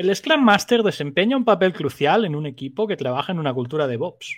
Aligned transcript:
El 0.00 0.16
Scrum 0.16 0.42
Master 0.42 0.82
desempeña 0.82 1.36
un 1.36 1.44
papel 1.44 1.74
crucial 1.74 2.24
en 2.24 2.34
un 2.34 2.46
equipo 2.46 2.86
que 2.86 2.96
trabaja 2.96 3.32
en 3.32 3.38
una 3.38 3.52
cultura 3.52 3.86
de 3.86 3.98
DevOps. 3.98 4.34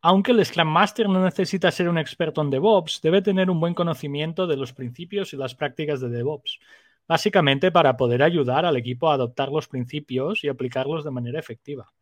Aunque 0.00 0.32
el 0.32 0.44
Scrum 0.44 0.66
Master 0.66 1.08
no 1.08 1.22
necesita 1.22 1.70
ser 1.70 1.88
un 1.88 1.98
experto 1.98 2.42
en 2.42 2.50
DevOps, 2.50 3.00
debe 3.00 3.22
tener 3.22 3.48
un 3.48 3.60
buen 3.60 3.74
conocimiento 3.74 4.48
de 4.48 4.56
los 4.56 4.72
principios 4.72 5.32
y 5.32 5.36
las 5.36 5.54
prácticas 5.54 6.00
de 6.00 6.08
DevOps, 6.08 6.58
básicamente 7.06 7.70
para 7.70 7.96
poder 7.96 8.24
ayudar 8.24 8.66
al 8.66 8.76
equipo 8.76 9.08
a 9.08 9.14
adoptar 9.14 9.52
los 9.52 9.68
principios 9.68 10.42
y 10.42 10.48
aplicarlos 10.48 11.04
de 11.04 11.12
manera 11.12 11.38
efectiva. 11.38 11.92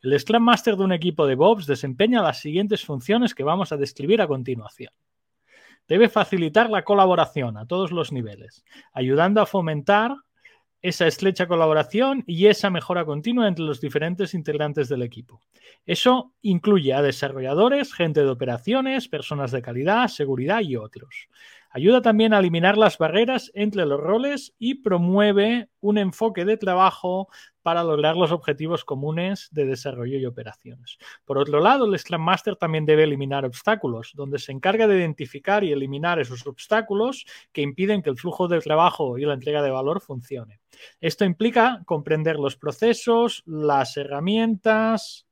El 0.00 0.16
Scrum 0.16 0.44
Master 0.44 0.76
de 0.76 0.84
un 0.84 0.92
equipo 0.92 1.24
de 1.26 1.30
DevOps 1.30 1.66
desempeña 1.66 2.22
las 2.22 2.38
siguientes 2.38 2.84
funciones 2.84 3.34
que 3.34 3.42
vamos 3.42 3.72
a 3.72 3.76
describir 3.76 4.22
a 4.22 4.28
continuación. 4.28 4.92
Debe 5.88 6.08
facilitar 6.08 6.70
la 6.70 6.84
colaboración 6.84 7.56
a 7.56 7.66
todos 7.66 7.90
los 7.90 8.12
niveles, 8.12 8.64
ayudando 8.92 9.40
a 9.40 9.46
fomentar 9.46 10.14
esa 10.84 11.06
estrecha 11.06 11.46
colaboración 11.46 12.24
y 12.26 12.48
esa 12.48 12.68
mejora 12.68 13.06
continua 13.06 13.48
entre 13.48 13.64
los 13.64 13.80
diferentes 13.80 14.34
integrantes 14.34 14.86
del 14.86 15.00
equipo. 15.00 15.40
Eso 15.86 16.34
incluye 16.42 16.92
a 16.92 17.00
desarrolladores, 17.00 17.94
gente 17.94 18.20
de 18.20 18.28
operaciones, 18.28 19.08
personas 19.08 19.50
de 19.50 19.62
calidad, 19.62 20.08
seguridad 20.08 20.60
y 20.60 20.76
otros. 20.76 21.30
Ayuda 21.76 22.02
también 22.02 22.32
a 22.32 22.38
eliminar 22.38 22.78
las 22.78 22.98
barreras 22.98 23.50
entre 23.52 23.84
los 23.84 23.98
roles 23.98 24.54
y 24.60 24.76
promueve 24.76 25.68
un 25.80 25.98
enfoque 25.98 26.44
de 26.44 26.56
trabajo 26.56 27.26
para 27.62 27.82
lograr 27.82 28.16
los 28.16 28.30
objetivos 28.30 28.84
comunes 28.84 29.48
de 29.50 29.66
desarrollo 29.66 30.16
y 30.16 30.24
operaciones. 30.24 30.98
Por 31.24 31.36
otro 31.36 31.58
lado, 31.58 31.86
el 31.86 31.98
Scrum 31.98 32.22
Master 32.22 32.54
también 32.54 32.86
debe 32.86 33.02
eliminar 33.02 33.44
obstáculos, 33.44 34.12
donde 34.14 34.38
se 34.38 34.52
encarga 34.52 34.86
de 34.86 34.98
identificar 34.98 35.64
y 35.64 35.72
eliminar 35.72 36.20
esos 36.20 36.46
obstáculos 36.46 37.26
que 37.52 37.62
impiden 37.62 38.02
que 38.02 38.10
el 38.10 38.18
flujo 38.18 38.46
del 38.46 38.62
trabajo 38.62 39.18
y 39.18 39.24
la 39.24 39.34
entrega 39.34 39.60
de 39.60 39.70
valor 39.72 40.00
funcione. 40.00 40.60
Esto 41.00 41.24
implica 41.24 41.82
comprender 41.86 42.36
los 42.36 42.56
procesos, 42.56 43.42
las 43.46 43.96
herramientas, 43.96 45.26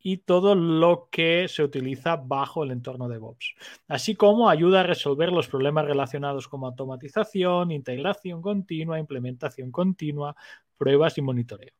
y 0.00 0.18
todo 0.18 0.54
lo 0.54 1.08
que 1.10 1.48
se 1.48 1.62
utiliza 1.62 2.16
bajo 2.16 2.64
el 2.64 2.70
entorno 2.70 3.08
de 3.08 3.14
DevOps, 3.14 3.54
así 3.88 4.14
como 4.14 4.48
ayuda 4.48 4.80
a 4.80 4.84
resolver 4.84 5.32
los 5.32 5.48
problemas 5.48 5.84
relacionados 5.84 6.48
con 6.48 6.64
automatización, 6.64 7.72
integración 7.72 8.40
continua, 8.40 8.98
implementación 8.98 9.72
continua, 9.72 10.36
pruebas 10.76 11.18
y 11.18 11.22
monitoreo. 11.22 11.72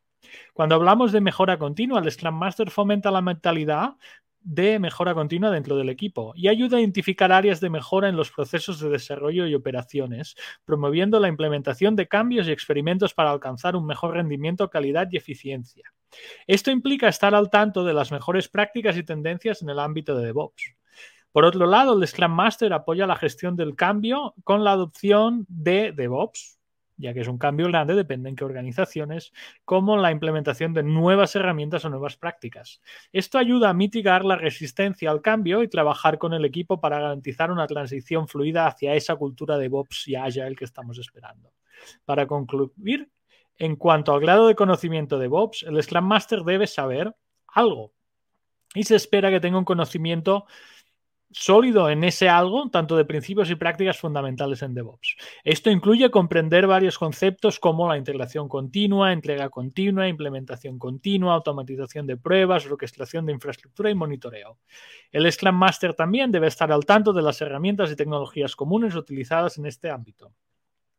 Cuando 0.52 0.74
hablamos 0.74 1.12
de 1.12 1.20
mejora 1.20 1.58
continua, 1.58 2.00
el 2.00 2.10
Scrum 2.10 2.34
Master 2.34 2.70
fomenta 2.70 3.10
la 3.10 3.22
mentalidad 3.22 3.94
de 4.40 4.78
mejora 4.78 5.14
continua 5.14 5.50
dentro 5.50 5.76
del 5.76 5.88
equipo 5.88 6.32
y 6.34 6.48
ayuda 6.48 6.76
a 6.78 6.80
identificar 6.80 7.32
áreas 7.32 7.60
de 7.60 7.70
mejora 7.70 8.08
en 8.08 8.16
los 8.16 8.30
procesos 8.30 8.80
de 8.80 8.88
desarrollo 8.88 9.46
y 9.46 9.54
operaciones, 9.54 10.36
promoviendo 10.64 11.20
la 11.20 11.28
implementación 11.28 11.96
de 11.96 12.08
cambios 12.08 12.48
y 12.48 12.52
experimentos 12.52 13.14
para 13.14 13.30
alcanzar 13.30 13.76
un 13.76 13.86
mejor 13.86 14.14
rendimiento, 14.14 14.70
calidad 14.70 15.08
y 15.10 15.16
eficiencia. 15.16 15.92
Esto 16.46 16.70
implica 16.70 17.08
estar 17.08 17.34
al 17.34 17.50
tanto 17.50 17.84
de 17.84 17.94
las 17.94 18.12
mejores 18.12 18.48
prácticas 18.48 18.96
y 18.96 19.02
tendencias 19.02 19.62
en 19.62 19.70
el 19.70 19.78
ámbito 19.78 20.16
de 20.16 20.26
DevOps. 20.26 20.74
Por 21.32 21.44
otro 21.44 21.66
lado, 21.66 21.96
el 21.96 22.06
Scrum 22.06 22.32
Master 22.32 22.72
apoya 22.72 23.06
la 23.06 23.16
gestión 23.16 23.54
del 23.54 23.76
cambio 23.76 24.34
con 24.44 24.64
la 24.64 24.72
adopción 24.72 25.46
de 25.48 25.92
DevOps, 25.92 26.58
ya 26.96 27.14
que 27.14 27.20
es 27.20 27.28
un 27.28 27.38
cambio 27.38 27.66
grande, 27.68 27.94
depende 27.94 28.28
en 28.28 28.34
qué 28.34 28.44
organizaciones, 28.44 29.32
como 29.64 29.96
la 29.96 30.10
implementación 30.10 30.74
de 30.74 30.82
nuevas 30.82 31.36
herramientas 31.36 31.84
o 31.84 31.90
nuevas 31.90 32.16
prácticas. 32.16 32.80
Esto 33.12 33.38
ayuda 33.38 33.70
a 33.70 33.74
mitigar 33.74 34.24
la 34.24 34.36
resistencia 34.36 35.10
al 35.10 35.22
cambio 35.22 35.62
y 35.62 35.68
trabajar 35.68 36.18
con 36.18 36.34
el 36.34 36.44
equipo 36.44 36.80
para 36.80 36.98
garantizar 36.98 37.52
una 37.52 37.66
transición 37.66 38.26
fluida 38.26 38.66
hacia 38.66 38.94
esa 38.94 39.14
cultura 39.14 39.56
de 39.56 39.64
DevOps 39.64 40.08
y 40.08 40.16
Agile 40.16 40.56
que 40.56 40.64
estamos 40.64 40.98
esperando. 40.98 41.52
Para 42.04 42.26
concluir, 42.26 43.08
en 43.56 43.76
cuanto 43.76 44.12
al 44.12 44.20
grado 44.20 44.46
de 44.46 44.54
conocimiento 44.54 45.16
de 45.16 45.22
DevOps, 45.22 45.64
el 45.64 45.82
Scrum 45.82 46.04
Master 46.04 46.42
debe 46.42 46.66
saber 46.66 47.14
algo 47.48 47.92
y 48.74 48.84
se 48.84 48.96
espera 48.96 49.30
que 49.30 49.40
tenga 49.40 49.58
un 49.58 49.64
conocimiento 49.64 50.46
sólido 51.30 51.90
en 51.90 52.04
ese 52.04 52.28
algo, 52.28 52.70
tanto 52.70 52.96
de 52.96 53.04
principios 53.04 53.50
y 53.50 53.54
prácticas 53.54 53.98
fundamentales 53.98 54.62
en 54.62 54.74
DevOps. 54.74 55.16
Esto 55.44 55.70
incluye 55.70 56.10
comprender 56.10 56.66
varios 56.66 56.98
conceptos 56.98 57.58
como 57.58 57.88
la 57.88 57.98
integración 57.98 58.48
continua, 58.48 59.12
entrega 59.12 59.50
continua, 59.50 60.08
implementación 60.08 60.78
continua, 60.78 61.34
automatización 61.34 62.06
de 62.06 62.16
pruebas, 62.16 62.66
orquestación 62.66 63.26
de 63.26 63.32
infraestructura 63.32 63.90
y 63.90 63.94
monitoreo. 63.94 64.58
El 65.12 65.30
Scrum 65.30 65.54
Master 65.54 65.94
también 65.94 66.32
debe 66.32 66.46
estar 66.46 66.72
al 66.72 66.86
tanto 66.86 67.12
de 67.12 67.22
las 67.22 67.40
herramientas 67.42 67.90
y 67.90 67.96
tecnologías 67.96 68.56
comunes 68.56 68.94
utilizadas 68.94 69.58
en 69.58 69.66
este 69.66 69.90
ámbito. 69.90 70.32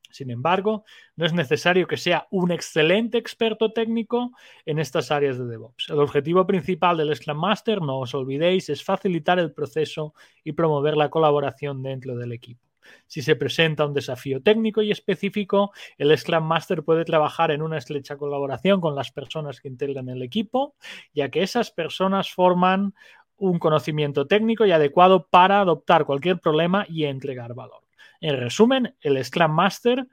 Sin 0.10 0.32
embargo, 0.32 0.84
no 1.16 1.26
es 1.26 1.34
necesario 1.34 1.88
que 1.88 1.98
sea 1.98 2.28
un 2.32 2.52
excelente 2.52 3.18
experto 3.18 3.72
técnico 3.72 4.32
en 4.66 4.80
estas 4.80 5.12
áreas 5.12 5.38
de 5.38 5.46
DevOps. 5.46 5.90
El 5.90 6.00
objetivo 6.00 6.46
principal 6.48 6.98
del 6.98 7.16
Scrum 7.16 7.38
Master, 7.38 7.82
no 7.82 8.00
os 8.00 8.14
olvidéis, 8.14 8.70
es 8.70 8.84
facilitar 8.84 9.40
el 9.40 9.54
proceso 9.54 10.14
y 10.44 10.54
promover 10.54 10.98
la 10.98 11.10
colaboración 11.10 11.84
dentro 11.84 12.16
del 12.16 12.32
equipo. 12.32 12.70
Si 13.06 13.22
se 13.22 13.36
presenta 13.36 13.86
un 13.86 13.94
desafío 13.94 14.42
técnico 14.42 14.82
y 14.82 14.92
específico, 14.92 15.72
el 15.98 16.18
Scrum 16.18 16.44
Master 16.44 16.84
puede 16.84 17.06
trabajar 17.06 17.52
en 17.52 17.62
una 17.62 17.78
estrecha 17.78 18.18
colaboración 18.18 18.82
con 18.82 18.96
las 18.96 19.12
personas 19.12 19.62
que 19.62 19.68
integran 19.68 20.10
el 20.10 20.24
equipo, 20.24 20.76
ya 21.14 21.30
que 21.30 21.44
esas 21.44 21.70
personas 21.72 22.32
forman 22.32 22.96
un 23.38 23.60
conocimiento 23.60 24.28
técnico 24.28 24.66
y 24.66 24.72
adecuado 24.72 25.28
para 25.28 25.62
adoptar 25.62 26.06
cualquier 26.06 26.40
problema 26.40 26.86
y 26.90 27.06
entregar 27.06 27.54
valor. 27.54 27.89
En 28.22 28.38
resumen, 28.38 28.96
el 29.02 29.24
Scrum 29.24 29.52
Master 29.52 30.08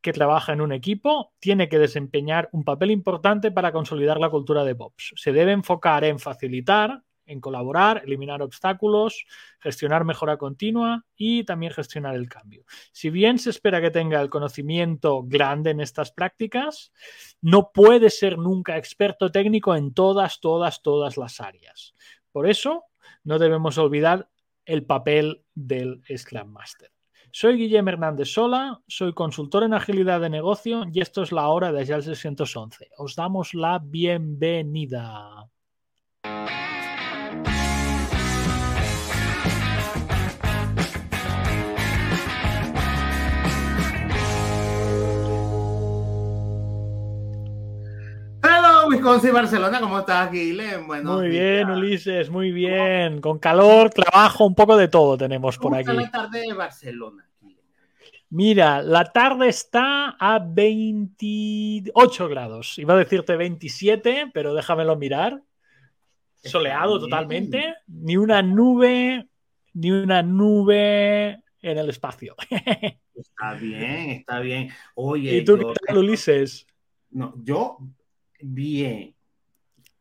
que 0.00 0.12
trabaja 0.12 0.52
en 0.52 0.60
un 0.60 0.72
equipo 0.72 1.32
tiene 1.40 1.68
que 1.68 1.78
desempeñar 1.78 2.48
un 2.52 2.64
papel 2.64 2.90
importante 2.90 3.50
para 3.50 3.72
consolidar 3.72 4.18
la 4.20 4.30
cultura 4.30 4.62
de 4.62 4.68
DevOps. 4.68 5.12
Se 5.16 5.32
debe 5.32 5.52
enfocar 5.52 6.04
en 6.04 6.18
facilitar, 6.18 7.02
en 7.26 7.40
colaborar, 7.40 8.02
eliminar 8.04 8.40
obstáculos, 8.40 9.26
gestionar 9.60 10.04
mejora 10.04 10.38
continua 10.38 11.04
y 11.16 11.44
también 11.44 11.72
gestionar 11.72 12.14
el 12.14 12.28
cambio. 12.28 12.64
Si 12.92 13.10
bien 13.10 13.38
se 13.38 13.50
espera 13.50 13.80
que 13.80 13.90
tenga 13.90 14.20
el 14.20 14.30
conocimiento 14.30 15.22
grande 15.24 15.70
en 15.70 15.80
estas 15.80 16.10
prácticas, 16.12 16.92
no 17.42 17.70
puede 17.72 18.08
ser 18.10 18.38
nunca 18.38 18.78
experto 18.78 19.30
técnico 19.30 19.74
en 19.76 19.92
todas, 19.92 20.40
todas, 20.40 20.80
todas 20.82 21.16
las 21.16 21.40
áreas. 21.40 21.94
Por 22.32 22.48
eso, 22.48 22.84
no 23.24 23.38
debemos 23.38 23.76
olvidar 23.78 24.30
el 24.64 24.86
papel 24.86 25.44
del 25.54 26.02
Scrum 26.16 26.48
Master. 26.48 26.90
Soy 27.30 27.56
Guillermo 27.56 27.90
Hernández 27.90 28.28
Sola, 28.28 28.80
soy 28.86 29.12
consultor 29.12 29.62
en 29.62 29.74
agilidad 29.74 30.20
de 30.20 30.30
negocio 30.30 30.84
y 30.92 31.00
esto 31.00 31.22
es 31.22 31.30
la 31.30 31.48
hora 31.48 31.72
de 31.72 31.82
Agile 31.82 32.02
611. 32.02 32.90
Os 32.96 33.16
damos 33.16 33.54
la 33.54 33.78
bienvenida. 33.78 35.48
Wisconsin, 48.98 49.32
Barcelona, 49.32 49.78
¿cómo 49.78 50.00
estás, 50.00 50.32
Guillermo? 50.32 50.92
muy 51.04 51.28
bien, 51.28 51.70
Ulises, 51.70 52.28
muy 52.30 52.50
bien. 52.50 53.20
Con 53.20 53.38
calor, 53.38 53.90
trabajo, 53.90 54.44
un 54.44 54.56
poco 54.56 54.76
de 54.76 54.88
todo 54.88 55.16
tenemos 55.16 55.56
por 55.56 55.76
aquí. 55.76 55.92
la 55.92 56.10
tarde 56.10 56.40
de 56.40 56.52
Barcelona? 56.52 57.24
Mira, 58.30 58.82
la 58.82 59.04
tarde 59.04 59.48
está 59.48 60.16
a 60.18 60.40
28 60.40 62.28
grados. 62.28 62.76
Iba 62.78 62.94
a 62.94 62.96
decirte 62.96 63.36
27, 63.36 64.32
pero 64.34 64.52
déjamelo 64.52 64.96
mirar. 64.96 65.44
Soleado 66.42 66.98
totalmente. 66.98 67.76
Ni 67.86 68.16
una 68.16 68.42
nube, 68.42 69.28
ni 69.74 69.92
una 69.92 70.24
nube 70.24 71.40
en 71.62 71.78
el 71.78 71.88
espacio. 71.88 72.34
Está 73.14 73.54
bien, 73.54 74.10
está 74.10 74.38
bien. 74.38 74.70
Oye, 74.94 75.38
¿y 75.38 75.44
tú 75.44 75.58
qué 75.58 75.64
tal, 75.88 75.98
Ulises? 75.98 76.68
No, 77.10 77.34
yo 77.42 77.78
bien, 78.40 79.14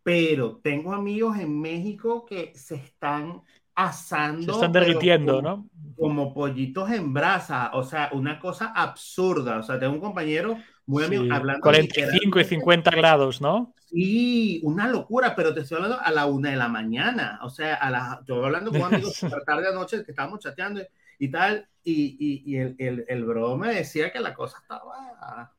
pero 0.03 0.57
tengo 0.63 0.93
amigos 0.93 1.37
en 1.37 1.59
México 1.59 2.25
que 2.25 2.53
se 2.55 2.75
están 2.75 3.41
asando. 3.75 4.41
Se 4.41 4.51
están 4.51 4.71
derritiendo, 4.71 5.41
¿no? 5.41 5.69
Como 5.97 6.33
pollitos 6.33 6.89
en 6.91 7.13
brasa, 7.13 7.71
o 7.73 7.83
sea, 7.83 8.09
una 8.13 8.39
cosa 8.39 8.73
absurda. 8.75 9.59
O 9.59 9.63
sea, 9.63 9.79
tengo 9.79 9.93
un 9.93 9.99
compañero 9.99 10.57
muy 10.85 11.03
amigo 11.03 11.25
hablando. 11.33 11.61
45 11.61 12.39
y 12.39 12.43
50 12.45 12.91
grados, 12.91 13.41
¿no? 13.41 13.73
Sí, 13.89 14.59
una 14.63 14.87
locura, 14.87 15.35
pero 15.35 15.53
te 15.53 15.61
estoy 15.61 15.75
hablando 15.75 15.99
a 16.01 16.11
la 16.11 16.25
una 16.25 16.51
de 16.51 16.55
la 16.57 16.67
mañana. 16.67 17.39
O 17.43 17.49
sea, 17.49 17.75
a 17.75 17.89
la, 17.89 18.17
estoy 18.19 18.43
hablando 18.43 18.71
con 18.71 18.81
amigos 18.83 19.21
la 19.23 19.41
tarde 19.45 19.67
anoche 19.67 20.03
que 20.03 20.11
estábamos 20.11 20.39
chateando 20.39 20.81
y 21.19 21.29
tal. 21.29 21.67
Y, 21.83 22.43
y, 22.45 22.57
el, 22.57 22.75
el, 22.79 23.05
el, 23.07 23.23
bro 23.23 23.57
me 23.57 23.73
decía 23.73 24.11
que 24.11 24.19
la 24.19 24.33
cosa 24.33 24.57
estaba. 24.61 25.53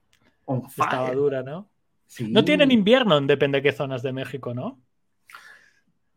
Estaba 0.66 1.10
dura, 1.12 1.42
¿no? 1.42 1.68
Sí. 2.08 2.28
No 2.28 2.44
tienen 2.44 2.72
invierno, 2.72 3.20
depende 3.20 3.58
de 3.58 3.62
qué 3.62 3.72
zonas 3.72 4.02
de 4.02 4.12
México, 4.12 4.54
¿no? 4.54 4.82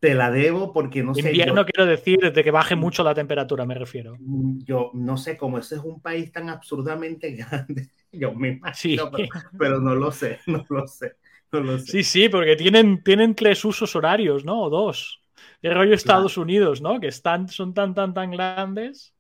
te 0.02 0.16
la 0.16 0.32
debo 0.32 0.74
porque 0.74 1.04
no 1.04 1.14
sé. 1.14 1.30
Invierno 1.30 1.64
quiero 1.64 1.86
decir 1.86 2.18
desde 2.20 2.44
que 2.44 2.50
baje 2.50 2.76
mucho 2.76 3.04
la 3.04 3.14
temperatura, 3.14 3.66
me 3.68 3.76
refiero. 3.76 4.18
Yo 4.20 4.90
no 4.96 5.16
sé 5.16 5.38
cómo 5.38 5.60
ese 5.60 5.76
es 5.76 5.82
un 5.82 6.02
país 6.02 6.32
tan 6.32 6.50
absurdamente 6.50 7.32
grande. 7.36 7.88
Yo 8.12 8.34
me 8.34 8.50
imagino, 8.50 9.12
sí. 9.16 9.30
pero, 9.58 9.80
no 9.80 9.96
lo 9.96 10.12
sé, 10.12 10.40
no 10.48 10.66
lo 10.70 10.88
sé, 10.88 11.14
no 11.52 11.60
lo 11.62 11.78
sé. 11.78 11.86
Sí, 11.86 12.04
sí, 12.04 12.30
porque 12.30 12.56
tienen, 12.56 13.04
tienen 13.04 13.36
tres 13.36 13.64
usos 13.64 13.96
horarios, 13.96 14.44
¿no? 14.44 14.64
O 14.64 14.70
dos. 14.72 15.22
El 15.62 15.76
rollo 15.76 15.94
Estados 15.94 16.36
Unidos, 16.36 16.82
¿no? 16.82 17.00
Que 17.00 17.08
están, 17.08 17.48
son 17.48 17.74
tan, 17.76 17.94
tan, 17.94 18.14
tan 18.14 18.32
grandes. 18.32 19.14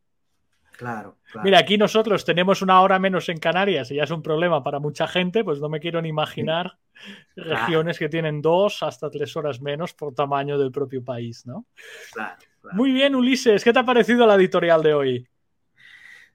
Claro, 0.81 1.15
Mira, 1.43 1.59
aquí 1.59 1.77
nosotros 1.77 2.25
tenemos 2.25 2.63
una 2.63 2.81
hora 2.81 2.97
menos 2.97 3.29
en 3.29 3.37
Canarias 3.37 3.91
y 3.91 3.97
ya 3.97 4.03
es 4.05 4.09
un 4.09 4.23
problema 4.23 4.63
para 4.63 4.79
mucha 4.79 5.07
gente, 5.07 5.43
pues 5.43 5.59
no 5.59 5.69
me 5.69 5.79
quiero 5.79 6.01
ni 6.01 6.09
imaginar 6.09 6.75
regiones 7.35 7.99
que 7.99 8.09
tienen 8.09 8.41
dos 8.41 8.81
hasta 8.81 9.11
tres 9.11 9.37
horas 9.37 9.61
menos 9.61 9.93
por 9.93 10.15
tamaño 10.15 10.57
del 10.57 10.71
propio 10.71 11.03
país, 11.03 11.45
¿no? 11.45 11.67
Claro, 12.11 12.35
Muy 12.71 12.91
bien, 12.93 13.13
Ulises, 13.13 13.63
¿qué 13.63 13.71
te 13.71 13.77
ha 13.77 13.85
parecido 13.85 14.25
la 14.25 14.33
editorial 14.33 14.81
de 14.81 14.93
hoy? 14.95 15.27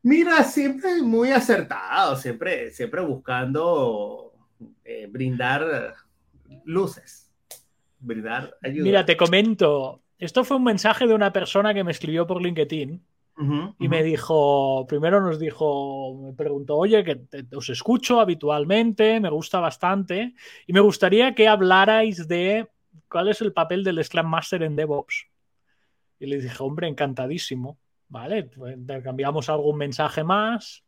Mira, 0.03 0.45
siempre 0.45 1.03
muy 1.03 1.33
acertado, 1.33 2.15
siempre, 2.15 2.71
siempre 2.71 3.01
buscando 3.01 4.33
eh, 4.85 5.09
brindar 5.11 5.93
luces, 6.67 7.33
brindar 7.99 8.57
ayuda. 8.63 8.85
Mira, 8.85 9.05
te 9.05 9.17
comento, 9.17 10.03
esto 10.21 10.45
fue 10.45 10.57
un 10.57 10.63
mensaje 10.63 11.09
de 11.09 11.15
una 11.15 11.33
persona 11.33 11.75
que 11.75 11.83
me 11.83 11.91
escribió 11.91 12.29
por 12.29 12.41
LinkedIn 12.41 13.05
y 13.79 13.89
me 13.89 14.03
dijo, 14.03 14.87
primero 14.89 15.21
nos 15.21 15.39
dijo, 15.39 16.15
me 16.23 16.33
preguntó, 16.33 16.77
oye, 16.77 17.05
que 17.05 17.21
os 17.55 17.69
escucho 17.69 18.21
habitualmente, 18.21 19.21
me 19.21 19.29
gusta 19.29 19.61
bastante, 19.61 20.35
y 20.67 20.73
me 20.73 20.81
gustaría 20.81 21.35
que 21.35 21.47
hablarais 21.47 22.29
de 22.29 22.67
cuál 23.09 23.29
es 23.29 23.43
el 23.43 23.53
papel 23.53 23.85
del 23.85 24.03
Scrum 24.03 24.27
Master 24.27 24.63
en 24.63 24.75
DevOps. 24.75 25.27
Y 26.19 26.27
le 26.27 26.41
dije, 26.41 26.57
hombre, 26.63 26.89
encantadísimo, 26.89 27.79
¿vale? 28.09 28.45
Pues 28.45 28.75
intercambiamos 28.75 29.51
algún 29.51 29.77
mensaje 29.77 30.25
más 30.25 30.83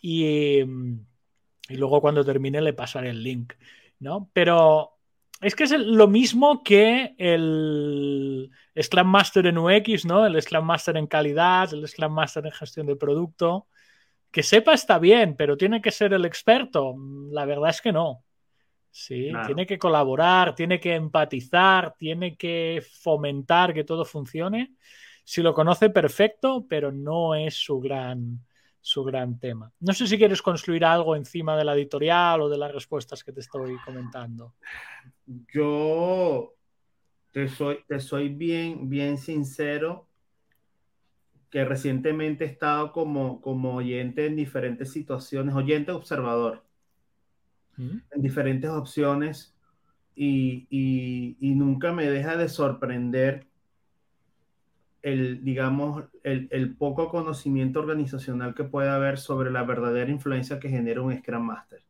y, 0.00 0.58
y 0.60 1.76
luego 1.76 2.00
cuando 2.00 2.24
termine 2.24 2.60
le 2.60 2.72
pasaré 2.72 3.10
el 3.10 3.22
link, 3.22 3.52
¿no? 4.00 4.28
Pero 4.32 4.98
es 5.42 5.56
que 5.56 5.64
es 5.64 5.72
lo 5.72 6.06
mismo 6.06 6.62
que 6.62 7.14
el 7.18 8.50
Scrum 8.80 9.08
Master 9.08 9.46
en 9.46 9.58
UX, 9.58 10.04
¿no? 10.04 10.24
El 10.24 10.40
Scrum 10.40 10.64
Master 10.64 10.96
en 10.96 11.06
calidad, 11.06 11.72
el 11.74 11.86
Scrum 11.86 12.12
Master 12.12 12.46
en 12.46 12.52
gestión 12.52 12.86
de 12.86 12.96
producto. 12.96 13.66
Que 14.30 14.42
sepa 14.42 14.72
está 14.72 14.98
bien, 14.98 15.34
pero 15.36 15.56
tiene 15.56 15.82
que 15.82 15.90
ser 15.90 16.12
el 16.14 16.24
experto. 16.24 16.94
La 17.30 17.44
verdad 17.44 17.70
es 17.70 17.80
que 17.80 17.92
no. 17.92 18.24
Sí, 18.90 19.32
tiene 19.46 19.66
que 19.66 19.78
colaborar, 19.78 20.54
tiene 20.54 20.78
que 20.78 20.94
empatizar, 20.94 21.94
tiene 21.96 22.36
que 22.36 22.82
fomentar 23.00 23.72
que 23.74 23.84
todo 23.84 24.04
funcione. 24.04 24.74
Si 25.24 25.42
lo 25.42 25.54
conoce, 25.54 25.90
perfecto, 25.90 26.66
pero 26.68 26.92
no 26.92 27.34
es 27.34 27.54
su 27.54 27.80
gran, 27.80 28.44
su 28.82 29.04
gran 29.04 29.38
tema. 29.38 29.72
No 29.80 29.94
sé 29.94 30.06
si 30.06 30.18
quieres 30.18 30.42
construir 30.42 30.84
algo 30.84 31.16
encima 31.16 31.56
de 31.56 31.64
la 31.64 31.74
editorial 31.74 32.42
o 32.42 32.48
de 32.50 32.58
las 32.58 32.72
respuestas 32.72 33.24
que 33.24 33.32
te 33.32 33.40
estoy 33.40 33.76
comentando 33.84 34.54
yo 35.52 36.54
te 37.32 37.48
soy, 37.48 37.78
te 37.88 38.00
soy 38.00 38.28
bien, 38.28 38.88
bien 38.88 39.18
sincero 39.18 40.08
que 41.50 41.64
recientemente 41.64 42.44
he 42.44 42.48
estado 42.48 42.92
como, 42.92 43.40
como 43.42 43.74
oyente 43.74 44.26
en 44.26 44.36
diferentes 44.36 44.90
situaciones, 44.90 45.54
oyente 45.54 45.92
observador, 45.92 46.64
en 47.76 48.22
diferentes 48.22 48.70
opciones 48.70 49.54
y, 50.14 50.66
y, 50.70 51.54
nunca 51.54 51.92
me 51.92 52.08
deja 52.08 52.36
de 52.36 52.48
sorprender 52.48 53.46
el, 55.02 55.44
digamos, 55.44 56.04
el, 56.22 56.48
el, 56.50 56.76
poco 56.76 57.08
conocimiento 57.08 57.80
organizacional 57.80 58.54
que 58.54 58.64
puede 58.64 58.88
haber 58.88 59.18
sobre 59.18 59.50
la 59.50 59.64
verdadera 59.64 60.10
influencia 60.10 60.60
que 60.60 60.68
genera 60.68 61.02
un 61.02 61.16
Scrum 61.16 61.42
Master. 61.42 61.82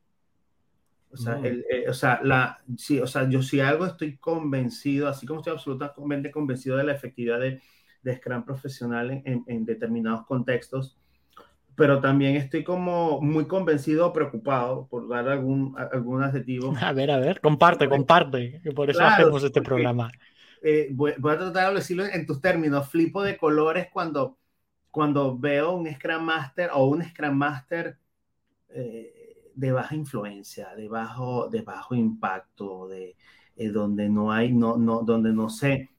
O 1.12 1.16
sea, 1.18 1.38
el, 1.42 1.64
eh, 1.70 1.84
o 1.90 1.92
sea, 1.92 2.20
la, 2.24 2.58
sí, 2.78 2.98
o 2.98 3.06
sea, 3.06 3.28
yo 3.28 3.42
si 3.42 3.60
algo 3.60 3.84
estoy 3.84 4.16
convencido, 4.16 5.08
así 5.08 5.26
como 5.26 5.40
estoy 5.40 5.52
absolutamente 5.52 6.30
convencido 6.30 6.78
de 6.78 6.84
la 6.84 6.94
efectividad 6.94 7.38
de, 7.38 7.60
de 8.02 8.16
Scrum 8.16 8.44
profesional 8.44 9.10
en, 9.10 9.44
en, 9.46 9.64
determinados 9.66 10.24
contextos, 10.24 10.96
pero 11.76 12.00
también 12.00 12.36
estoy 12.36 12.64
como 12.64 13.20
muy 13.20 13.46
convencido 13.46 14.06
o 14.06 14.12
preocupado, 14.12 14.86
por 14.88 15.06
dar 15.06 15.28
algún, 15.28 15.74
algún 15.92 16.22
adjetivo. 16.22 16.74
A 16.80 16.92
ver, 16.94 17.10
a 17.10 17.18
ver, 17.18 17.42
comparte, 17.42 17.90
comparte, 17.90 18.60
que 18.62 18.72
por 18.72 18.88
eso 18.88 19.04
hacemos 19.04 19.44
este 19.44 19.60
programa. 19.60 20.10
Eh, 20.64 20.88
voy, 20.92 21.12
a 21.12 21.38
tratar 21.38 21.70
de 21.70 21.74
decirlo 21.74 22.04
en 22.04 22.24
tus 22.24 22.40
términos, 22.40 22.88
flipo 22.88 23.22
de 23.22 23.36
colores 23.36 23.88
cuando, 23.92 24.38
cuando 24.90 25.36
veo 25.36 25.72
un 25.72 25.92
Scrum 25.92 26.22
Master 26.22 26.70
o 26.72 26.86
un 26.86 27.02
Scrum 27.02 27.34
Master 27.34 27.98
eh, 28.68 29.50
de 29.54 29.72
baja 29.72 29.96
influencia, 29.96 30.74
de 30.76 30.88
bajo, 30.88 31.48
de 31.48 31.62
bajo 31.62 31.96
impacto, 31.96 32.86
de 32.86 33.16
eh, 33.56 33.68
donde 33.68 34.08
no 34.08 34.30
hay, 34.30 34.52
no, 34.52 34.76
no, 34.76 35.02
donde 35.02 35.32
no 35.32 35.50
se 35.50 35.90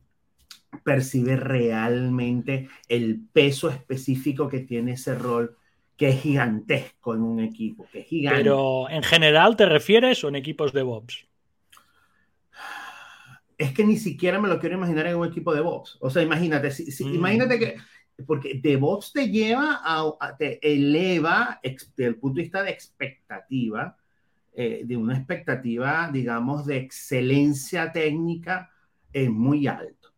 percibe 0.83 1.35
realmente 1.35 2.69
el 2.87 3.21
peso 3.31 3.69
específico 3.69 4.47
que 4.47 4.61
tiene 4.61 4.93
ese 4.93 5.13
rol 5.13 5.57
que 5.97 6.09
es 6.09 6.21
gigantesco 6.21 7.13
en 7.13 7.21
un 7.21 7.39
equipo, 7.41 7.85
que 7.91 7.99
es. 7.99 8.07
Pero 8.09 8.89
en 8.89 9.03
general 9.03 9.55
te 9.55 9.65
refieres 9.65 10.23
o 10.23 10.29
en 10.29 10.35
equipos 10.35 10.73
de 10.73 10.81
Bobs? 10.81 11.27
Es 13.63 13.73
que 13.73 13.85
ni 13.85 13.97
siquiera 13.97 14.41
me 14.41 14.49
lo 14.49 14.59
quiero 14.59 14.75
imaginar 14.75 15.07
en 15.07 15.15
un 15.15 15.27
equipo 15.27 15.53
de 15.53 15.61
Bobs. 15.61 15.97
O 16.01 16.09
sea, 16.09 16.21
imagínate, 16.21 16.69
si, 16.69 17.05
mm. 17.05 17.15
imagínate 17.15 17.59
que 17.59 17.75
porque 18.27 18.59
DevOps 18.61 19.13
te 19.13 19.29
lleva 19.29 19.79
a, 19.83 20.37
te 20.37 20.59
eleva 20.61 21.59
desde 21.63 22.05
el 22.05 22.17
punto 22.17 22.37
de 22.37 22.43
vista 22.43 22.61
de 22.61 22.71
expectativa, 22.71 23.97
eh, 24.53 24.81
de 24.85 24.97
una 24.97 25.17
expectativa, 25.17 26.09
digamos, 26.11 26.65
de 26.65 26.77
excelencia 26.77 27.91
técnica 27.91 28.69
es 29.11 29.29
muy 29.29 29.65
alto. 29.67 30.09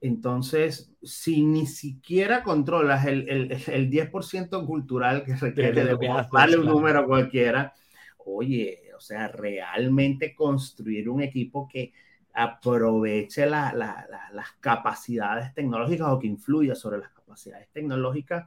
Entonces, 0.00 0.92
si 1.02 1.42
ni 1.42 1.66
siquiera 1.66 2.42
controlas 2.42 3.06
el, 3.06 3.28
el, 3.28 3.52
el 3.52 3.90
10% 3.90 4.66
cultural 4.66 5.24
que 5.24 5.34
requiere 5.36 5.84
de 5.84 5.98
darle 6.30 6.58
un 6.58 6.66
número 6.66 7.06
cualquiera, 7.06 7.72
oye, 8.18 8.82
o 8.96 9.00
sea, 9.00 9.28
realmente 9.28 10.34
construir 10.34 11.08
un 11.08 11.22
equipo 11.22 11.66
que 11.66 11.92
aproveche 12.34 13.46
las 13.46 14.52
capacidades 14.60 15.52
tecnológicas 15.54 16.08
o 16.08 16.18
que 16.18 16.26
influya 16.26 16.74
sobre 16.74 16.98
las 16.98 17.10
capacidades 17.10 17.68
tecnológicas, 17.72 18.46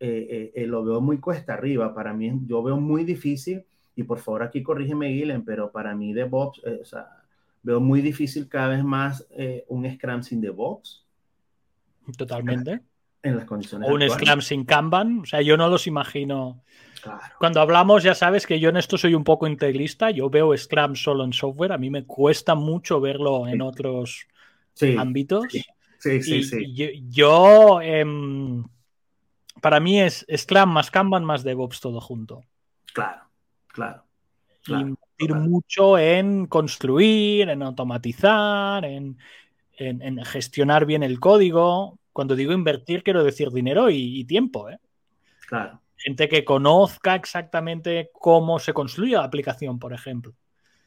eh, 0.00 0.26
eh, 0.30 0.52
eh, 0.54 0.66
lo 0.66 0.84
veo 0.84 1.00
muy 1.00 1.18
cuesta 1.18 1.54
arriba. 1.54 1.94
Para 1.94 2.12
mí, 2.12 2.32
yo 2.46 2.62
veo 2.62 2.76
muy 2.76 3.04
difícil, 3.04 3.64
y 3.96 4.02
por 4.02 4.18
favor 4.18 4.42
aquí 4.42 4.62
corrígeme, 4.62 5.08
Guilen, 5.08 5.44
pero 5.44 5.70
para 5.70 5.94
mí 5.94 6.12
DevOps, 6.12 6.62
o 6.64 6.98
veo 7.62 7.80
muy 7.80 8.00
difícil 8.00 8.48
cada 8.48 8.68
vez 8.68 8.84
más 8.84 9.26
un 9.68 9.90
Scrum 9.90 10.22
sin 10.22 10.40
DevOps. 10.40 11.06
Totalmente. 12.16 12.82
En 13.24 13.36
las 13.36 13.46
condiciones. 13.46 13.88
O 13.88 13.94
un 13.94 14.08
Scrum 14.08 14.40
sin 14.40 14.64
Kanban. 14.64 15.20
O 15.20 15.26
sea, 15.26 15.42
yo 15.42 15.56
no 15.56 15.68
los 15.68 15.86
imagino. 15.88 16.62
Cuando 17.38 17.60
hablamos, 17.60 18.02
ya 18.02 18.14
sabes 18.14 18.46
que 18.46 18.60
yo 18.60 18.68
en 18.68 18.76
esto 18.76 18.96
soy 18.96 19.14
un 19.14 19.24
poco 19.24 19.46
integrista. 19.46 20.10
Yo 20.10 20.30
veo 20.30 20.56
Scrum 20.56 20.94
solo 20.94 21.24
en 21.24 21.32
software. 21.32 21.72
A 21.72 21.78
mí 21.78 21.90
me 21.90 22.04
cuesta 22.04 22.54
mucho 22.54 23.00
verlo 23.00 23.48
en 23.48 23.62
otros 23.62 24.26
ámbitos. 24.98 25.46
Sí, 25.98 26.22
sí, 26.22 26.42
sí. 26.44 27.02
Yo, 27.08 27.80
em, 27.80 28.64
para 29.60 29.80
mí 29.80 30.00
es 30.00 30.26
Scrum 30.36 30.70
más 30.70 30.90
Kanban 30.90 31.24
más 31.24 31.42
DevOps 31.42 31.80
todo 31.80 32.00
junto. 32.00 32.44
Claro, 32.92 33.22
claro. 33.68 34.04
Invertir 34.68 35.34
mucho 35.34 35.98
en 35.98 36.46
construir, 36.46 37.48
en 37.48 37.62
automatizar, 37.62 38.84
en, 38.84 39.16
gestionar 40.24 40.86
bien 40.86 41.02
el 41.02 41.18
código. 41.20 41.98
Cuando 42.14 42.34
digo 42.36 42.52
invertir, 42.52 43.02
quiero 43.02 43.22
decir 43.22 43.50
dinero 43.50 43.90
y, 43.90 44.20
y 44.20 44.24
tiempo. 44.24 44.70
¿eh? 44.70 44.78
Claro. 45.46 45.82
Gente 45.96 46.28
que 46.28 46.44
conozca 46.44 47.14
exactamente 47.16 48.10
cómo 48.14 48.58
se 48.58 48.72
construye 48.72 49.12
la 49.12 49.24
aplicación, 49.24 49.78
por 49.78 49.92
ejemplo. 49.92 50.32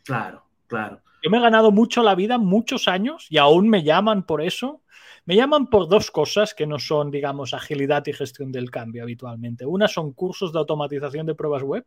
Claro, 0.03 0.45
claro. 0.67 1.01
Yo 1.21 1.29
me 1.29 1.37
he 1.37 1.41
ganado 1.41 1.71
mucho 1.71 2.01
la 2.01 2.15
vida, 2.15 2.37
muchos 2.37 2.87
años, 2.87 3.27
y 3.29 3.37
aún 3.37 3.69
me 3.69 3.83
llaman 3.83 4.25
por 4.25 4.41
eso, 4.41 4.83
me 5.25 5.35
llaman 5.35 5.67
por 5.67 5.89
dos 5.89 6.11
cosas 6.11 6.53
que 6.53 6.65
no 6.65 6.79
son, 6.79 7.11
digamos, 7.11 7.53
agilidad 7.53 8.07
y 8.07 8.13
gestión 8.13 8.51
del 8.53 8.71
cambio 8.71 9.03
habitualmente. 9.03 9.65
Una 9.65 9.89
son 9.89 10.13
cursos 10.13 10.53
de 10.53 10.59
automatización 10.59 11.25
de 11.25 11.35
pruebas 11.35 11.63
web, 11.63 11.85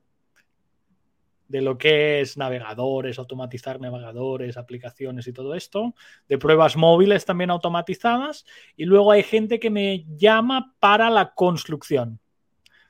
de 1.50 1.60
lo 1.60 1.76
que 1.76 2.20
es 2.20 2.36
navegadores, 2.36 3.18
automatizar 3.18 3.80
navegadores, 3.80 4.56
aplicaciones 4.56 5.26
y 5.26 5.32
todo 5.32 5.54
esto, 5.54 5.94
de 6.28 6.38
pruebas 6.38 6.76
móviles 6.76 7.24
también 7.24 7.50
automatizadas, 7.50 8.46
y 8.76 8.84
luego 8.84 9.10
hay 9.10 9.24
gente 9.24 9.58
que 9.58 9.68
me 9.68 10.06
llama 10.16 10.74
para 10.78 11.10
la 11.10 11.34
construcción. 11.34 12.20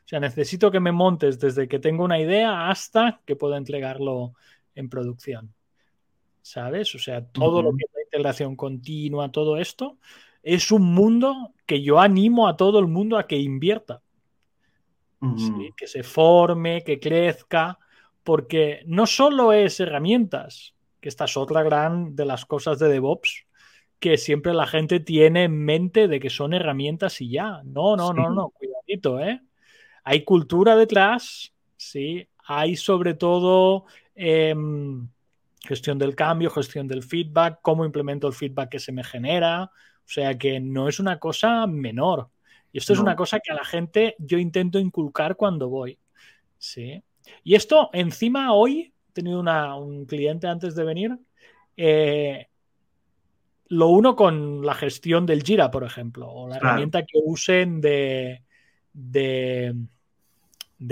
O 0.05 0.09
sea, 0.11 0.21
necesito 0.21 0.71
que 0.71 0.81
me 0.81 0.93
montes 0.93 1.41
desde 1.41 1.69
que 1.69 1.79
tengo 1.79 2.05
una 2.05 2.21
idea 2.21 2.69
hasta 2.69 3.23
que 3.25 3.35
pueda 3.35 3.57
entregarlo 3.57 4.35
en 4.75 4.91
producción. 4.91 5.55
¿Sabes? 6.43 6.95
O 6.95 6.99
sea, 6.99 7.25
todo 7.25 7.63
lo 7.63 7.73
que 7.75 7.85
integración 8.11 8.57
continua, 8.57 9.31
todo 9.31 9.57
esto, 9.57 9.99
es 10.43 10.73
un 10.73 10.83
mundo 10.83 11.55
que 11.65 11.81
yo 11.81 12.01
animo 12.01 12.49
a 12.49 12.57
todo 12.57 12.81
el 12.81 12.89
mundo 12.89 13.17
a 13.17 13.27
que 13.27 13.39
invierta. 13.39 14.03
que 15.77 15.87
se 15.87 16.03
forme, 16.03 16.83
que 16.83 16.99
crezca, 16.99 17.79
porque 18.23 18.83
no 18.87 19.07
solo 19.07 19.53
es 19.53 19.81
herramientas, 19.81 20.75
que 21.01 21.09
esta 21.09 21.25
es 21.25 21.37
otra 21.37 21.63
gran 21.63 22.15
de 22.15 22.25
las 22.25 22.45
cosas 22.45 22.79
de 22.79 22.89
DevOps, 22.89 23.47
que 23.99 24.17
siempre 24.17 24.55
la 24.55 24.67
gente 24.67 25.01
tiene 25.01 25.45
en 25.45 25.65
mente 25.65 26.09
de 26.09 26.21
que 26.21 26.31
son 26.31 26.55
herramientas 26.55 27.21
y 27.21 27.31
ya. 27.31 27.63
No, 27.65 27.97
no, 27.97 28.13
no, 28.13 28.31
no, 28.31 28.51
cuidadito, 28.51 29.21
¿eh? 29.21 29.43
Hay 30.05 30.25
cultura 30.25 30.75
detrás, 30.75 31.53
sí, 31.77 32.27
hay 32.47 32.77
sobre 32.77 33.15
todo 33.15 33.85
em, 34.15 35.07
gestión 35.61 35.99
del 35.99 36.17
cambio, 36.17 36.51
gestión 36.51 36.89
del 36.89 37.03
feedback, 37.03 37.59
cómo 37.63 37.85
implemento 37.85 38.27
el 38.27 38.33
feedback 38.33 38.71
que 38.71 38.79
se 38.79 38.93
me 38.93 39.05
genera, 39.05 39.65
o 39.65 40.09
sea 40.09 40.37
que 40.39 40.61
no 40.61 40.89
es 40.89 40.99
una 40.99 41.19
cosa 41.19 41.67
menor. 41.67 42.31
Y 42.73 42.79
esto 42.79 42.93
es 42.93 43.01
una 43.01 43.17
cosa 43.17 43.41
que 43.41 43.53
a 43.53 43.57
la 43.57 43.65
gente 43.65 44.15
yo 44.19 44.39
intento 44.39 44.79
inculcar 44.79 45.37
cuando 45.37 45.69
voy, 45.69 45.99
sí. 46.57 47.03
Y 47.45 47.55
esto 47.55 47.91
encima 47.93 48.53
hoy, 48.53 48.93
he 49.09 49.13
tenido 49.13 49.41
un 49.41 50.07
cliente 50.07 50.47
antes 50.47 50.75
de 50.75 50.85
venir, 50.85 51.19
eh, 51.77 52.49
lo 53.69 53.89
uno 53.89 54.17
con 54.17 54.67
la 54.67 54.75
gestión 54.75 55.27
del 55.27 55.43
Jira, 55.43 55.71
por 55.71 55.85
ejemplo, 55.85 56.29
o 56.29 56.49
la 56.49 56.57
herramienta 56.57 57.05
que 57.07 57.19
usen 57.25 57.81
de, 57.81 58.43
de, 58.93 59.77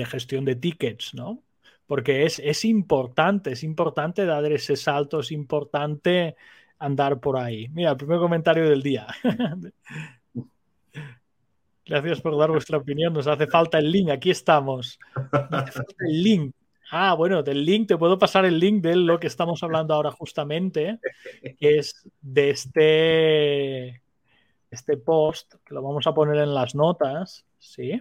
gestión 0.06 0.44
de 0.44 0.54
tickets, 0.54 1.12
¿no? 1.14 1.42
Porque 1.86 2.24
es, 2.24 2.38
es, 2.38 2.64
importante, 2.64 3.52
es 3.52 3.64
importante 3.64 4.26
dar 4.26 4.44
ese 4.44 4.76
salto, 4.76 5.20
es 5.20 5.32
importante 5.32 6.36
andar 6.78 7.18
por 7.18 7.36
ahí. 7.36 7.68
Mira, 7.70 7.90
el 7.90 7.96
primer 7.96 8.18
comentario 8.18 8.68
del 8.68 8.82
día. 8.82 9.08
Gracias 11.88 12.20
por 12.20 12.38
dar 12.38 12.50
vuestra 12.50 12.76
opinión. 12.76 13.14
Nos 13.14 13.26
hace 13.26 13.46
falta 13.46 13.78
el 13.78 13.90
link. 13.90 14.10
Aquí 14.10 14.30
estamos. 14.30 14.98
Nos 15.32 15.62
hace 15.62 15.72
falta 15.72 16.04
el 16.06 16.22
link. 16.22 16.54
Ah, 16.90 17.14
bueno, 17.14 17.42
del 17.42 17.64
link, 17.64 17.88
te 17.88 17.98
puedo 17.98 18.18
pasar 18.18 18.44
el 18.44 18.58
link 18.58 18.82
de 18.82 18.96
lo 18.96 19.18
que 19.18 19.26
estamos 19.26 19.62
hablando 19.62 19.92
ahora 19.94 20.10
justamente, 20.10 20.98
que 21.58 21.78
es 21.78 22.08
de 22.22 22.50
este, 22.50 24.02
este 24.70 24.96
post, 24.96 25.54
que 25.66 25.74
lo 25.74 25.82
vamos 25.82 26.06
a 26.06 26.14
poner 26.14 26.36
en 26.36 26.54
las 26.54 26.74
notas, 26.74 27.44
¿sí? 27.58 28.00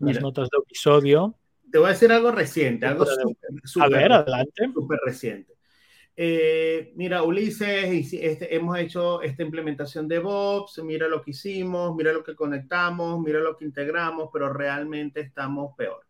Las 0.00 0.20
notas 0.20 0.48
de 0.50 0.58
episodio. 0.58 1.36
Te 1.70 1.78
voy 1.78 1.88
a 1.88 1.92
decir 1.92 2.10
algo 2.10 2.32
reciente, 2.32 2.86
algo 2.86 3.06
súper, 3.64 3.84
a 3.84 3.88
ver, 3.88 4.12
adelante. 4.12 4.70
Súper 4.72 4.98
reciente. 5.04 5.57
Eh, 6.20 6.94
mira, 6.96 7.22
Ulises, 7.22 8.12
este, 8.12 8.52
hemos 8.52 8.76
hecho 8.76 9.22
esta 9.22 9.44
implementación 9.44 10.08
de 10.08 10.18
Vox, 10.18 10.82
mira 10.82 11.06
lo 11.06 11.22
que 11.22 11.30
hicimos, 11.30 11.94
mira 11.94 12.12
lo 12.12 12.24
que 12.24 12.34
conectamos, 12.34 13.20
mira 13.20 13.38
lo 13.38 13.56
que 13.56 13.64
integramos, 13.64 14.28
pero 14.32 14.52
realmente 14.52 15.20
estamos 15.20 15.76
peor. 15.76 16.04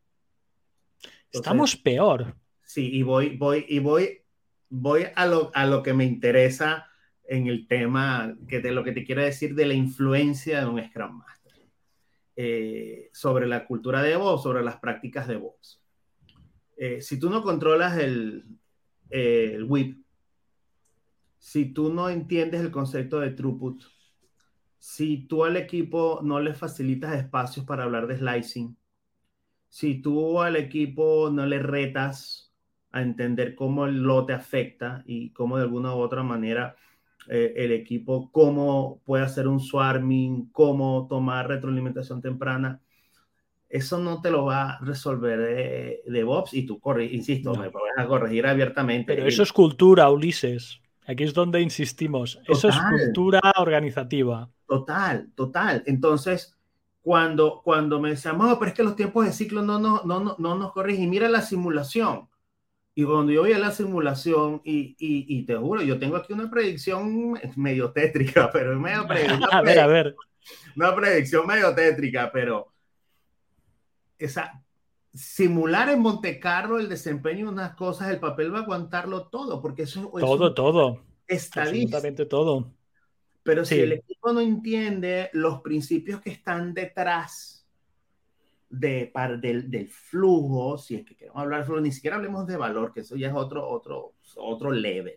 Estamos 1.31 1.77
peor. 1.77 2.35
Sí, 2.63 2.89
y 2.91 3.03
voy, 3.03 3.37
voy, 3.37 3.67
y 3.69 3.81
voy, 3.81 4.23
voy 4.71 5.05
a 5.15 5.27
lo, 5.27 5.51
a 5.53 5.67
lo 5.67 5.83
que 5.83 5.93
me 5.93 6.07
interesa 6.07 6.87
en 7.25 7.47
el 7.47 7.67
tema, 7.69 8.35
que 8.49 8.61
de 8.61 8.73
lo 8.73 8.85
que 8.85 8.93
te 8.93 9.05
quiero 9.05 9.21
decir 9.21 9.55
de 9.55 9.67
la 9.67 9.75
influencia 9.75 10.61
de 10.61 10.67
un 10.69 10.83
Scrum 10.83 11.19
Master 11.19 11.53
eh, 12.35 13.11
sobre 13.13 13.47
la 13.47 13.67
cultura 13.67 14.03
de 14.03 14.17
voz, 14.17 14.43
sobre 14.43 14.65
las 14.65 14.79
prácticas 14.79 15.29
de 15.29 15.37
voz. 15.37 15.83
Eh, 16.79 17.03
si 17.03 17.19
tú 17.19 17.29
no 17.29 17.43
controlas 17.43 17.99
el, 17.99 18.47
el 19.11 19.65
WIP, 19.65 20.05
si 21.39 21.73
tú 21.73 21.93
no 21.93 22.09
entiendes 22.09 22.61
el 22.61 22.71
concepto 22.71 23.21
de 23.21 23.31
throughput, 23.31 23.83
si 24.79 25.27
tú 25.27 25.45
al 25.45 25.57
equipo 25.57 26.21
no 26.23 26.41
le 26.41 26.55
facilitas 26.55 27.17
espacios 27.17 27.65
para 27.67 27.85
hablar 27.85 28.07
de 28.07 28.19
slicing, 28.19 28.77
si 29.69 30.01
tú 30.01 30.41
al 30.41 30.57
equipo 30.57 31.31
no 31.31 31.47
le 31.47 31.59
retas 31.59 32.53
a 32.91 33.03
entender 33.03 33.55
cómo 33.55 33.87
lo 33.87 34.25
te 34.25 34.33
afecta 34.33 35.03
y 35.07 35.31
cómo 35.33 35.57
de 35.57 35.65
alguna 35.65 35.95
u 35.95 35.99
otra 35.99 36.23
manera 36.23 36.77
eh, 37.29 37.53
el 37.57 37.73
equipo, 37.73 38.31
cómo 38.33 39.03
puede 39.05 39.25
hacer 39.25 39.49
un 39.49 39.61
swarming, 39.61 40.51
cómo 40.51 41.07
tomar 41.09 41.49
retroalimentación 41.49 42.23
temprana, 42.23 42.81
eso 43.69 43.99
no 43.99 44.21
te 44.21 44.31
lo 44.31 44.47
va 44.47 44.71
a 44.73 44.79
resolver 44.81 45.39
de, 45.39 46.03
DevOps 46.07 46.55
y 46.55 46.65
tú, 46.65 46.81
corre, 46.81 47.05
insisto, 47.05 47.55
me 47.55 47.69
vas 47.69 47.83
a 47.97 48.07
corregir 48.07 48.47
abiertamente. 48.47 49.15
Pero 49.15 49.27
eso 49.27 49.43
es 49.43 49.53
cultura, 49.53 50.11
Ulises. 50.11 50.81
Aquí 51.07 51.25
es 51.25 51.35
donde 51.35 51.61
insistimos. 51.61 52.39
Eso 52.47 52.69
es 52.69 52.77
cultura 52.79 53.41
organizativa. 53.57 54.51
Total, 54.67 55.31
total. 55.35 55.83
Entonces, 55.87 56.55
cuando, 57.01 57.63
cuando 57.65 58.01
me 58.01 58.11
decían, 58.11 58.37
no, 58.37 58.59
pero 58.59 58.71
es 58.71 58.77
que 58.77 58.83
los 58.83 58.97
tiempos 58.97 59.25
de 59.25 59.33
ciclo 59.33 59.63
no, 59.63 59.79
no, 59.79 60.03
no, 60.05 60.21
no, 60.21 60.37
no 60.39 60.55
nos 60.55 60.73
corrigen. 60.73 61.09
Mira 61.09 61.29
la 61.29 61.41
simulación. 61.41 62.29
Y 62.95 63.05
cuando 63.05 63.33
yo 63.33 63.45
vi 63.45 63.55
la 63.55 63.71
simulación, 63.71 64.61
y, 64.65 64.97
y, 64.99 65.25
y, 65.29 65.45
te 65.45 65.55
juro, 65.55 65.83
yo 65.83 65.99
tengo 65.99 66.17
aquí 66.17 66.33
una 66.33 66.51
predicción 66.51 67.39
medio 67.55 67.93
tétrica, 67.93 68.51
pero 68.53 68.79
medio 68.79 69.07
predicción. 69.09 69.49
a 69.53 69.63
ver, 69.63 69.79
a 69.79 69.87
ver. 69.87 70.17
Una 70.77 70.95
predicción 70.95 71.47
medio 71.47 71.75
tétrica, 71.75 72.31
pero 72.33 72.73
esa, 74.19 74.63
simular 75.15 75.89
en 75.89 76.01
Monte 76.01 76.39
Carlo 76.39 76.79
el 76.79 76.89
desempeño 76.89 77.47
de 77.47 77.53
unas 77.53 77.75
cosas, 77.75 78.11
el 78.11 78.21
papel 78.21 78.53
va 78.53 78.61
a 78.61 78.63
aguantarlo 78.63 79.29
todo, 79.29 79.61
porque 79.61 79.83
eso 79.83 80.13
es 80.17 80.25
todo, 80.25 80.55
todo. 80.55 81.05
Absolutamente 81.29 82.27
todo. 82.27 82.73
Pero 83.43 83.65
si 83.65 83.81
el 83.81 83.93
equipo 83.93 84.33
no 84.33 84.41
entiende 84.41 85.31
los 85.33 85.63
principios 85.63 86.21
que 86.21 86.31
están 86.31 86.75
detrás 86.75 87.67
de, 88.69 89.11
del, 89.41 89.71
del, 89.71 89.89
flujo, 89.89 90.77
si 90.77 90.97
es 90.97 91.05
que 91.07 91.17
queremos 91.17 91.41
hablar 91.41 91.61
de 91.61 91.67
flujo, 91.67 91.81
ni 91.81 91.93
siquiera 91.93 92.17
hablemos 92.17 92.47
de 92.47 92.57
valor, 92.57 92.93
que 92.93 93.01
eso 93.01 93.17
ya 93.17 93.29
es 93.29 93.35
otro, 93.35 93.67
otro, 93.67 94.15
otro 94.37 94.71
level. 94.71 95.15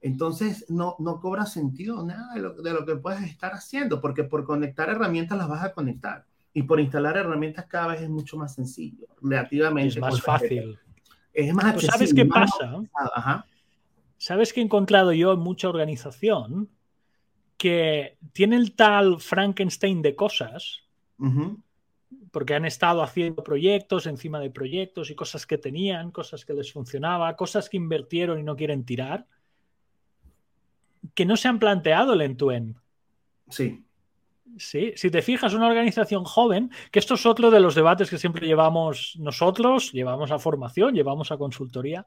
Entonces 0.00 0.66
no, 0.70 0.94
no 1.00 1.20
cobra 1.20 1.46
sentido 1.46 2.04
nada 2.04 2.32
de 2.34 2.40
lo, 2.40 2.54
de 2.54 2.72
lo 2.72 2.86
que 2.86 2.94
puedes 2.94 3.22
estar 3.22 3.52
haciendo, 3.52 4.00
porque 4.00 4.22
por 4.22 4.44
conectar 4.44 4.88
herramientas 4.88 5.36
las 5.36 5.48
vas 5.48 5.64
a 5.64 5.72
conectar. 5.72 6.26
Y 6.58 6.62
por 6.64 6.80
instalar 6.80 7.16
herramientas 7.16 7.66
cada 7.66 7.88
vez 7.88 8.02
es 8.02 8.08
mucho 8.08 8.36
más 8.36 8.54
sencillo, 8.54 9.06
relativamente. 9.22 9.88
Es 9.90 10.00
más 10.00 10.20
fácil. 10.20 10.78
Es 11.32 11.54
más. 11.54 11.80
¿Sabes 11.82 12.12
qué 12.12 12.26
pasa? 12.26 12.82
¿Sabes 14.16 14.52
qué 14.52 14.60
he 14.60 14.64
encontrado 14.64 15.12
yo 15.12 15.32
en 15.32 15.38
mucha 15.38 15.68
organización? 15.68 16.68
que 17.58 18.16
tiene 18.32 18.56
el 18.56 18.74
tal 18.74 19.20
Frankenstein 19.20 20.00
de 20.00 20.14
cosas, 20.14 20.84
porque 22.30 22.54
han 22.54 22.64
estado 22.64 23.02
haciendo 23.02 23.42
proyectos 23.42 24.06
encima 24.06 24.38
de 24.38 24.50
proyectos 24.50 25.10
y 25.10 25.16
cosas 25.16 25.44
que 25.44 25.58
tenían, 25.58 26.12
cosas 26.12 26.44
que 26.44 26.54
les 26.54 26.72
funcionaba, 26.72 27.34
cosas 27.34 27.68
que 27.68 27.76
invirtieron 27.76 28.38
y 28.38 28.44
no 28.44 28.54
quieren 28.54 28.84
tirar, 28.84 29.26
que 31.14 31.26
no 31.26 31.36
se 31.36 31.48
han 31.48 31.58
planteado 31.58 32.12
el 32.12 32.20
end-to-end. 32.20 32.76
Sí. 33.50 33.84
Sí, 34.56 34.92
si 34.96 35.10
te 35.10 35.22
fijas, 35.22 35.54
una 35.54 35.68
organización 35.68 36.24
joven, 36.24 36.70
que 36.90 36.98
esto 36.98 37.14
es 37.14 37.26
otro 37.26 37.50
de 37.50 37.60
los 37.60 37.74
debates 37.74 38.10
que 38.10 38.18
siempre 38.18 38.46
llevamos 38.46 39.16
nosotros, 39.18 39.92
llevamos 39.92 40.30
a 40.30 40.38
formación, 40.38 40.94
llevamos 40.94 41.30
a 41.30 41.36
consultoría, 41.36 42.06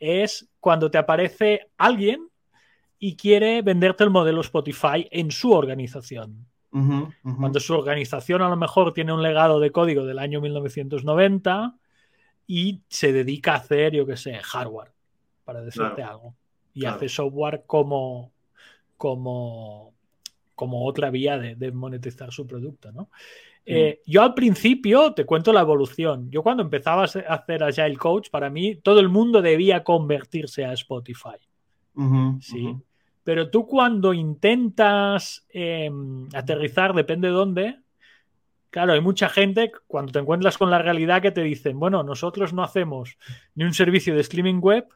es 0.00 0.48
cuando 0.58 0.90
te 0.90 0.98
aparece 0.98 1.68
alguien 1.76 2.28
y 2.98 3.16
quiere 3.16 3.62
venderte 3.62 4.04
el 4.04 4.10
modelo 4.10 4.40
Spotify 4.40 5.06
en 5.10 5.30
su 5.30 5.52
organización. 5.52 6.46
Cuando 6.70 7.60
su 7.60 7.74
organización 7.74 8.40
a 8.40 8.48
lo 8.48 8.56
mejor 8.56 8.94
tiene 8.94 9.12
un 9.12 9.22
legado 9.22 9.60
de 9.60 9.70
código 9.70 10.06
del 10.06 10.18
año 10.18 10.40
1990 10.40 11.74
y 12.46 12.80
se 12.88 13.12
dedica 13.12 13.52
a 13.52 13.56
hacer, 13.56 13.92
yo 13.92 14.06
qué 14.06 14.16
sé, 14.16 14.34
hardware, 14.38 14.92
para 15.44 15.60
decirte 15.60 16.02
algo. 16.02 16.34
Y 16.72 16.86
hace 16.86 17.10
software 17.10 17.64
como, 17.66 18.32
como, 18.96 19.92
como 20.54 20.84
otra 20.86 21.10
vía 21.10 21.38
de, 21.38 21.72
monetizar 21.72 22.32
su 22.32 22.46
producto, 22.46 22.92
¿no? 22.92 23.10
Eh, 23.64 24.00
yo 24.06 24.22
al 24.22 24.34
principio 24.34 25.14
te 25.14 25.24
cuento 25.24 25.52
la 25.52 25.60
evolución. 25.60 26.28
Yo 26.30 26.42
cuando 26.42 26.64
empezaba 26.64 27.02
a 27.02 27.34
hacer 27.34 27.62
Agile 27.62 27.96
Coach, 27.96 28.28
para 28.28 28.50
mí 28.50 28.74
todo 28.76 28.98
el 28.98 29.08
mundo 29.08 29.40
debía 29.40 29.84
convertirse 29.84 30.64
a 30.64 30.72
Spotify. 30.72 31.38
¿sí? 32.40 32.76
Pero 33.24 33.50
tú 33.50 33.66
cuando 33.66 34.12
intentas 34.12 35.46
em, 35.48 36.28
aterrizar, 36.34 36.92
depende 36.92 37.28
de 37.28 37.34
dónde, 37.34 37.78
claro, 38.70 38.94
hay 38.94 39.00
mucha 39.00 39.28
gente 39.28 39.70
cuando 39.86 40.12
te 40.12 40.18
encuentras 40.18 40.58
con 40.58 40.70
la 40.70 40.78
realidad 40.78 41.22
que 41.22 41.30
te 41.30 41.42
dicen, 41.42 41.78
bueno, 41.78 42.02
nosotros 42.02 42.52
no 42.52 42.64
hacemos 42.64 43.16
ni 43.54 43.64
un 43.64 43.74
servicio 43.74 44.14
de 44.14 44.22
streaming 44.22 44.60
web, 44.60 44.88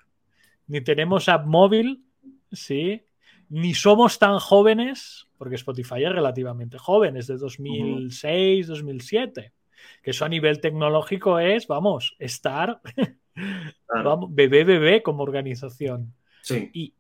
ni 0.67 0.81
tenemos 0.81 1.29
app 1.29 1.47
móvil, 1.47 2.05
¿sí? 2.51 3.05
Ni 3.49 3.75
somos 3.75 4.19
tan 4.19 4.41
jóvenes, 4.41 5.26
porque 5.37 5.57
Spotify 5.57 6.05
es 6.05 6.13
relativamente 6.13 6.79
joven, 6.79 7.17
es 7.17 7.27
de 7.27 7.37
2006, 7.37 8.67
2007, 8.67 9.53
que 10.03 10.11
eso 10.11 10.25
a 10.25 10.29
nivel 10.29 10.61
tecnológico 10.61 11.39
es, 11.39 11.67
vamos, 11.67 12.17
estar, 12.19 12.81
vamos, 14.05 14.35
bebé, 14.35 14.65
bebé 14.65 15.03
como 15.03 15.23
organización. 15.23 16.15
Sí. 16.43 16.71
Y, 16.73 16.95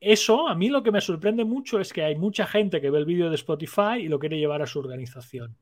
eso, 0.00 0.46
a 0.46 0.54
mí 0.54 0.68
lo 0.68 0.82
que 0.82 0.92
me 0.92 1.00
sorprende 1.00 1.44
mucho 1.44 1.80
es 1.80 1.92
que 1.92 2.04
hay 2.04 2.16
mucha 2.16 2.46
gente 2.46 2.80
que 2.80 2.90
ve 2.90 2.98
el 2.98 3.06
vídeo 3.06 3.30
de 3.30 3.34
Spotify 3.36 3.98
y 4.00 4.08
lo 4.08 4.18
quiere 4.18 4.38
llevar 4.38 4.62
a 4.62 4.66
su 4.66 4.78
organización 4.78 5.56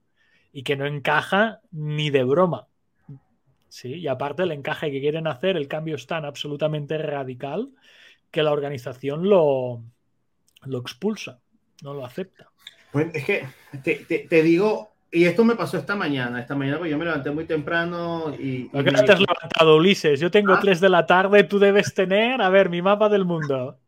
y 0.52 0.62
que 0.62 0.76
no 0.76 0.86
encaja 0.86 1.60
ni 1.70 2.10
de 2.10 2.24
broma. 2.24 2.66
Sí, 3.68 3.94
y 3.94 4.06
aparte 4.06 4.42
el 4.42 4.52
encaje 4.52 4.90
que 4.90 5.00
quieren 5.00 5.26
hacer, 5.26 5.56
el 5.56 5.66
cambio 5.66 5.96
es 5.96 6.06
tan 6.06 6.24
absolutamente 6.24 6.98
radical 6.98 7.72
que 8.30 8.42
la 8.42 8.52
organización 8.52 9.28
lo, 9.28 9.82
lo 10.64 10.78
expulsa, 10.78 11.40
no 11.82 11.94
lo 11.94 12.04
acepta. 12.04 12.48
Pues 12.92 13.08
es 13.12 13.24
que 13.24 13.44
te, 13.82 14.26
te, 14.28 14.42
digo, 14.42 14.92
y 15.10 15.24
esto 15.24 15.44
me 15.44 15.56
pasó 15.56 15.76
esta 15.78 15.96
mañana, 15.96 16.40
esta 16.40 16.54
mañana 16.54 16.78
porque 16.78 16.92
yo 16.92 16.98
me 16.98 17.04
levanté 17.04 17.30
muy 17.30 17.44
temprano 17.44 18.32
y... 18.38 18.64
¿Por 18.64 18.84
qué 18.84 18.92
no 18.92 19.04
te 19.04 19.12
has 19.12 19.20
levantado, 19.20 19.76
Ulises? 19.76 20.20
Yo 20.20 20.30
tengo 20.30 20.56
3 20.58 20.78
ah. 20.78 20.80
de 20.80 20.88
la 20.88 21.06
tarde, 21.06 21.44
tú 21.44 21.58
debes 21.58 21.92
tener, 21.92 22.40
a 22.40 22.48
ver, 22.50 22.68
mi 22.68 22.82
mapa 22.82 23.08
del 23.08 23.24
mundo. 23.24 23.78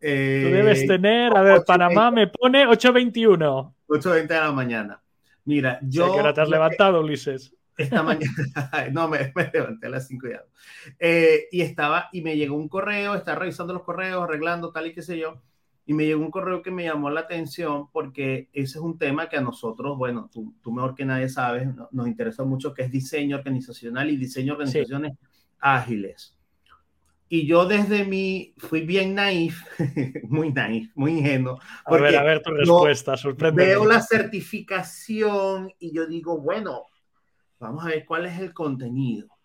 Eh, 0.00 0.42
tú 0.44 0.54
debes 0.54 0.86
tener, 0.86 1.36
a 1.36 1.42
ver, 1.42 1.62
Panamá 1.64 2.10
me 2.10 2.26
pone 2.26 2.66
8.21. 2.66 3.72
8.20 3.88 4.26
de 4.26 4.34
la 4.34 4.52
mañana. 4.52 5.00
Mira, 5.44 5.78
yo... 5.82 6.12
¿Qué 6.12 6.20
hora 6.20 6.34
te 6.34 6.40
has 6.40 6.48
levantado, 6.48 7.00
Ulises? 7.00 7.54
Esta 7.76 8.02
mañana, 8.02 8.32
no, 8.92 9.06
me, 9.06 9.32
levanté 9.52 9.86
a 9.86 9.90
las 9.90 10.08
5 10.08 10.28
ya. 10.28 10.42
Eh, 10.98 11.46
y 11.52 11.60
estaba, 11.60 12.08
y 12.10 12.22
me 12.22 12.36
llegó 12.36 12.56
un 12.56 12.68
correo, 12.68 13.14
estaba 13.14 13.38
revisando 13.38 13.72
los 13.72 13.84
correos, 13.84 14.24
arreglando 14.24 14.72
tal 14.72 14.88
y 14.88 14.94
qué 14.94 15.02
sé 15.02 15.16
yo 15.16 15.42
y 15.86 15.94
me 15.94 16.04
llegó 16.04 16.20
un 16.20 16.32
correo 16.32 16.62
que 16.62 16.72
me 16.72 16.84
llamó 16.84 17.10
la 17.10 17.20
atención 17.20 17.88
porque 17.92 18.48
ese 18.52 18.78
es 18.78 18.84
un 18.84 18.98
tema 18.98 19.28
que 19.28 19.36
a 19.36 19.40
nosotros, 19.40 19.96
bueno, 19.96 20.28
tú, 20.32 20.52
tú 20.60 20.72
mejor 20.72 20.96
que 20.96 21.04
nadie 21.04 21.28
sabes, 21.28 21.68
nos 21.92 22.08
interesa 22.08 22.42
mucho, 22.42 22.74
que 22.74 22.82
es 22.82 22.90
diseño 22.90 23.36
organizacional 23.36 24.10
y 24.10 24.16
diseño 24.16 24.56
de 24.56 24.64
organizaciones 24.64 25.12
ágiles. 25.60 26.36
Y 27.28 27.46
yo 27.46 27.66
desde 27.66 28.04
mi, 28.04 28.54
fui 28.58 28.80
bien 28.80 29.14
naif, 29.14 29.62
muy 30.28 30.52
naif, 30.52 30.90
muy 30.96 31.18
ingenuo. 31.18 31.60
A 31.84 31.96
ver, 31.96 32.16
a 32.16 32.24
ver 32.24 32.42
tu 32.42 32.50
respuesta, 32.50 33.16
sorprende. 33.16 33.64
Veo 33.64 33.84
la 33.84 34.00
certificación 34.00 35.72
y 35.78 35.92
yo 35.92 36.06
digo, 36.06 36.40
bueno, 36.40 36.86
vamos 37.60 37.84
a 37.84 37.88
ver 37.88 38.04
cuál 38.04 38.26
es 38.26 38.40
el 38.40 38.52
contenido 38.52 39.35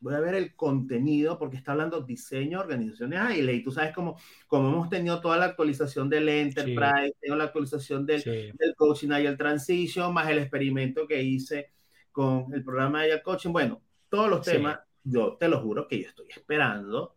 voy 0.00 0.14
a 0.14 0.20
ver 0.20 0.34
el 0.34 0.54
contenido 0.56 1.38
porque 1.38 1.56
está 1.56 1.72
hablando 1.72 2.00
diseño, 2.00 2.60
organizaciones 2.60 3.20
ágiles 3.20 3.56
y 3.56 3.62
tú 3.62 3.70
sabes 3.70 3.94
cómo, 3.94 4.16
como 4.46 4.68
hemos 4.68 4.88
tenido 4.88 5.20
toda 5.20 5.36
la 5.36 5.46
actualización 5.46 6.08
del 6.08 6.28
Enterprise, 6.28 7.14
tengo 7.20 7.36
la 7.36 7.44
actualización 7.44 8.06
del, 8.06 8.22
del 8.24 8.74
Coaching 8.76 9.10
el 9.10 9.36
Transition, 9.36 10.12
más 10.12 10.28
el 10.30 10.38
experimento 10.38 11.06
que 11.06 11.22
hice 11.22 11.72
con 12.10 12.52
el 12.52 12.64
programa 12.64 13.02
de 13.02 13.22
Coaching, 13.22 13.50
bueno, 13.52 13.82
todos 14.08 14.28
los 14.28 14.42
temas, 14.42 14.80
yo 15.04 15.36
te 15.38 15.48
lo 15.48 15.60
juro 15.60 15.86
que 15.86 16.02
yo 16.02 16.08
estoy 16.08 16.26
esperando 16.30 17.16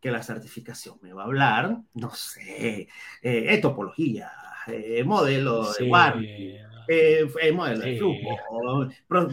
que 0.00 0.10
la 0.10 0.22
certificación 0.22 0.96
me 1.02 1.12
va 1.12 1.22
a 1.22 1.26
hablar, 1.26 1.78
no 1.94 2.10
sé, 2.14 2.88
eh, 3.22 3.58
topología, 3.60 4.30
eh, 4.68 5.02
modelo 5.02 5.72
de 5.72 5.88
guardia, 5.88 6.84
eh, 6.86 7.52
modelo 7.52 7.80
de 7.80 7.98
flujo, 7.98 8.88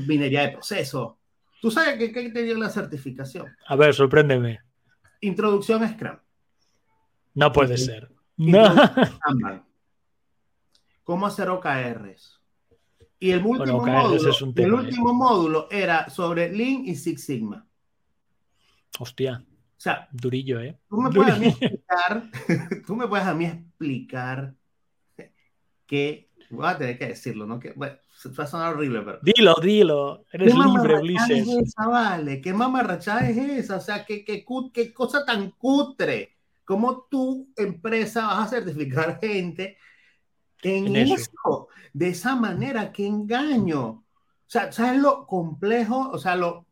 minería 0.07 0.41
de 0.41 0.53
proceso, 0.53 1.19
¿Tú 1.65 1.71
sabes 1.71 1.97
qué, 1.97 2.11
qué 2.11 2.29
te 2.29 2.43
dio 2.43 2.55
la 2.59 2.69
certificación? 2.69 3.47
A 3.65 3.75
ver, 3.75 3.91
sorpréndeme. 3.95 4.59
Introducción 5.21 5.81
a 5.81 5.91
Scrum. 5.91 6.19
No 7.33 7.51
puede 7.51 7.75
ser. 7.75 8.07
No. 8.37 8.67
¿Cómo 11.03 11.25
hacer 11.25 11.49
OKRs? 11.49 12.39
Y 13.17 13.31
el 13.31 13.43
último, 13.43 13.83
módulo, 13.83 14.31
el 14.55 14.63
¿eh? 14.63 14.71
último 14.71 15.11
módulo 15.15 15.67
era 15.71 16.07
sobre 16.07 16.55
Lean 16.55 16.85
y 16.85 16.93
Six 16.93 17.23
Sigma. 17.23 17.65
Hostia. 18.99 19.43
O 19.49 19.81
sea, 19.81 20.07
durillo, 20.11 20.59
¿eh? 20.59 20.77
Tú 20.87 21.01
me 21.01 21.09
puedes 21.09 21.33
a 21.33 21.39
mí 21.39 21.47
explicar, 21.47 22.29
tú 22.85 22.95
me 22.95 23.07
puedes 23.07 23.25
a 23.25 23.33
mí 23.33 23.45
explicar 23.45 24.53
que, 25.87 26.29
voy 26.51 26.67
a 26.67 26.77
tener 26.77 26.99
que 26.99 27.07
decirlo, 27.07 27.47
¿no? 27.47 27.59
Que, 27.59 27.73
bueno, 27.73 27.97
va 28.29 28.43
a 28.43 28.47
sonar 28.47 28.73
horrible, 28.75 29.01
pero. 29.01 29.19
Dilo, 29.21 29.55
dilo. 29.61 30.25
Eres 30.31 30.53
libre, 30.53 30.99
Ulises. 30.99 31.47
Es 31.47 31.47
esa, 31.47 31.87
vale? 31.87 32.41
¿Qué 32.41 32.53
mamarrachada 32.53 33.29
es 33.29 33.37
esa? 33.37 33.77
O 33.77 33.81
sea, 33.81 34.05
¿qué, 34.05 34.23
qué, 34.23 34.45
qué 34.73 34.93
cosa 34.93 35.25
tan 35.25 35.51
cutre. 35.51 36.37
¿Cómo 36.63 37.07
tu 37.09 37.49
empresa 37.55 38.27
vas 38.27 38.47
a 38.47 38.55
certificar 38.55 39.19
gente 39.19 39.77
en, 40.73 40.95
eso. 40.95 41.67
De 41.93 42.09
esa 42.09 42.35
manera, 42.35 42.91
qué 42.91 43.05
engaño. 43.05 43.85
O 43.85 44.03
sea, 44.47 44.71
¿sabes 44.71 45.01
lo 45.01 45.25
complejo? 45.27 46.09
O 46.09 46.17
sea, 46.17 46.35
lo, 46.35 46.65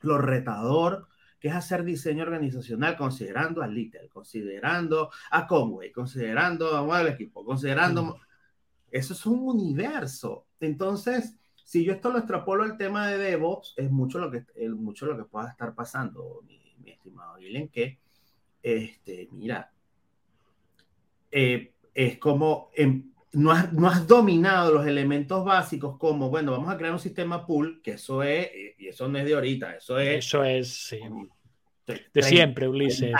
lo 0.00 0.18
retador 0.18 1.06
que 1.38 1.48
es 1.48 1.54
hacer 1.54 1.84
diseño 1.84 2.22
organizacional 2.22 2.96
considerando 2.96 3.62
a 3.62 3.66
Little, 3.66 4.08
considerando 4.10 5.10
a 5.30 5.46
Conway, 5.46 5.90
considerando 5.90 6.92
a 6.92 7.00
el 7.00 7.08
equipo, 7.08 7.44
considerando... 7.44 8.04
Mm. 8.04 8.14
Eso 8.90 9.12
es 9.12 9.26
un 9.26 9.40
universo. 9.40 10.46
Entonces, 10.60 11.36
si 11.70 11.84
yo 11.84 11.92
esto 11.92 12.10
lo 12.10 12.18
extrapolo 12.18 12.64
al 12.64 12.76
tema 12.76 13.08
de 13.08 13.18
DevOps, 13.18 13.74
es 13.76 13.90
mucho 13.90 14.18
lo 14.18 14.30
que, 14.30 14.44
mucho 14.70 15.06
lo 15.06 15.16
que 15.16 15.24
pueda 15.24 15.50
estar 15.50 15.74
pasando, 15.74 16.42
mi, 16.46 16.90
estimado 16.90 17.36
Guilén, 17.36 17.68
que, 17.68 17.98
este, 18.62 19.28
mira, 19.30 19.70
eh, 21.30 21.72
es 21.94 22.18
como, 22.18 22.70
no, 23.32 23.52
has, 23.52 23.72
no, 23.72 23.88
has, 23.88 24.06
dominado 24.06 24.74
los 24.74 24.86
elementos 24.86 25.44
básicos 25.44 25.96
como, 25.96 26.28
bueno, 26.28 26.52
vamos 26.52 26.72
a 26.72 26.76
crear 26.76 26.92
un 26.92 26.98
sistema 26.98 27.46
pool, 27.46 27.80
que 27.82 27.92
eso 27.92 28.22
es, 28.22 28.50
y 28.76 28.88
eso 28.88 29.08
no 29.08 29.18
es 29.18 29.24
de 29.24 29.34
ahorita, 29.34 29.76
eso 29.76 29.98
es... 29.98 30.26
Eso 30.26 30.42
es, 30.42 30.96
de, 32.12 32.22
siempre, 32.22 32.68
Ulises. 32.68 33.14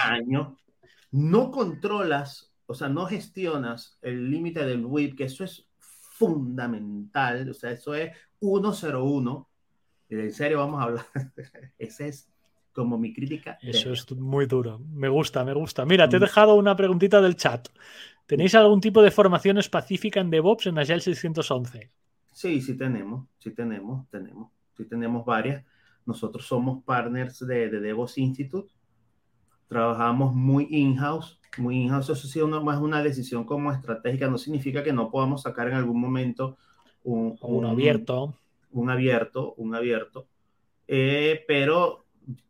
No 1.13 1.51
controlas, 1.51 2.50
o 2.71 2.75
sea, 2.75 2.89
no 2.89 3.05
gestionas 3.07 3.99
el 4.01 4.31
límite 4.31 4.65
del 4.65 4.87
WIP, 4.87 5.17
que 5.17 5.25
eso 5.25 5.43
es 5.43 5.67
fundamental, 5.81 7.51
o 7.51 7.53
sea, 7.53 7.73
eso 7.73 7.95
es 7.95 8.13
101. 8.39 9.49
En 10.09 10.33
serio, 10.33 10.59
vamos 10.59 10.81
a 10.81 10.85
hablar. 10.85 11.07
Ese 11.79 12.07
es 12.07 12.31
como 12.73 12.97
mi 12.97 13.13
crítica. 13.13 13.59
Eso 13.61 13.93
es 13.93 14.09
muy 14.13 14.47
duro. 14.47 14.79
Me 14.79 15.09
gusta, 15.09 15.45
me 15.45 15.53
gusta. 15.53 15.85
Mira, 15.85 16.09
te 16.09 16.15
he 16.15 16.21
mm. 16.21 16.23
dejado 16.23 16.55
una 16.55 16.77
preguntita 16.77 17.21
del 17.21 17.35
chat. 17.35 17.69
¿Tenéis 18.25 18.55
algún 18.55 18.81
tipo 18.81 19.03
de 19.03 19.11
formación 19.11 19.59
específica 19.59 20.21
en 20.21 20.31
DevOps 20.31 20.69
en 20.69 20.79
Agile 20.79 21.01
611? 21.01 21.91
Sí, 22.33 22.61
sí 22.61 22.77
tenemos, 22.77 23.27
sí 23.41 23.51
tenemos, 23.51 24.09
tenemos, 24.11 24.53
sí 24.77 24.85
tenemos 24.85 25.27
varias. 25.27 25.65
Nosotros 26.07 26.47
somos 26.47 26.85
partners 26.85 27.45
de, 27.45 27.69
de 27.69 27.81
DevOps 27.81 28.17
Institute. 28.17 28.73
Trabajamos 29.67 30.37
muy 30.37 30.69
in-house 30.71 31.40
muy 31.59 31.77
in-house, 31.83 32.11
eso 32.11 32.29
sí 32.29 32.41
una, 32.41 32.61
más 32.61 32.81
una 32.81 33.03
decisión 33.03 33.45
como 33.45 33.73
estratégica, 33.73 34.29
no 34.29 34.39
significa 34.39 34.83
que 34.83 34.93
no 34.93 35.11
podamos 35.11 35.43
sacar 35.43 35.69
en 35.69 35.75
algún 35.75 36.01
momento 36.01 36.57
un, 37.03 37.37
un, 37.41 37.67
abierto. 37.67 38.35
Un 38.73 38.91
abierto, 38.91 39.55
un 39.57 39.75
abierto, 39.75 40.29
eh, 40.87 41.45
pero 41.49 42.05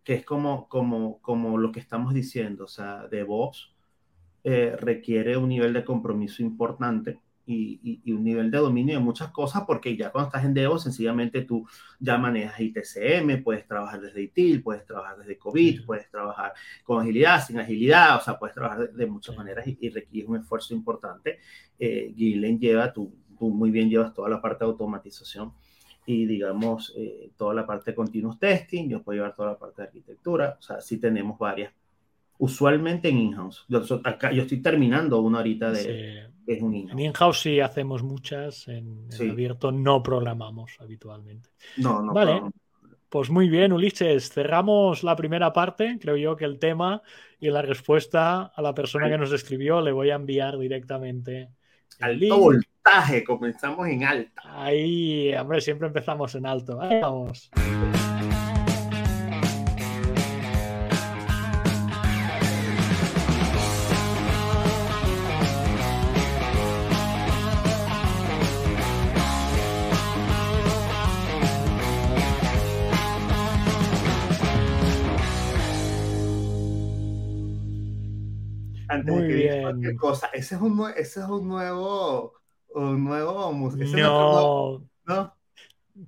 que 0.05 0.15
es 0.15 0.25
como, 0.25 0.69
como, 0.69 1.19
como 1.21 1.57
lo 1.57 1.73
que 1.73 1.81
estamos 1.81 2.13
diciendo, 2.13 2.65
o 2.65 2.69
sea, 2.69 3.07
DevOps 3.09 3.73
eh, 4.45 4.77
requiere 4.79 5.37
un 5.37 5.49
nivel 5.49 5.73
de 5.73 5.85
compromiso 5.85 6.43
importante 6.43 7.19
y, 7.53 8.13
un 8.13 8.25
nivel 8.25 8.51
de 8.51 8.59
dominio 8.59 8.95
de 8.95 9.01
muchas 9.01 9.31
cosas, 9.31 9.65
porque 9.67 9.97
ya 9.97 10.11
cuando 10.11 10.29
estás 10.29 10.45
en 10.45 10.55
Devo, 10.55 10.79
sencillamente 10.79 11.43
tú 11.43 11.67
ya 11.99 12.19
manejas 12.19 12.61
ITCM, 12.61 13.43
puedes 13.43 13.67
trabajar 13.67 14.01
desde 14.01 14.23
ITIL, 14.23 14.63
puedes 14.63 14.85
trabajar 14.85 15.19
desde 15.19 15.39
COVID, 15.39 15.85
puedes 15.85 16.09
trabajar 16.11 16.53
con 16.85 17.03
agilidad, 17.03 17.45
sin 17.45 17.59
agilidad, 17.59 18.17
o 18.17 18.21
sea, 18.21 18.39
puedes 18.39 18.55
trabajar 18.55 18.93
de, 18.93 19.07
muchas 19.07 19.37
maneras 19.37 19.67
y, 19.67 19.89
requiere 19.91 20.29
un 20.29 20.37
esfuerzo 20.37 20.75
importante. 20.75 21.39
Eh, 21.79 22.15
lleva, 22.17 22.93
tú, 22.93 23.13
tú, 23.39 23.51
muy 23.51 23.71
bien 23.71 23.89
llevas 23.89 24.15
toda 24.15 24.29
la 24.29 24.41
parte 24.41 24.65
de 24.65 24.71
automatización 24.71 25.53
y 26.07 26.27
digamos 26.27 26.95
eh, 26.97 27.31
toda 27.37 27.55
la 27.55 27.67
parte 27.67 27.91
de 27.91 27.95
continuous 27.95 28.39
testing, 28.39 28.89
yo 28.89 29.03
puedo 29.03 29.17
llevar 29.17 29.35
toda 29.35 29.53
la 29.53 29.59
parte 29.59 29.83
de 29.83 29.89
arquitectura, 29.89 30.57
o 30.59 30.63
sea, 30.63 30.81
sí 30.81 30.99
tenemos 30.99 31.39
varias 31.39 31.73
usualmente 32.41 33.09
en 33.09 33.19
in-house. 33.19 33.65
Yo, 33.69 33.83
yo, 33.85 34.43
estoy 34.43 34.61
terminando 34.61 35.21
una 35.21 35.39
horita 35.39 35.71
de, 35.71 36.31
en 36.47 36.99
in-house 36.99 37.41
sí 37.41 37.61
hacemos 37.61 38.03
muchas, 38.03 38.67
en, 38.69 39.09
abierto 39.31 39.71
no 39.71 40.03
programamos 40.03 40.77
habitualmente. 40.81 41.51
No, 41.77 42.03
no. 42.03 42.13
Vale. 42.13 42.43
Pues 43.09 43.29
muy 43.29 43.49
bien, 43.49 43.73
Ulises. 43.73 44.31
Cerramos 44.31 45.03
la 45.03 45.17
primera 45.17 45.53
parte. 45.53 45.99
Creo 46.01 46.17
yo 46.17 46.37
que 46.37 46.45
el 46.45 46.59
tema 46.59 47.03
y 47.41 47.51
la 47.51 47.63
respuesta 47.63 48.53
a 48.55 48.63
la 48.63 48.73
persona 48.73 49.09
que 49.09 49.19
nos 49.19 49.33
escribió 49.33 49.81
le 49.81 49.93
voy 49.93 50.11
a 50.11 50.15
enviar 50.15 50.59
directamente. 50.59 51.51
Alto 51.99 52.39
voltaje, 52.39 53.25
comenzamos 53.25 53.89
en 53.89 54.05
alta. 54.05 54.43
Ahí, 54.45 55.35
hombre, 55.35 55.61
siempre 55.61 55.89
empezamos 55.89 56.35
en 56.37 56.47
alto. 56.47 56.81
Ahí 56.81 57.01
vamos. 57.01 57.51
Antes 78.91 79.15
Muy 79.15 79.23
de 79.23 79.29
que 79.29 79.35
bien. 79.35 79.49
digas 79.51 79.63
cualquier 79.63 79.97
cosa. 79.97 80.27
Ese 80.33 80.55
es 80.57 80.61
un, 80.61 80.85
ese 80.97 81.21
es 81.21 81.27
un 81.27 81.49
nuevo, 81.49 82.35
un 82.75 83.05
nuevo. 83.05 83.71
Ese 83.81 83.97
No, 84.01 84.83
¿no? 85.07 85.37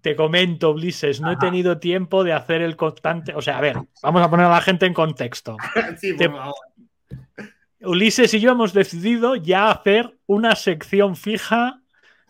te 0.01 0.17
comento, 0.17 0.71
Ulises, 0.71 1.21
no 1.21 1.31
he 1.33 1.37
tenido 1.37 1.79
tiempo 1.79 2.25
de 2.25 2.33
hacer 2.33 2.63
el 2.63 2.77
constante. 2.77 3.35
O 3.35 3.43
sea, 3.43 3.59
a 3.59 3.61
ver, 3.61 3.77
vamos 4.03 4.23
a 4.23 4.31
poner 4.31 4.47
a 4.47 4.51
la 4.51 4.61
gente 4.61 4.87
en 4.87 4.95
contexto. 4.95 5.57
sí, 5.99 6.17
Te- 6.17 6.29
por 6.29 6.39
favor. 6.39 6.55
Ulises 7.85 8.33
y 8.35 8.41
yo 8.41 8.53
hemos 8.53 8.73
decidido 8.73 9.35
ya 9.37 9.71
hacer 9.71 10.17
una 10.27 10.55
sección 10.55 11.17
fija 11.17 11.81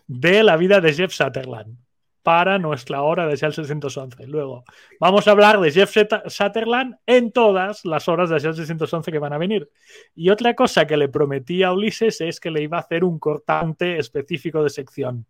de 0.07 0.43
la 0.43 0.57
vida 0.57 0.81
de 0.81 0.93
Jeff 0.93 1.13
Sutherland 1.13 1.77
para 2.23 2.57
nuestra 2.57 3.01
hora 3.01 3.27
de 3.27 3.35
Shell 3.35 3.53
611. 3.53 4.27
Luego, 4.27 4.63
vamos 4.99 5.27
a 5.27 5.31
hablar 5.31 5.59
de 5.59 5.71
Jeff 5.71 5.93
Sutherland 6.27 6.95
en 7.05 7.31
todas 7.31 7.83
las 7.83 8.07
horas 8.07 8.29
de 8.29 8.39
Shell 8.39 8.55
611 8.55 9.11
que 9.11 9.19
van 9.19 9.33
a 9.33 9.37
venir. 9.37 9.69
Y 10.15 10.29
otra 10.29 10.55
cosa 10.55 10.87
que 10.87 10.95
le 10.95 11.09
prometí 11.09 11.63
a 11.63 11.73
Ulises 11.73 12.21
es 12.21 12.39
que 12.39 12.49
le 12.49 12.63
iba 12.63 12.77
a 12.77 12.81
hacer 12.81 13.03
un 13.03 13.19
cortante 13.19 13.97
específico 13.97 14.63
de 14.63 14.69
sección. 14.69 15.25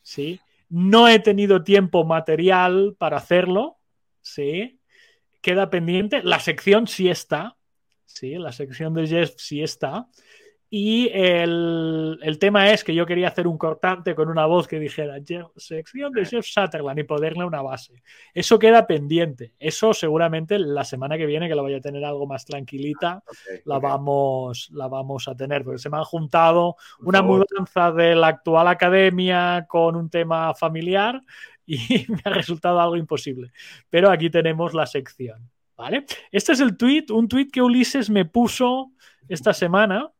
¿Sí? 0.00 0.40
No 0.70 1.06
he 1.06 1.18
tenido 1.18 1.62
tiempo 1.62 2.04
material 2.04 2.96
para 2.98 3.18
hacerlo. 3.18 3.76
¿Sí? 4.22 4.80
Queda 5.42 5.68
pendiente. 5.68 6.22
La 6.22 6.40
sección 6.40 6.86
sí 6.86 7.10
está. 7.10 7.56
Sí, 8.06 8.34
la 8.34 8.52
sección 8.52 8.94
de 8.94 9.06
Jeff 9.06 9.34
sí 9.36 9.62
está. 9.62 10.06
Y 10.74 11.10
el, 11.12 12.18
el 12.22 12.38
tema 12.38 12.70
es 12.70 12.82
que 12.82 12.94
yo 12.94 13.04
quería 13.04 13.28
hacer 13.28 13.46
un 13.46 13.58
cortante 13.58 14.14
con 14.14 14.30
una 14.30 14.46
voz 14.46 14.66
que 14.66 14.80
dijera 14.80 15.18
sección 15.54 16.14
de 16.14 16.24
Jeff 16.24 16.46
Sutherland 16.46 16.98
y 16.98 17.04
ponerle 17.04 17.44
una 17.44 17.60
base. 17.60 18.02
Eso 18.32 18.58
queda 18.58 18.86
pendiente. 18.86 19.52
Eso 19.58 19.92
seguramente 19.92 20.58
la 20.58 20.82
semana 20.84 21.18
que 21.18 21.26
viene, 21.26 21.46
que 21.46 21.54
la 21.54 21.60
vaya 21.60 21.76
a 21.76 21.82
tener 21.82 22.02
algo 22.06 22.26
más 22.26 22.46
tranquilita, 22.46 23.22
Ok, 23.26 23.66
la 23.66 23.80
vamos, 23.80 24.70
la 24.72 24.88
vamos 24.88 25.28
a 25.28 25.34
tener, 25.34 25.62
porque 25.62 25.76
se 25.76 25.90
me 25.90 25.98
han 25.98 26.04
juntado 26.04 26.76
una 27.00 27.20
mudanza 27.20 27.92
de 27.92 28.14
la 28.14 28.28
actual 28.28 28.66
academia 28.66 29.66
con 29.68 29.94
un 29.94 30.08
tema 30.08 30.54
familiar 30.54 31.20
y 31.66 31.76
me 32.08 32.22
ha 32.24 32.30
resultado 32.30 32.80
algo 32.80 32.96
imposible. 32.96 33.52
Pero 33.90 34.10
aquí 34.10 34.30
tenemos 34.30 34.72
la 34.72 34.86
sección. 34.86 35.50
¿vale? 35.76 36.06
Este 36.30 36.52
es 36.52 36.60
el 36.60 36.78
tweet, 36.78 37.06
un 37.10 37.28
tweet 37.28 37.48
que 37.52 37.60
Ulises 37.60 38.08
me 38.08 38.24
puso 38.24 38.92
esta 39.28 39.52
semana. 39.52 40.10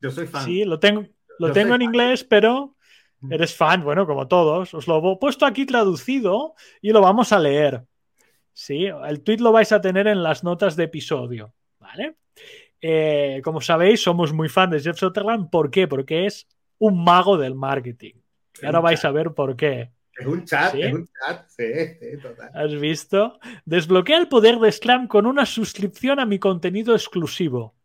Yo 0.00 0.10
soy 0.10 0.26
fan. 0.26 0.44
Sí, 0.44 0.64
lo 0.64 0.78
tengo, 0.78 1.06
lo 1.38 1.48
Yo 1.48 1.52
tengo 1.52 1.74
en 1.74 1.80
fan. 1.80 1.82
inglés, 1.82 2.24
pero 2.24 2.76
eres 3.30 3.54
fan, 3.54 3.82
bueno, 3.82 4.06
como 4.06 4.28
todos. 4.28 4.74
Os 4.74 4.86
lo 4.86 5.12
he 5.12 5.16
puesto 5.18 5.46
aquí 5.46 5.66
traducido 5.66 6.54
y 6.80 6.92
lo 6.92 7.00
vamos 7.00 7.32
a 7.32 7.38
leer. 7.38 7.84
Sí, 8.52 8.86
el 8.86 9.22
tweet 9.22 9.38
lo 9.38 9.52
vais 9.52 9.72
a 9.72 9.80
tener 9.80 10.06
en 10.06 10.22
las 10.22 10.42
notas 10.42 10.76
de 10.76 10.84
episodio, 10.84 11.54
¿vale? 11.78 12.16
Eh, 12.80 13.40
como 13.44 13.60
sabéis, 13.60 14.02
somos 14.02 14.32
muy 14.32 14.48
fan 14.48 14.70
de 14.70 14.80
Jeff 14.80 14.96
Sutherland. 14.98 15.50
¿Por 15.50 15.70
qué? 15.70 15.86
Porque 15.88 16.26
es 16.26 16.46
un 16.78 17.02
mago 17.04 17.36
del 17.36 17.54
marketing. 17.54 18.14
Y 18.62 18.66
ahora 18.66 18.80
vais 18.80 19.04
a 19.04 19.10
ver 19.10 19.32
por 19.34 19.56
qué. 19.56 19.92
Es 20.18 20.26
un 20.26 20.44
chat, 20.46 20.72
¿Sí? 20.72 20.80
es 20.80 20.94
un 20.94 21.06
chat, 21.08 21.46
sí, 21.48 21.64
sí, 22.00 22.22
total. 22.22 22.50
¿Has 22.54 22.74
visto? 22.80 23.38
Desbloquea 23.66 24.16
el 24.16 24.28
poder 24.28 24.58
de 24.58 24.72
Scrum 24.72 25.08
con 25.08 25.26
una 25.26 25.44
suscripción 25.44 26.18
a 26.20 26.24
mi 26.24 26.38
contenido 26.38 26.94
exclusivo. 26.94 27.75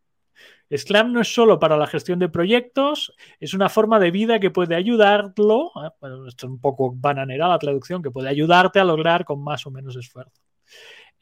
Scrum 0.75 1.11
no 1.11 1.21
es 1.21 1.33
solo 1.33 1.59
para 1.59 1.77
la 1.77 1.87
gestión 1.87 2.19
de 2.19 2.29
proyectos, 2.29 3.13
es 3.39 3.53
una 3.53 3.69
forma 3.69 3.99
de 3.99 4.11
vida 4.11 4.39
que 4.39 4.51
puede 4.51 4.75
ayudarlo, 4.75 5.71
eh, 5.83 5.89
esto 6.27 6.47
es 6.47 6.51
un 6.51 6.59
poco 6.59 6.93
bananera 6.95 7.47
la 7.47 7.59
traducción, 7.59 8.01
que 8.01 8.11
puede 8.11 8.29
ayudarte 8.29 8.79
a 8.79 8.85
lograr 8.85 9.25
con 9.25 9.43
más 9.43 9.65
o 9.65 9.71
menos 9.71 9.95
esfuerzo. 9.95 10.41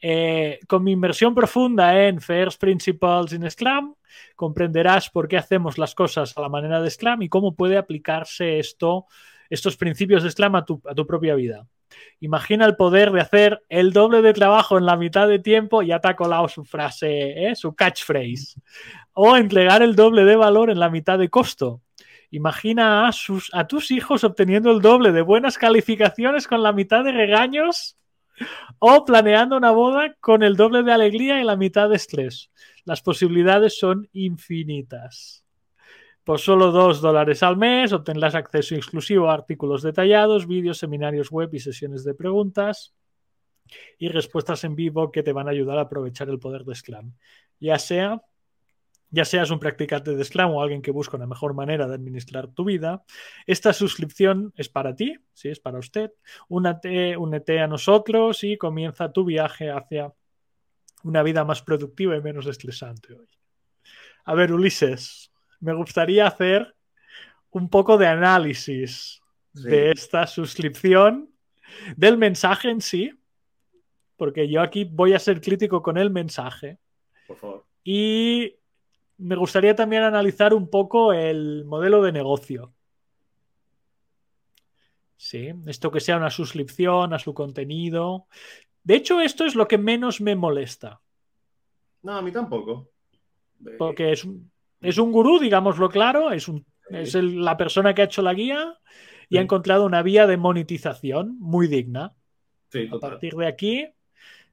Eh, 0.02 0.60
con 0.66 0.82
mi 0.82 0.92
inversión 0.92 1.34
profunda 1.34 2.06
en 2.06 2.20
First 2.20 2.58
Principles 2.58 3.32
in 3.32 3.50
Scrum, 3.50 3.94
comprenderás 4.34 5.10
por 5.10 5.28
qué 5.28 5.36
hacemos 5.36 5.76
las 5.76 5.94
cosas 5.94 6.36
a 6.36 6.40
la 6.40 6.48
manera 6.48 6.80
de 6.80 6.90
Scrum 6.90 7.20
y 7.22 7.28
cómo 7.28 7.54
puede 7.54 7.76
aplicarse 7.76 8.58
esto, 8.58 9.06
estos 9.50 9.76
principios 9.76 10.22
de 10.22 10.30
Scrum 10.30 10.56
a 10.56 10.64
tu, 10.64 10.80
propia 11.06 11.34
vida. 11.34 11.66
Imagina 12.20 12.64
el 12.64 12.76
poder 12.76 13.10
de 13.10 13.20
hacer 13.20 13.62
el 13.68 13.92
doble 13.92 14.22
de 14.22 14.32
trabajo 14.32 14.78
en 14.78 14.86
la 14.86 14.96
mitad 14.96 15.28
de 15.28 15.40
tiempo, 15.40 15.82
ya 15.82 15.98
te 15.98 16.08
ha 16.08 16.16
colado 16.16 16.48
su 16.48 16.64
frase, 16.64 17.48
¿eh? 17.48 17.54
su 17.54 17.74
catchphrase. 17.74 18.60
O 19.12 19.36
entregar 19.36 19.82
el 19.82 19.96
doble 19.96 20.24
de 20.24 20.36
valor 20.36 20.70
en 20.70 20.78
la 20.78 20.90
mitad 20.90 21.18
de 21.18 21.28
costo. 21.28 21.82
Imagina 22.30 23.10
a, 23.52 23.66
tus 23.66 23.90
hijos 23.90 24.22
obteniendo 24.22 24.70
el 24.70 24.80
doble 24.80 25.10
de 25.10 25.22
buenas 25.22 25.58
calificaciones 25.58 26.46
con 26.46 26.62
la 26.62 26.72
mitad 26.72 27.02
de 27.02 27.10
regaños 27.10 27.98
o 28.78 29.04
planeando 29.04 29.56
una 29.56 29.72
boda 29.72 30.14
con 30.20 30.44
el 30.44 30.56
doble 30.56 30.84
de 30.84 30.92
alegría 30.92 31.40
y 31.40 31.44
la 31.44 31.56
mitad 31.56 31.88
de 31.88 31.96
estrés. 31.96 32.50
Las 32.84 33.02
posibilidades 33.02 33.78
son 33.78 34.08
infinitas. 34.12 35.44
Por 36.22 36.38
solo 36.38 36.70
dos 36.70 37.00
dólares 37.00 37.42
al 37.42 37.56
mes 37.56 37.92
obtendrás 37.92 38.36
acceso 38.36 38.76
exclusivo 38.76 39.28
a 39.28 39.34
artículos 39.34 39.82
detallados, 39.82 40.46
vídeos, 40.46 40.78
seminarios 40.78 41.30
web 41.30 41.50
y 41.52 41.58
sesiones 41.58 42.04
de 42.04 42.14
preguntas 42.14 42.94
y 43.98 44.08
respuestas 44.08 44.62
en 44.62 44.76
vivo 44.76 45.10
que 45.10 45.24
te 45.24 45.32
van 45.32 45.48
a 45.48 45.50
ayudar 45.50 45.78
a 45.78 45.82
aprovechar 45.82 46.28
el 46.28 46.38
poder 46.38 46.64
de 46.64 46.74
Scrum. 46.76 47.12
Ya 47.58 47.78
sea, 47.78 48.22
ya 49.10 49.24
seas 49.24 49.50
un 49.50 49.58
practicante 49.58 50.14
de 50.14 50.24
Scrum 50.24 50.52
o 50.52 50.62
alguien 50.62 50.82
que 50.82 50.90
busca 50.92 51.16
una 51.16 51.26
mejor 51.26 51.54
manera 51.54 51.86
de 51.88 51.94
administrar 51.94 52.48
tu 52.48 52.64
vida, 52.64 53.04
esta 53.46 53.72
suscripción 53.72 54.52
es 54.56 54.68
para 54.68 54.94
ti, 54.94 55.16
sí, 55.32 55.48
es 55.48 55.58
para 55.60 55.78
usted. 55.78 56.12
Únete, 56.48 57.16
únete 57.16 57.60
a 57.60 57.66
nosotros 57.66 58.44
y 58.44 58.56
comienza 58.56 59.12
tu 59.12 59.24
viaje 59.24 59.70
hacia 59.70 60.12
una 61.02 61.22
vida 61.22 61.44
más 61.44 61.62
productiva 61.62 62.16
y 62.16 62.20
menos 62.20 62.46
estresante 62.46 63.14
hoy. 63.14 63.26
A 64.24 64.34
ver, 64.34 64.52
Ulises, 64.52 65.32
me 65.60 65.72
gustaría 65.74 66.26
hacer 66.26 66.74
un 67.50 67.68
poco 67.68 67.98
de 67.98 68.06
análisis 68.06 69.20
Sí. 69.52 69.62
de 69.64 69.90
esta 69.90 70.28
suscripción, 70.28 71.28
del 71.96 72.16
mensaje 72.16 72.70
en 72.70 72.80
sí, 72.80 73.12
porque 74.16 74.48
yo 74.48 74.60
aquí 74.62 74.84
voy 74.84 75.12
a 75.14 75.18
ser 75.18 75.40
crítico 75.40 75.82
con 75.82 75.98
el 75.98 76.10
mensaje 76.10 76.78
Por 77.26 77.36
favor. 77.36 77.66
y 77.82 78.54
me 79.20 79.36
gustaría 79.36 79.74
también 79.76 80.02
analizar 80.02 80.54
un 80.54 80.68
poco 80.68 81.12
el 81.12 81.64
modelo 81.64 82.02
de 82.02 82.12
negocio. 82.12 82.74
Sí, 85.16 85.50
esto 85.66 85.90
que 85.90 86.00
sea 86.00 86.16
una 86.16 86.30
suscripción 86.30 87.12
a 87.12 87.18
su 87.18 87.34
contenido. 87.34 88.26
De 88.82 88.94
hecho, 88.94 89.20
esto 89.20 89.44
es 89.44 89.54
lo 89.54 89.68
que 89.68 89.76
menos 89.78 90.20
me 90.20 90.34
molesta, 90.34 91.02
No, 92.02 92.16
a 92.16 92.22
mí 92.22 92.32
tampoco. 92.32 92.88
porque 93.78 94.12
es 94.12 94.24
un, 94.24 94.50
es 94.80 94.96
un 94.96 95.12
gurú, 95.12 95.38
digámoslo 95.38 95.90
claro, 95.90 96.32
es, 96.32 96.48
un, 96.48 96.64
es 96.88 97.14
el- 97.14 97.44
la 97.44 97.56
persona 97.58 97.94
que 97.94 98.02
ha 98.02 98.06
hecho 98.06 98.22
la 98.22 98.32
guía 98.32 98.78
y 99.28 99.36
ha 99.36 99.42
encontrado 99.42 99.84
una 99.84 100.02
vía 100.02 100.26
de 100.26 100.38
monetización 100.38 101.36
muy 101.38 101.66
digna. 101.68 102.14
Sí, 102.70 102.86
A 102.86 102.90
total. 102.92 103.10
partir 103.10 103.34
de 103.34 103.46
aquí, 103.46 103.86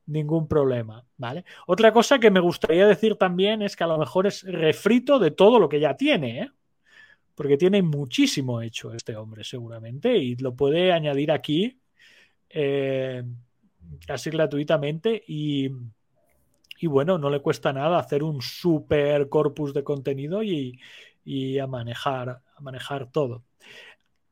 ningún 0.07 0.47
problema, 0.47 1.05
¿vale? 1.17 1.45
Otra 1.67 1.91
cosa 1.93 2.19
que 2.19 2.31
me 2.31 2.39
gustaría 2.39 2.87
decir 2.87 3.15
también 3.15 3.61
es 3.61 3.75
que 3.75 3.83
a 3.83 3.87
lo 3.87 3.97
mejor 3.97 4.27
es 4.27 4.43
refrito 4.43 5.19
de 5.19 5.31
todo 5.31 5.59
lo 5.59 5.69
que 5.69 5.79
ya 5.79 5.95
tiene, 5.95 6.41
¿eh? 6.41 6.51
Porque 7.35 7.57
tiene 7.57 7.83
muchísimo 7.83 8.61
hecho 8.61 8.93
este 8.93 9.15
hombre, 9.15 9.43
seguramente, 9.43 10.17
y 10.17 10.35
lo 10.37 10.55
puede 10.55 10.91
añadir 10.91 11.31
aquí 11.31 11.79
eh, 12.49 13.23
casi 14.07 14.29
gratuitamente 14.29 15.23
y, 15.27 15.69
y 16.79 16.87
bueno, 16.87 17.17
no 17.17 17.29
le 17.29 17.41
cuesta 17.41 17.71
nada 17.73 17.99
hacer 17.99 18.23
un 18.23 18.41
super 18.41 19.29
corpus 19.29 19.73
de 19.73 19.83
contenido 19.83 20.41
y, 20.41 20.79
y 21.23 21.59
a 21.59 21.67
manejar, 21.67 22.29
a 22.29 22.61
manejar 22.61 23.11
todo. 23.11 23.43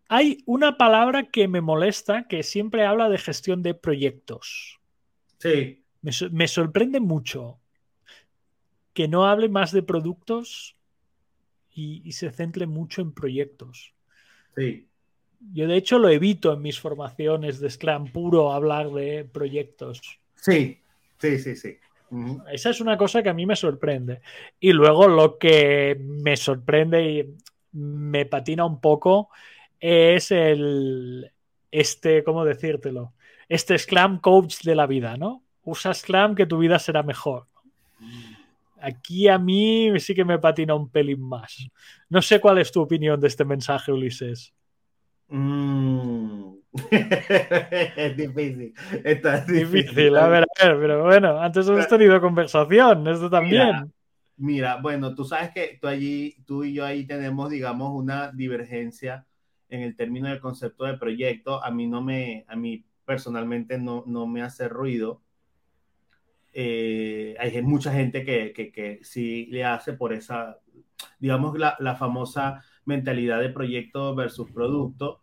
Hay 0.07 0.38
una 0.45 0.77
palabra 0.77 1.29
que 1.29 1.47
me 1.47 1.61
molesta 1.61 2.27
que 2.27 2.43
siempre 2.43 2.85
habla 2.85 3.09
de 3.09 3.17
gestión 3.17 3.61
de 3.63 3.73
proyectos. 3.73 4.79
Sí, 5.45 5.84
Me, 6.01 6.12
so- 6.12 6.29
me 6.31 6.47
sorprende 6.47 6.99
mucho 6.99 7.60
que 8.93 9.08
no 9.08 9.25
hable 9.25 9.49
más 9.49 9.71
de 9.71 9.84
productos 9.84 10.75
y, 11.73 12.01
y 12.05 12.13
se 12.13 12.31
centre 12.31 12.67
mucho 12.67 13.01
en 13.01 13.13
proyectos. 13.13 13.93
sí. 14.55 14.88
Yo 15.53 15.67
de 15.67 15.77
hecho 15.77 15.99
lo 15.99 16.10
evito 16.10 16.53
en 16.53 16.62
mis 16.62 16.79
formaciones 16.79 17.60
de 17.60 17.69
Scrum 17.69 18.12
puro 18.12 18.51
hablar 18.51 18.89
de 18.91 19.25
proyectos. 19.25 20.01
Sí, 20.36 20.79
sí, 21.19 21.38
sí, 21.39 21.55
sí. 21.55 21.77
Esa 22.51 22.69
es 22.69 22.81
una 22.81 22.97
cosa 22.97 23.21
que 23.21 23.29
a 23.29 23.34
mí 23.34 23.45
me 23.45 23.55
sorprende. 23.55 24.21
Y 24.60 24.71
luego 24.73 25.08
lo 25.08 25.38
que 25.38 25.97
me 25.99 26.36
sorprende 26.38 27.03
y 27.12 27.36
me 27.73 28.25
patina 28.25 28.65
un 28.65 28.79
poco 28.79 29.29
es 29.79 30.31
el, 30.31 31.31
este, 31.71 32.23
¿cómo 32.23 32.45
decírtelo? 32.45 33.13
Este 33.49 33.77
Scrum 33.77 34.19
coach 34.19 34.62
de 34.63 34.75
la 34.75 34.88
vida, 34.88 35.17
¿no? 35.17 35.43
Usa 35.63 35.93
Scrum 35.93 36.36
que 36.36 36.45
tu 36.45 36.58
vida 36.58 36.79
será 36.79 37.03
mejor. 37.03 37.47
Aquí 38.79 39.27
a 39.27 39.39
mí 39.39 39.91
sí 39.99 40.13
que 40.13 40.25
me 40.25 40.38
patina 40.38 40.75
un 40.75 40.89
pelín 40.89 41.21
más. 41.21 41.67
No 42.10 42.21
sé 42.21 42.39
cuál 42.39 42.60
es 42.60 42.71
tu 42.71 42.81
opinión 42.81 43.19
de 43.19 43.27
este 43.27 43.43
mensaje, 43.45 43.91
Ulises. 43.91 44.53
Mm. 45.27 46.53
es 46.91 48.17
difícil. 48.17 48.73
Está 49.03 49.41
difícil. 49.41 49.81
Difícil, 49.88 50.17
a 50.17 50.27
ver, 50.27 50.43
a 50.43 50.67
ver, 50.67 50.77
pero 50.79 51.03
bueno, 51.03 51.39
antes 51.39 51.67
hemos 51.67 51.88
tenido 51.88 52.19
conversación, 52.21 53.08
esto 53.08 53.29
también. 53.29 53.91
Mira, 54.38 54.77
bueno, 54.81 55.15
tú 55.15 55.23
sabes 55.23 55.51
que 55.51 55.77
tú 55.81 55.88
allí, 55.88 56.36
tú 56.45 56.63
y 56.63 56.73
yo 56.73 56.86
ahí 56.86 57.08
tenemos, 57.08 57.49
digamos, 57.49 57.91
una 57.93 58.31
divergencia 58.31 59.25
en 59.69 59.81
el 59.81 59.95
término 59.95 60.27
del 60.27 60.41
concepto 60.41 60.84
de 60.84 60.97
proyecto. 60.97 61.63
A 61.63 61.71
mí 61.71 61.88
no 61.88 62.01
me, 62.01 62.45
a 62.47 62.55
mí 62.55 62.86
personalmente 63.05 63.77
no, 63.77 64.03
no 64.07 64.27
me 64.27 64.41
hace 64.41 64.67
ruido. 64.67 65.21
Eh, 66.53 67.35
hay 67.39 67.61
mucha 67.61 67.91
gente 67.93 68.23
que, 68.23 68.53
que, 68.53 68.71
que, 68.71 68.99
sí 69.03 69.47
le 69.51 69.65
hace 69.65 69.93
por 69.93 70.13
esa, 70.13 70.59
digamos, 71.19 71.57
la, 71.57 71.75
la 71.79 71.95
famosa 71.95 72.63
mentalidad 72.85 73.41
de 73.41 73.49
proyecto 73.49 74.15
versus 74.15 74.51
producto 74.51 75.21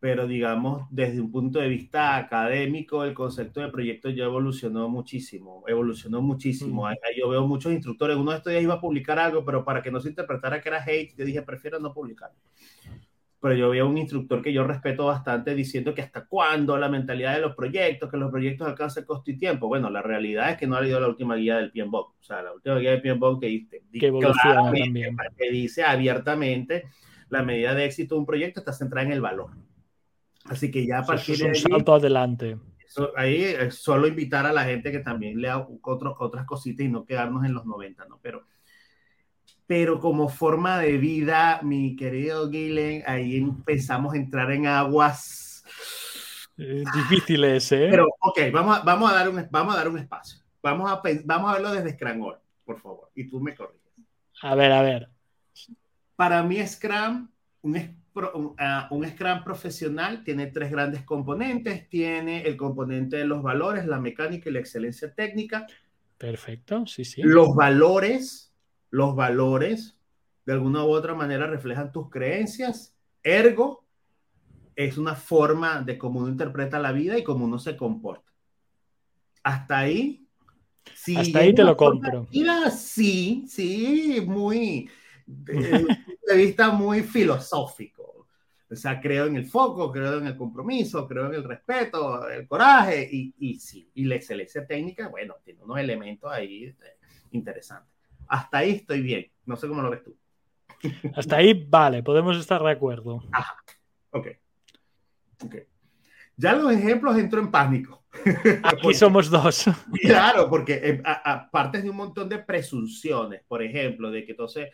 pero 0.00 0.28
digamos, 0.28 0.86
desde 0.90 1.20
un 1.20 1.32
punto 1.32 1.58
de 1.58 1.68
vista 1.68 2.16
académico, 2.16 3.02
el 3.02 3.14
concepto 3.14 3.60
de 3.60 3.68
proyecto 3.68 4.10
ya 4.10 4.24
evolucionó 4.24 4.88
muchísimo, 4.88 5.64
evolucionó 5.66 6.22
muchísimo. 6.22 6.86
Mm. 6.86 6.94
Yo 7.18 7.28
veo 7.28 7.46
muchos 7.46 7.72
instructores, 7.72 8.16
uno 8.16 8.30
de 8.30 8.36
estos 8.36 8.52
días 8.52 8.62
iba 8.62 8.74
a 8.74 8.80
publicar 8.80 9.18
algo, 9.18 9.44
pero 9.44 9.64
para 9.64 9.82
que 9.82 9.90
no 9.90 10.00
se 10.00 10.10
interpretara 10.10 10.60
que 10.60 10.68
era 10.68 10.84
hate, 10.84 11.16
yo 11.16 11.24
dije, 11.24 11.42
prefiero 11.42 11.80
no 11.80 11.92
publicar. 11.92 12.30
Pero 13.40 13.54
yo 13.54 13.70
veo 13.70 13.88
un 13.88 13.98
instructor 13.98 14.42
que 14.42 14.52
yo 14.52 14.64
respeto 14.64 15.06
bastante 15.06 15.54
diciendo 15.54 15.94
que 15.94 16.02
hasta 16.02 16.26
cuándo 16.26 16.76
la 16.76 16.88
mentalidad 16.88 17.34
de 17.34 17.40
los 17.40 17.54
proyectos, 17.54 18.10
que 18.10 18.16
los 18.16 18.30
proyectos 18.30 18.66
alcanzan 18.66 19.04
costo 19.04 19.30
y 19.30 19.38
tiempo. 19.38 19.68
Bueno, 19.68 19.88
la 19.90 20.02
realidad 20.02 20.50
es 20.50 20.56
que 20.56 20.66
no 20.66 20.76
ha 20.76 20.80
leído 20.80 20.98
la 20.98 21.08
última 21.08 21.36
guía 21.36 21.56
del 21.58 21.70
PMBOK. 21.70 22.16
O 22.18 22.22
sea, 22.22 22.42
la 22.42 22.52
última 22.52 22.78
guía 22.78 22.90
del 22.90 23.02
PMBOK 23.02 23.40
que, 23.40 23.46
dice, 23.46 23.82
que, 23.92 24.12
que 25.36 25.50
dice 25.50 25.84
abiertamente 25.84 26.84
la 27.28 27.42
medida 27.42 27.74
de 27.74 27.84
éxito 27.84 28.14
de 28.14 28.20
un 28.20 28.26
proyecto 28.26 28.60
está 28.60 28.72
centrada 28.72 29.06
en 29.06 29.12
el 29.12 29.20
valor 29.20 29.50
Así 30.44 30.70
que 30.70 30.86
ya 30.86 31.00
a 31.00 31.04
partir 31.04 31.36
de 31.36 31.44
un 31.46 31.54
salto 31.54 31.94
adelante. 31.94 32.58
ahí 33.16 33.42
es 33.42 33.74
solo 33.74 34.06
invitar 34.06 34.46
a 34.46 34.52
la 34.52 34.64
gente 34.64 34.90
que 34.90 35.00
también 35.00 35.40
lea 35.40 35.66
otro, 35.82 36.16
otras 36.18 36.46
cositas 36.46 36.86
y 36.86 36.88
no 36.88 37.04
quedarnos 37.04 37.44
en 37.44 37.54
los 37.54 37.66
90, 37.66 38.06
¿no? 38.06 38.18
Pero, 38.22 38.46
pero 39.68 40.00
como 40.00 40.30
forma 40.30 40.78
de 40.78 40.96
vida, 40.96 41.60
mi 41.62 41.94
querido 41.94 42.50
Gilen, 42.50 43.04
ahí 43.06 43.36
empezamos 43.36 44.14
a 44.14 44.16
entrar 44.16 44.50
en 44.50 44.66
aguas 44.66 45.62
eh, 46.56 46.82
difíciles, 46.94 47.70
¿eh? 47.72 47.88
Pero, 47.90 48.06
ok, 48.18 48.40
vamos 48.50 48.78
a, 48.78 48.80
vamos 48.80 49.12
a, 49.12 49.14
dar, 49.14 49.28
un, 49.28 49.46
vamos 49.50 49.74
a 49.74 49.76
dar 49.76 49.88
un 49.88 49.98
espacio. 49.98 50.40
Vamos 50.62 50.90
a, 50.90 51.02
vamos 51.26 51.50
a 51.50 51.52
verlo 51.52 51.72
desde 51.72 51.92
Scrum, 51.92 52.32
por 52.64 52.80
favor, 52.80 53.10
y 53.14 53.28
tú 53.28 53.40
me 53.40 53.54
corriges. 53.54 53.78
A 54.40 54.54
ver, 54.54 54.72
a 54.72 54.80
ver. 54.80 55.10
Para 56.16 56.42
mí, 56.42 56.66
Scrum, 56.66 57.28
un, 57.60 58.02
un 58.90 59.08
Scrum 59.08 59.44
profesional 59.44 60.24
tiene 60.24 60.46
tres 60.46 60.70
grandes 60.70 61.02
componentes. 61.02 61.88
Tiene 61.90 62.42
el 62.42 62.56
componente 62.56 63.18
de 63.18 63.26
los 63.26 63.42
valores, 63.42 63.84
la 63.84 64.00
mecánica 64.00 64.48
y 64.48 64.52
la 64.52 64.60
excelencia 64.60 65.14
técnica. 65.14 65.66
Perfecto, 66.16 66.86
sí, 66.86 67.04
sí. 67.04 67.20
Los 67.22 67.54
valores, 67.54 68.47
los 68.90 69.14
valores, 69.14 69.98
de 70.46 70.52
alguna 70.52 70.84
u 70.84 70.90
otra 70.90 71.14
manera 71.14 71.46
reflejan 71.46 71.92
tus 71.92 72.08
creencias. 72.08 72.96
Ergo, 73.22 73.86
es 74.74 74.96
una 74.96 75.14
forma 75.14 75.82
de 75.82 75.98
cómo 75.98 76.20
uno 76.20 76.28
interpreta 76.28 76.78
la 76.78 76.92
vida 76.92 77.18
y 77.18 77.24
cómo 77.24 77.44
uno 77.44 77.58
se 77.58 77.76
comporta. 77.76 78.32
Hasta 79.42 79.78
ahí. 79.78 80.26
Sí, 80.94 81.16
Hasta 81.16 81.40
ahí 81.40 81.54
te 81.54 81.64
lo 81.64 81.76
compro. 81.76 82.26
Sí, 82.70 83.44
sí, 83.48 84.22
muy, 84.26 84.88
de, 85.26 85.86
de 86.26 86.36
vista 86.36 86.70
muy 86.70 87.02
filosófico. 87.02 88.26
O 88.70 88.76
sea, 88.76 89.00
creo 89.00 89.26
en 89.26 89.36
el 89.36 89.46
foco, 89.46 89.90
creo 89.90 90.18
en 90.18 90.26
el 90.26 90.36
compromiso, 90.36 91.08
creo 91.08 91.26
en 91.26 91.34
el 91.34 91.44
respeto, 91.44 92.28
el 92.28 92.46
coraje 92.46 93.08
y, 93.10 93.34
y 93.38 93.58
sí, 93.58 93.90
y 93.94 94.04
la 94.04 94.16
excelencia 94.16 94.66
técnica, 94.66 95.08
bueno, 95.08 95.36
tiene 95.42 95.62
unos 95.62 95.78
elementos 95.78 96.30
ahí 96.30 96.64
este, 96.64 96.98
interesantes. 97.30 97.97
Hasta 98.28 98.58
ahí 98.58 98.70
estoy 98.70 99.00
bien, 99.00 99.30
no 99.46 99.56
sé 99.56 99.68
cómo 99.68 99.82
lo 99.82 99.90
ves 99.90 100.02
tú. 100.04 100.16
Hasta 101.16 101.36
ahí, 101.36 101.66
vale, 101.68 102.02
podemos 102.02 102.36
estar 102.38 102.62
de 102.62 102.70
acuerdo. 102.70 103.22
Ajá, 103.32 103.56
ok. 104.10 104.28
Ok. 105.44 105.54
Ya 106.36 106.54
los 106.54 106.72
ejemplos 106.72 107.16
entro 107.16 107.40
en 107.40 107.50
pánico. 107.50 108.04
Aquí 108.62 108.94
somos 108.94 109.28
dos. 109.28 109.66
Claro, 110.00 110.48
porque 110.48 111.02
aparte 111.04 111.82
de 111.82 111.90
un 111.90 111.96
montón 111.96 112.28
de 112.28 112.38
presunciones, 112.38 113.42
por 113.46 113.62
ejemplo, 113.62 114.10
de 114.10 114.24
que 114.24 114.32
entonces 114.32 114.68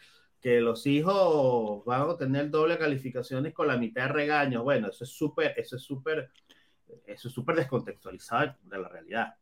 que 0.44 0.60
los 0.60 0.86
hijos 0.86 1.82
van 1.86 2.02
a 2.02 2.16
tener 2.18 2.50
doble 2.50 2.76
calificaciones 2.76 3.54
con 3.54 3.66
la 3.66 3.78
mitad 3.78 4.02
de 4.02 4.08
regaños. 4.08 4.62
Bueno, 4.62 4.88
eso 4.88 5.04
es 5.04 5.10
súper, 5.10 5.54
eso 5.56 5.76
es 5.76 5.82
súper, 5.82 6.28
eso 7.06 7.28
es 7.28 7.34
súper 7.34 7.56
descontextualizado 7.56 8.54
de 8.62 8.78
la 8.78 8.88
realidad. 8.88 9.34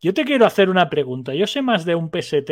Yo 0.00 0.14
te 0.14 0.24
quiero 0.24 0.46
hacer 0.46 0.70
una 0.70 0.88
pregunta. 0.88 1.34
Yo 1.34 1.46
sé 1.46 1.60
más 1.60 1.84
de 1.84 1.94
un 1.94 2.10
PST 2.10 2.50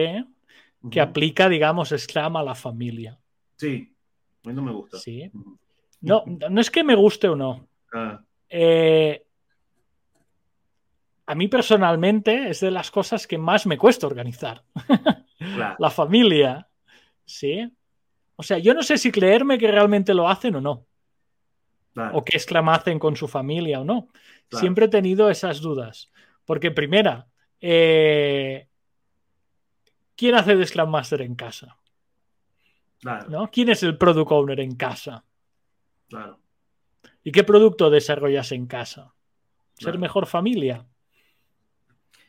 que 0.90 1.01
aplica, 1.01 1.49
digamos, 1.49 1.94
Scrum 1.96 2.37
a 2.37 2.42
la 2.42 2.55
familia. 2.55 3.18
Sí, 3.57 3.94
a 4.44 4.49
mí 4.49 4.55
no 4.55 4.62
me 4.62 4.72
gusta. 4.72 4.99
Sí. 4.99 5.31
No, 6.01 6.25
no 6.27 6.61
es 6.61 6.70
que 6.70 6.85
me 6.85 6.94
guste 6.94 7.29
o 7.29 7.37
no. 7.37 7.68
Ah. 7.92 8.20
Eh, 8.49 9.25
a 11.27 11.35
mí 11.35 11.49
personalmente 11.49 12.51
es 12.51 12.61
de 12.61 12.70
las 12.70 12.90
cosas 12.90 13.27
que 13.27 13.38
más 13.38 13.66
me 13.66 13.79
cuesta 13.79 14.07
organizar. 14.07 14.62
la 15.79 15.90
familia. 15.90 16.68
¿Sí? 17.25 17.68
O 18.37 18.42
sea, 18.42 18.59
yo 18.59 18.75
no 18.75 18.83
sé 18.83 18.99
si 18.99 19.11
creerme 19.11 19.59
que 19.59 19.70
realmente 19.70 20.14
lo 20.14 20.29
hacen 20.29 20.55
o 20.57 20.61
no. 20.61 20.87
O 22.12 22.22
que 22.22 22.38
Scrum 22.38 22.68
hacen 22.68 22.99
con 22.99 23.16
su 23.16 23.27
familia 23.27 23.81
o 23.81 23.85
no. 23.85 24.09
Siempre 24.51 24.85
he 24.85 24.88
tenido 24.88 25.31
esas 25.31 25.61
dudas. 25.61 26.12
Porque 26.44 26.70
primera, 26.70 27.27
eh, 27.61 28.68
¿quién 30.16 30.35
hace 30.35 30.57
de 30.57 30.66
Scrum 30.66 30.90
Master 30.90 31.22
en 31.22 31.35
casa? 31.35 31.76
¿No? 33.29 33.50
¿Quién 33.50 33.68
es 33.68 33.83
el 33.83 33.96
Product 33.96 34.33
Owner 34.33 34.61
en 34.61 34.74
casa? 34.74 35.24
¿Y 37.22 37.33
qué 37.33 37.44
producto 37.44 37.90
desarrollas 37.90 38.52
en 38.52 38.66
casa? 38.66 39.12
¿Ser 39.74 39.98
mejor 39.98 40.26
familia? 40.26 40.87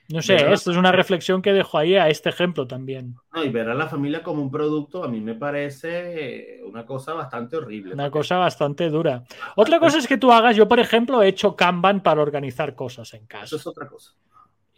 No 0.10 0.22
sé, 0.22 0.36
esto 0.54 0.72
es 0.72 0.78
una 0.78 0.94
reflexión 0.94 1.42
que 1.42 1.52
dejo 1.52 1.78
ahí 1.78 1.96
a 1.96 2.08
este 2.08 2.30
ejemplo 2.30 2.66
también. 2.66 3.16
No, 3.34 3.44
y 3.44 3.50
ver 3.50 3.70
a 3.70 3.74
la 3.74 3.88
familia 3.88 4.24
como 4.24 4.42
un 4.42 4.50
producto 4.50 5.04
a 5.04 5.10
mí 5.10 5.20
me 5.20 5.36
parece 5.36 6.62
una 6.64 6.86
cosa 6.86 7.14
bastante 7.14 7.58
horrible. 7.58 7.94
Una 7.94 8.10
cosa 8.10 8.38
bastante 8.38 8.90
dura. 8.90 9.26
Otra 9.58 9.80
cosa 9.80 9.98
es 9.98 10.08
que 10.08 10.18
tú 10.18 10.32
hagas, 10.32 10.56
yo 10.56 10.68
por 10.68 10.80
ejemplo 10.80 11.22
he 11.22 11.28
hecho 11.28 11.58
Kanban 11.58 12.02
para 12.02 12.22
organizar 12.22 12.74
cosas 12.74 13.14
en 13.16 13.26
casa. 13.26 13.46
Eso 13.46 13.58
es 13.58 13.68
otra 13.68 13.88
cosa. 13.88 14.14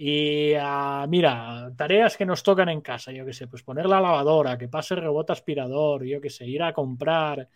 Y 0.02 0.54
uh, 0.56 1.06
mira, 1.10 1.74
tareas 1.76 2.16
que 2.16 2.26
nos 2.26 2.42
tocan 2.42 2.70
en 2.70 2.80
casa, 2.80 3.12
yo 3.12 3.26
qué 3.26 3.34
sé, 3.34 3.48
pues 3.48 3.64
poner 3.64 3.86
la 3.86 4.00
lavadora, 4.00 4.58
que 4.58 4.70
pase 4.70 4.94
el 4.94 5.02
rebote 5.02 5.34
aspirador, 5.34 6.06
yo 6.06 6.22
qué 6.22 6.30
sé, 6.30 6.48
ir 6.48 6.64
a 6.64 6.72
comprar, 6.72 7.50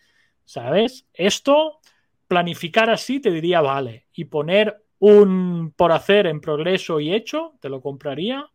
¿sabes? 0.44 1.06
Esto, 1.14 1.80
planificar 2.28 2.90
así 2.90 3.18
te 3.18 3.30
diría 3.30 3.62
vale. 3.62 4.08
Y 4.12 4.26
poner 4.26 4.84
un 4.98 5.72
por 5.74 5.90
hacer 5.90 6.26
en 6.26 6.42
progreso 6.42 7.00
y 7.00 7.14
hecho, 7.14 7.54
te 7.60 7.70
lo 7.70 7.80
compraría. 7.80 8.46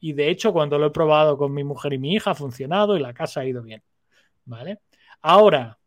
Y 0.00 0.14
de 0.14 0.30
hecho, 0.30 0.54
cuando 0.54 0.78
lo 0.78 0.86
he 0.86 0.90
probado 0.90 1.36
con 1.36 1.52
mi 1.52 1.64
mujer 1.64 1.92
y 1.92 1.98
mi 1.98 2.14
hija, 2.14 2.30
ha 2.30 2.34
funcionado 2.34 2.96
y 2.96 3.00
la 3.00 3.12
casa 3.12 3.40
ha 3.40 3.44
ido 3.44 3.62
bien. 3.62 3.82
¿Vale? 4.46 4.78
Ahora, 5.20 5.78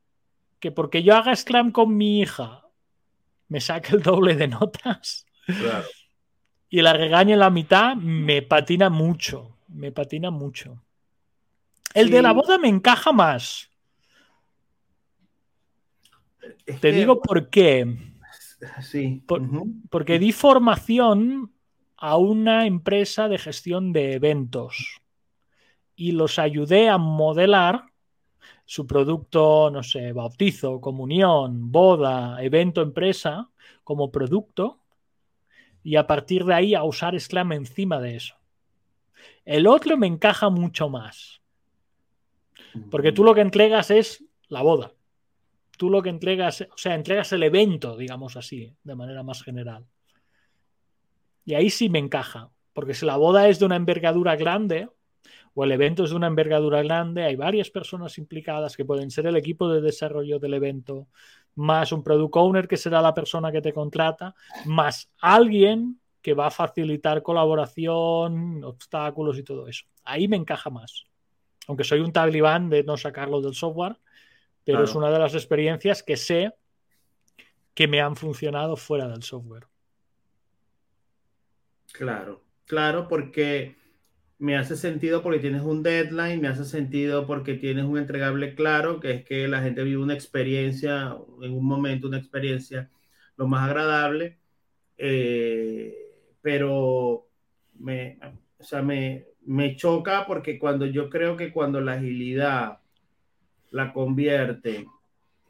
que 0.60 0.72
porque 0.72 1.02
yo 1.02 1.16
haga 1.16 1.36
Scrum 1.36 1.72
con 1.72 1.98
mi 1.98 2.20
hija, 2.20 2.68
me 3.48 3.60
saque 3.60 3.96
el 3.96 4.04
doble 4.04 4.36
de 4.36 4.48
notas 4.48 5.26
y 6.74 6.82
la 6.82 6.94
regañe 6.94 7.34
en 7.34 7.40
la 7.40 7.50
mitad, 7.50 7.98
me 7.98 8.42
patina 8.42 8.90
mucho. 8.90 9.58
Me 9.68 9.92
patina 9.92 10.32
mucho. 10.32 10.82
El 11.94 12.10
de 12.10 12.22
la 12.22 12.32
boda 12.32 12.58
me 12.58 12.70
encaja 12.70 13.12
más. 13.12 13.70
Te 16.80 16.94
digo 16.94 17.22
por 17.22 17.50
qué. 17.50 17.98
Sí. 18.82 19.22
Porque 19.90 20.18
di 20.18 20.32
formación 20.32 21.52
a 21.98 22.16
una 22.16 22.66
empresa 22.66 23.28
de 23.28 23.38
gestión 23.38 23.92
de 23.92 24.14
eventos 24.14 25.02
y 25.98 26.14
los 26.14 26.40
ayudé 26.40 26.88
a 26.88 26.98
modelar 26.98 27.84
su 28.64 28.88
producto, 28.88 29.70
no 29.72 29.84
sé, 29.84 30.14
bautizo, 30.14 30.80
comunión, 30.80 31.70
boda, 31.70 32.42
evento, 32.42 32.82
empresa, 32.82 33.50
como 33.84 34.10
producto 34.10 34.81
y 35.84 35.96
a 35.96 36.08
partir 36.08 36.46
de 36.46 36.54
ahí 36.54 36.76
a 36.76 36.84
usar 36.84 37.20
Scrum 37.20 37.52
encima 37.54 38.00
de 38.00 38.16
eso. 38.16 38.36
El 39.46 39.68
otro 39.68 39.98
me 39.98 40.08
encaja 40.08 40.50
mucho 40.50 40.90
más. 40.90 41.42
Porque 42.90 43.12
tú 43.12 43.24
lo 43.24 43.34
que 43.34 43.42
entregas 43.42 43.92
es 43.92 44.24
la 44.48 44.62
boda 44.62 44.94
tú 45.82 45.90
lo 45.90 46.04
que 46.04 46.10
entregas, 46.10 46.62
o 46.62 46.78
sea, 46.78 46.94
entregas 46.94 47.32
el 47.34 47.42
evento, 47.42 47.98
digamos 47.98 48.38
así, 48.38 48.72
de 48.84 48.94
manera 48.94 49.24
más 49.24 49.42
general. 49.42 49.84
Y 51.44 51.56
ahí 51.56 51.72
sí 51.72 51.90
me 51.90 51.98
encaja, 51.98 52.52
porque 52.74 52.94
si 52.94 53.04
la 53.04 53.18
boda 53.18 53.50
es 53.50 53.58
de 53.58 53.66
una 53.66 53.78
envergadura 53.78 54.36
grande, 54.36 54.90
o 55.56 55.64
el 55.64 55.72
evento 55.72 56.04
es 56.04 56.12
de 56.12 56.18
una 56.18 56.28
envergadura 56.28 56.84
grande, 56.84 57.24
hay 57.24 57.36
varias 57.36 57.72
personas 57.72 58.20
implicadas 58.20 58.78
que 58.78 58.86
pueden 58.86 59.10
ser 59.10 59.26
el 59.26 59.36
equipo 59.36 59.70
de 59.70 59.82
desarrollo 59.82 60.38
del 60.38 60.54
evento, 60.54 61.08
más 61.56 61.92
un 61.92 62.04
product 62.04 62.36
owner 62.38 62.68
que 62.68 62.78
será 62.78 63.02
la 63.02 63.14
persona 63.14 63.52
que 63.52 63.62
te 63.62 63.74
contrata, 63.74 64.34
más 64.66 65.10
alguien 65.20 66.00
que 66.22 66.34
va 66.34 66.48
a 66.48 66.52
facilitar 66.52 67.22
colaboración, 67.24 68.64
obstáculos 68.64 69.38
y 69.38 69.44
todo 69.44 69.68
eso. 69.68 69.86
Ahí 70.04 70.28
me 70.28 70.38
encaja 70.38 70.70
más. 70.70 71.06
aunque 71.68 71.84
soy 71.84 72.00
un 72.00 72.12
talibán 72.12 72.70
de 72.70 72.84
no 72.84 72.98
sacarlo 72.98 73.40
del 73.40 73.54
software, 73.54 73.96
pero 74.66 74.80
Claro. 74.80 74.84
es 74.84 74.96
una 74.96 75.10
de 75.12 75.20
las 75.20 75.34
experiencias 75.36 76.04
que 76.04 76.18
sé 76.18 76.54
que 77.74 77.88
me 77.88 78.02
han 78.02 78.16
funcionado 78.16 78.76
fuera 78.76 79.08
del 79.08 79.24
software. 79.24 79.68
Claro, 81.94 82.42
claro, 82.66 83.08
porque 83.08 83.76
me 84.42 84.58
hace 84.58 84.76
sentido 84.76 85.22
porque 85.22 85.38
tienes 85.38 85.62
un 85.62 85.84
deadline, 85.84 86.42
me 86.42 86.48
hace 86.48 86.66
sentido 86.66 87.28
porque 87.28 87.54
tienes 87.54 87.86
un 87.86 88.00
entregable 88.00 88.56
claro, 88.56 89.00
que 89.00 89.12
es 89.12 89.24
que 89.24 89.48
la 89.48 89.62
gente 89.62 89.84
vive 89.84 90.02
una 90.02 90.16
experiencia, 90.16 91.16
en 91.44 91.54
un 91.54 91.64
momento, 91.64 92.08
una 92.08 92.18
experiencia 92.18 92.90
lo 93.38 93.48
más 93.48 93.70
agradable, 93.70 94.40
eh, 94.98 95.96
pero 96.42 97.28
me, 97.76 98.18
o 98.58 98.64
sea, 98.64 98.82
me, 98.82 99.28
me 99.46 99.76
choca 99.76 100.26
porque 100.26 100.58
cuando 100.58 100.88
yo 100.88 101.12
creo 101.12 101.38
que 101.38 101.54
cuando 101.54 101.80
la 101.80 101.94
agilidad 101.94 102.80
la 103.70 103.94
convierte 103.94 104.88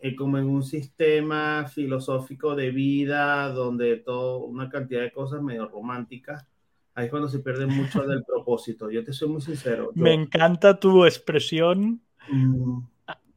eh, 0.01 0.15
como 0.17 0.37
en 0.37 0.49
un 0.49 0.63
sistema 0.63 1.65
filosófico 1.73 2.55
de 2.55 2.71
vida 2.71 3.47
donde 3.51 3.95
todo, 3.97 4.39
una 4.39 4.69
cantidad 4.69 5.01
de 5.01 5.13
cosas 5.13 5.41
medio 5.41 5.69
románticas, 5.69 6.45
ahí 6.95 7.05
es 7.05 7.11
cuando 7.11 7.29
se 7.29 7.39
pierde 7.39 7.65
mucho 7.65 8.01
del 8.03 8.23
propósito. 8.27 8.89
Yo 8.89 9.03
te 9.03 9.13
soy 9.13 9.29
muy 9.29 9.41
sincero. 9.41 9.91
yo, 9.93 10.03
Me 10.03 10.13
encanta 10.13 10.79
tu 10.79 11.05
expresión 11.05 12.01
mm, 12.29 12.79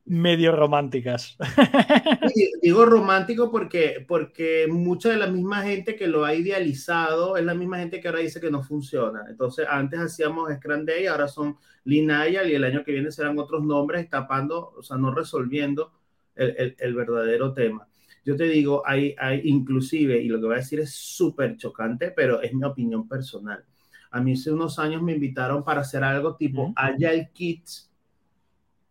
medio 0.07 0.53
románticas. 0.53 1.37
digo 2.63 2.85
romántico 2.85 3.51
porque, 3.51 4.05
porque 4.07 4.67
mucha 4.69 5.09
de 5.09 5.17
la 5.17 5.27
misma 5.27 5.63
gente 5.63 5.97
que 5.97 6.07
lo 6.07 6.25
ha 6.25 6.35
idealizado 6.35 7.37
es 7.37 7.45
la 7.45 7.55
misma 7.55 7.79
gente 7.79 8.01
que 8.01 8.09
ahora 8.09 8.21
dice 8.21 8.41
que 8.41 8.51
no 8.51 8.63
funciona. 8.63 9.25
Entonces, 9.29 9.67
antes 9.69 10.01
hacíamos 10.01 10.53
Scrum 10.53 10.85
Day, 10.85 11.07
ahora 11.07 11.29
son 11.29 11.57
Lineal 11.85 12.51
y 12.51 12.55
el 12.55 12.65
año 12.65 12.85
que 12.85 12.93
viene 12.93 13.11
serán 13.11 13.39
otros 13.39 13.63
nombres 13.65 14.09
tapando, 14.09 14.75
o 14.77 14.83
sea, 14.83 14.97
no 14.97 15.15
resolviendo 15.15 15.93
el, 16.35 16.55
el, 16.59 16.77
el 16.79 16.95
verdadero 16.95 17.53
tema. 17.53 17.87
Yo 18.25 18.37
te 18.37 18.45
digo, 18.45 18.83
hay, 18.87 19.15
hay 19.19 19.43
inclusive, 19.45 20.21
y 20.23 20.29
lo 20.29 20.39
que 20.41 20.47
voy 20.47 20.55
a 20.55 20.59
decir 20.59 20.81
es 20.81 20.95
súper 20.95 21.57
chocante, 21.57 22.11
pero 22.11 22.41
es 22.41 22.53
mi 22.55 22.65
opinión 22.65 23.07
personal. 23.07 23.65
A 24.11 24.21
mí 24.21 24.33
hace 24.33 24.51
unos 24.53 24.79
años 24.79 25.03
me 25.03 25.13
invitaron 25.13 25.63
para 25.65 25.81
hacer 25.83 26.03
algo 26.05 26.37
tipo. 26.37 26.73
Agile 26.77 27.31
Kids, 27.33 27.91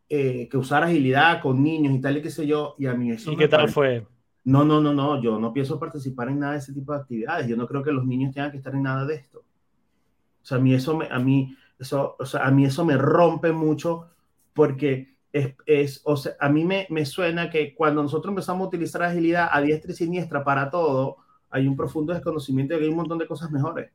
eh, 0.09 0.47
que 0.49 0.57
usar 0.57 0.83
agilidad 0.83 1.41
con 1.41 1.63
niños 1.63 1.95
y 1.95 2.01
tal 2.01 2.17
y 2.17 2.21
qué 2.21 2.29
sé 2.29 2.45
yo, 2.45 2.75
y 2.77 2.85
a 2.85 2.93
mí 2.93 3.11
eso 3.11 3.31
¿Y 3.31 3.37
qué 3.37 3.47
tal 3.47 3.61
parece- 3.61 3.73
fue? 3.73 4.07
no, 4.43 4.63
no, 4.65 4.81
no, 4.81 4.93
no, 4.93 5.21
yo 5.21 5.39
no 5.39 5.53
pienso 5.53 5.79
participar 5.79 6.27
en 6.29 6.39
nada 6.39 6.53
de 6.53 6.59
ese 6.59 6.73
tipo 6.73 6.91
de 6.93 6.99
actividades. 6.99 7.47
Yo 7.47 7.55
no 7.55 7.65
creo 7.67 7.81
que 7.81 7.91
los 7.91 8.05
niños 8.05 8.33
tengan 8.33 8.51
que 8.51 8.57
estar 8.57 8.75
en 8.75 8.83
nada 8.83 9.05
de 9.05 9.15
esto. 9.15 9.39
O 9.39 10.45
sea, 10.45 10.57
a 10.57 10.61
mí 10.61 10.73
eso 10.73 10.97
me, 10.97 11.07
a 11.09 11.17
mí, 11.19 11.55
eso, 11.79 12.15
o 12.19 12.25
sea, 12.25 12.45
a 12.45 12.51
mí 12.51 12.65
eso 12.65 12.83
me 12.83 12.97
rompe 12.97 13.53
mucho 13.53 14.09
porque 14.53 15.12
es, 15.33 15.55
es 15.65 16.01
o 16.05 16.15
sea, 16.15 16.33
a 16.39 16.47
mí 16.47 16.63
me, 16.63 16.87
me 16.89 17.05
suena 17.05 17.49
que 17.49 17.73
cuando 17.75 18.01
nosotros 18.01 18.29
empezamos 18.31 18.63
a 18.63 18.67
utilizar 18.69 19.03
agilidad 19.03 19.49
a 19.51 19.59
diestra 19.61 19.91
y 19.91 19.95
siniestra 19.95 20.43
para 20.43 20.69
todo, 20.69 21.17
hay 21.49 21.67
un 21.67 21.75
profundo 21.75 22.13
desconocimiento 22.13 22.73
de 22.73 22.79
que 22.79 22.85
hay 22.85 22.91
un 22.91 22.97
montón 22.97 23.17
de 23.17 23.27
cosas 23.27 23.51
mejores. 23.51 23.91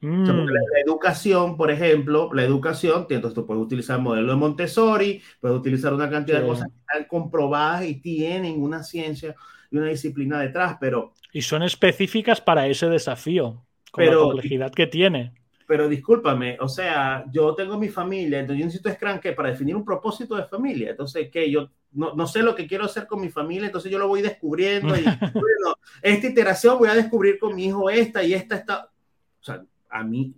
sea, 0.00 0.34
porque 0.34 0.42
Mm, 0.42 0.46
la, 0.54 0.60
la 0.74 0.80
educación, 0.86 1.56
por 1.56 1.72
ejemplo, 1.72 2.30
la 2.32 2.44
educación, 2.44 3.06
entonces 3.10 3.34
tú 3.34 3.44
puedes 3.44 3.60
utilizar 3.62 3.96
el 3.98 4.04
modelo 4.04 4.30
de 4.30 4.36
Montessori, 4.38 5.20
puedes 5.40 5.58
utilizar 5.58 5.92
una 5.92 6.08
cantidad 6.08 6.40
de 6.40 6.46
cosas 6.46 6.68
que 6.68 6.78
están 6.78 7.08
comprobadas 7.08 7.84
y 7.84 7.96
tienen 7.96 8.62
una 8.62 8.84
ciencia 8.84 9.34
y 9.72 9.76
una 9.76 9.88
disciplina 9.88 10.38
detrás, 10.40 10.76
pero, 10.80 11.14
Y 11.32 11.42
son 11.42 11.64
específicas 11.64 12.40
para 12.40 12.68
ese 12.68 12.88
desafío, 12.88 13.64
con 13.90 14.04
Pero- 14.04 14.20
la 14.20 14.26
complejidad 14.32 14.70
que 14.72 14.86
tiene. 14.86 15.32
Pero 15.68 15.86
discúlpame, 15.86 16.56
o 16.60 16.66
sea, 16.66 17.26
yo 17.30 17.54
tengo 17.54 17.78
mi 17.78 17.90
familia, 17.90 18.40
entonces 18.40 18.58
yo 18.60 18.64
necesito 18.64 18.90
Scrum 18.90 19.20
que 19.20 19.32
para 19.32 19.50
definir 19.50 19.76
un 19.76 19.84
propósito 19.84 20.34
de 20.34 20.46
familia, 20.46 20.92
entonces 20.92 21.30
que 21.30 21.50
yo 21.50 21.68
no, 21.92 22.14
no 22.14 22.26
sé 22.26 22.42
lo 22.42 22.54
que 22.54 22.66
quiero 22.66 22.86
hacer 22.86 23.06
con 23.06 23.20
mi 23.20 23.28
familia, 23.28 23.66
entonces 23.66 23.92
yo 23.92 23.98
lo 23.98 24.08
voy 24.08 24.22
descubriendo 24.22 24.96
y 24.96 25.02
bueno, 25.34 25.76
esta 26.00 26.26
iteración 26.26 26.78
voy 26.78 26.88
a 26.88 26.94
descubrir 26.94 27.38
con 27.38 27.54
mi 27.54 27.66
hijo 27.66 27.90
esta 27.90 28.22
y 28.24 28.32
esta 28.32 28.56
está, 28.56 28.86
o 28.86 29.44
sea, 29.44 29.62
a 29.90 30.02
mí 30.02 30.34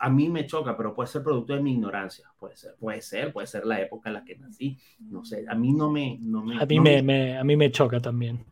a 0.00 0.08
mí 0.10 0.28
me 0.28 0.46
choca, 0.46 0.76
pero 0.76 0.94
puede 0.94 1.08
ser 1.08 1.24
producto 1.24 1.54
de 1.54 1.60
mi 1.60 1.72
ignorancia, 1.72 2.30
puede 2.38 2.54
ser, 2.56 2.76
puede 2.78 3.02
ser, 3.02 3.32
puede 3.32 3.48
ser 3.48 3.66
la 3.66 3.80
época 3.80 4.10
en 4.10 4.14
la 4.14 4.24
que 4.24 4.36
nací, 4.36 4.78
no 5.10 5.24
sé, 5.24 5.44
a 5.48 5.56
mí 5.56 5.72
no 5.72 5.90
me, 5.90 6.18
no 6.20 6.44
me, 6.44 6.56
A 6.56 6.66
mí 6.66 6.76
no 6.76 6.82
me, 6.82 7.02
me- 7.02 7.36
a 7.36 7.42
mí 7.42 7.56
me 7.56 7.72
choca 7.72 7.98
también. 7.98 8.44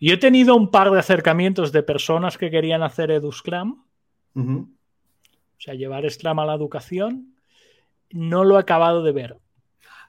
Yo 0.00 0.14
he 0.14 0.16
tenido 0.16 0.56
un 0.56 0.70
par 0.70 0.90
de 0.90 0.98
acercamientos 0.98 1.72
de 1.72 1.82
personas 1.82 2.38
que 2.38 2.50
querían 2.50 2.82
hacer 2.82 3.10
EduScrum, 3.10 3.84
Ujú. 4.34 4.68
O 5.62 5.64
sea, 5.64 5.74
llevar 5.74 6.10
Scrum 6.10 6.40
a 6.40 6.44
la 6.44 6.54
educación. 6.54 7.36
No 8.10 8.42
lo 8.42 8.56
he 8.56 8.60
acabado 8.60 9.04
de 9.04 9.12
ver. 9.12 9.36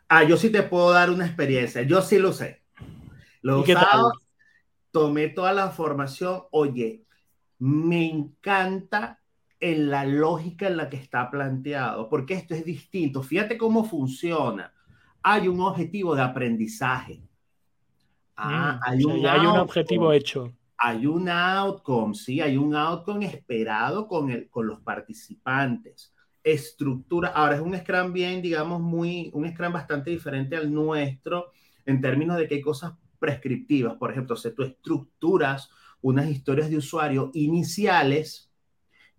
Ah, 0.10 0.24
yo 0.24 0.36
sí 0.36 0.50
te 0.50 0.64
puedo 0.64 0.92
dar 0.92 1.12
una 1.12 1.28
experiencia. 1.28 1.84
Yo 1.84 2.02
sí 2.02 2.18
lo 2.18 2.34
sé. 2.34 2.64
Lo 3.44 3.60
usado, 3.60 4.14
tomé 4.90 5.28
toda 5.30 5.54
la 5.54 5.70
formación. 5.70 6.42
Oye, 6.50 7.04
me 7.60 8.10
encanta 8.10 9.20
en 9.60 9.92
la 9.92 10.06
lógica 10.06 10.66
en 10.66 10.78
la 10.78 10.90
que 10.90 10.98
está 10.98 11.30
planteado, 11.30 12.10
porque 12.10 12.34
esto 12.34 12.56
es 12.56 12.66
distinto. 12.66 13.22
Fíjate 13.22 13.56
cómo 13.56 13.86
funciona. 13.86 14.74
Hay 15.22 15.48
un 15.48 15.62
objetivo 15.62 16.16
de 16.16 16.24
aprendizaje. 16.24 17.22
Ah, 18.36 18.80
Mm, 18.80 18.90
hay, 18.90 19.04
un 19.04 19.26
hay 19.28 19.46
objetivo 19.46 20.12
hecho. 20.14 20.52
Hay 20.86 21.06
un 21.06 21.30
outcome, 21.30 22.14
sí, 22.14 22.42
hay 22.42 22.58
un 22.58 22.76
outcome 22.76 23.26
esperado 23.26 24.06
con, 24.08 24.30
el, 24.32 24.50
con 24.50 24.68
los 24.68 24.82
participantes. 24.82 26.14
Estructura, 26.44 27.30
ahora 27.30 27.56
es 27.56 27.62
un 27.62 27.78
Scrum 27.78 28.12
bien, 28.12 28.42
digamos, 28.42 28.82
muy, 28.82 29.32
un 29.34 29.50
Scrum 29.50 29.72
bastante 29.72 30.12
diferente 30.12 30.58
al 30.58 30.74
nuestro 30.74 31.52
en 31.86 32.02
términos 32.02 32.38
de 32.38 32.48
que 32.48 32.56
hay 32.56 32.62
cosas 32.62 32.94
prescriptivas. 33.18 33.96
Por 33.96 34.12
ejemplo, 34.12 34.36
si 34.36 34.52
tú 34.52 34.64
estructuras 34.64 35.70
unas 36.02 36.30
historias 36.30 36.70
de 36.70 36.78
usuario 36.78 37.32
iniciales 37.34 38.52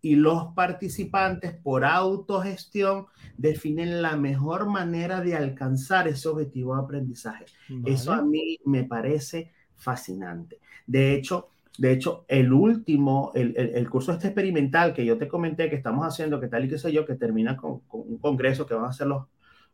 y 0.02 0.16
los 0.16 0.52
participantes 0.54 1.54
por 1.54 1.84
autogestión 1.84 3.06
definen 3.38 4.02
la 4.02 4.16
mejor 4.16 4.66
manera 4.68 5.22
de 5.22 5.34
alcanzar 5.34 6.08
ese 6.08 6.28
objetivo 6.28 6.76
de 6.76 6.82
aprendizaje. 6.82 7.46
Eso 7.82 8.12
a 8.12 8.16
Vale. 8.16 8.22
mí 8.22 8.58
me 8.66 8.84
parece 8.84 9.52
fascinante. 9.76 10.60
De 10.86 11.14
hecho, 11.14 11.48
de 11.78 11.92
hecho 11.92 12.24
el 12.28 12.52
último, 12.52 13.32
el, 13.34 13.54
el, 13.56 13.70
el 13.74 13.90
curso 13.90 14.12
este 14.12 14.28
experimental 14.28 14.92
que 14.94 15.04
yo 15.04 15.18
te 15.18 15.26
comenté 15.28 15.68
que 15.68 15.76
estamos 15.76 16.06
haciendo, 16.06 16.40
que 16.40 16.48
tal 16.48 16.64
y 16.64 16.68
qué 16.68 16.78
sé 16.78 16.92
yo, 16.92 17.04
que 17.04 17.14
termina 17.14 17.56
con, 17.56 17.80
con 17.80 18.02
un 18.02 18.18
congreso 18.18 18.64
que 18.66 18.74
van 18.74 18.84
a 18.84 18.88
hacer 18.88 19.06
los, 19.08 19.24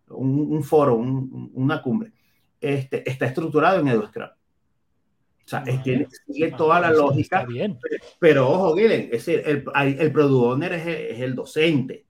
un, 0.09 0.53
un 0.53 0.63
foro, 0.65 0.97
un, 0.97 1.51
una 1.55 1.83
cumbre, 1.83 2.13
este, 2.61 3.09
está 3.09 3.27
estructurado 3.27 3.81
en 3.81 3.89
EduScrum. 3.89 4.29
O 4.29 5.49
sea, 5.51 5.61
Vale. 5.61 5.81
tiene, 5.83 6.07
sigue 6.27 6.51
Ah, 6.53 6.57
toda 6.57 6.81
la 6.81 6.91
lógica, 6.93 7.45
bien. 7.45 7.77
pero 8.21 8.49
ojo, 8.49 8.75
Guillen, 8.75 9.03
es 9.13 9.27
decir, 9.27 9.43
el, 9.45 9.65
el 9.99 10.13
product 10.13 10.45
owner 10.53 10.73
es 10.75 10.87
el, 10.87 10.95
es 10.95 11.21
el 11.21 11.35
docente. 11.35 12.07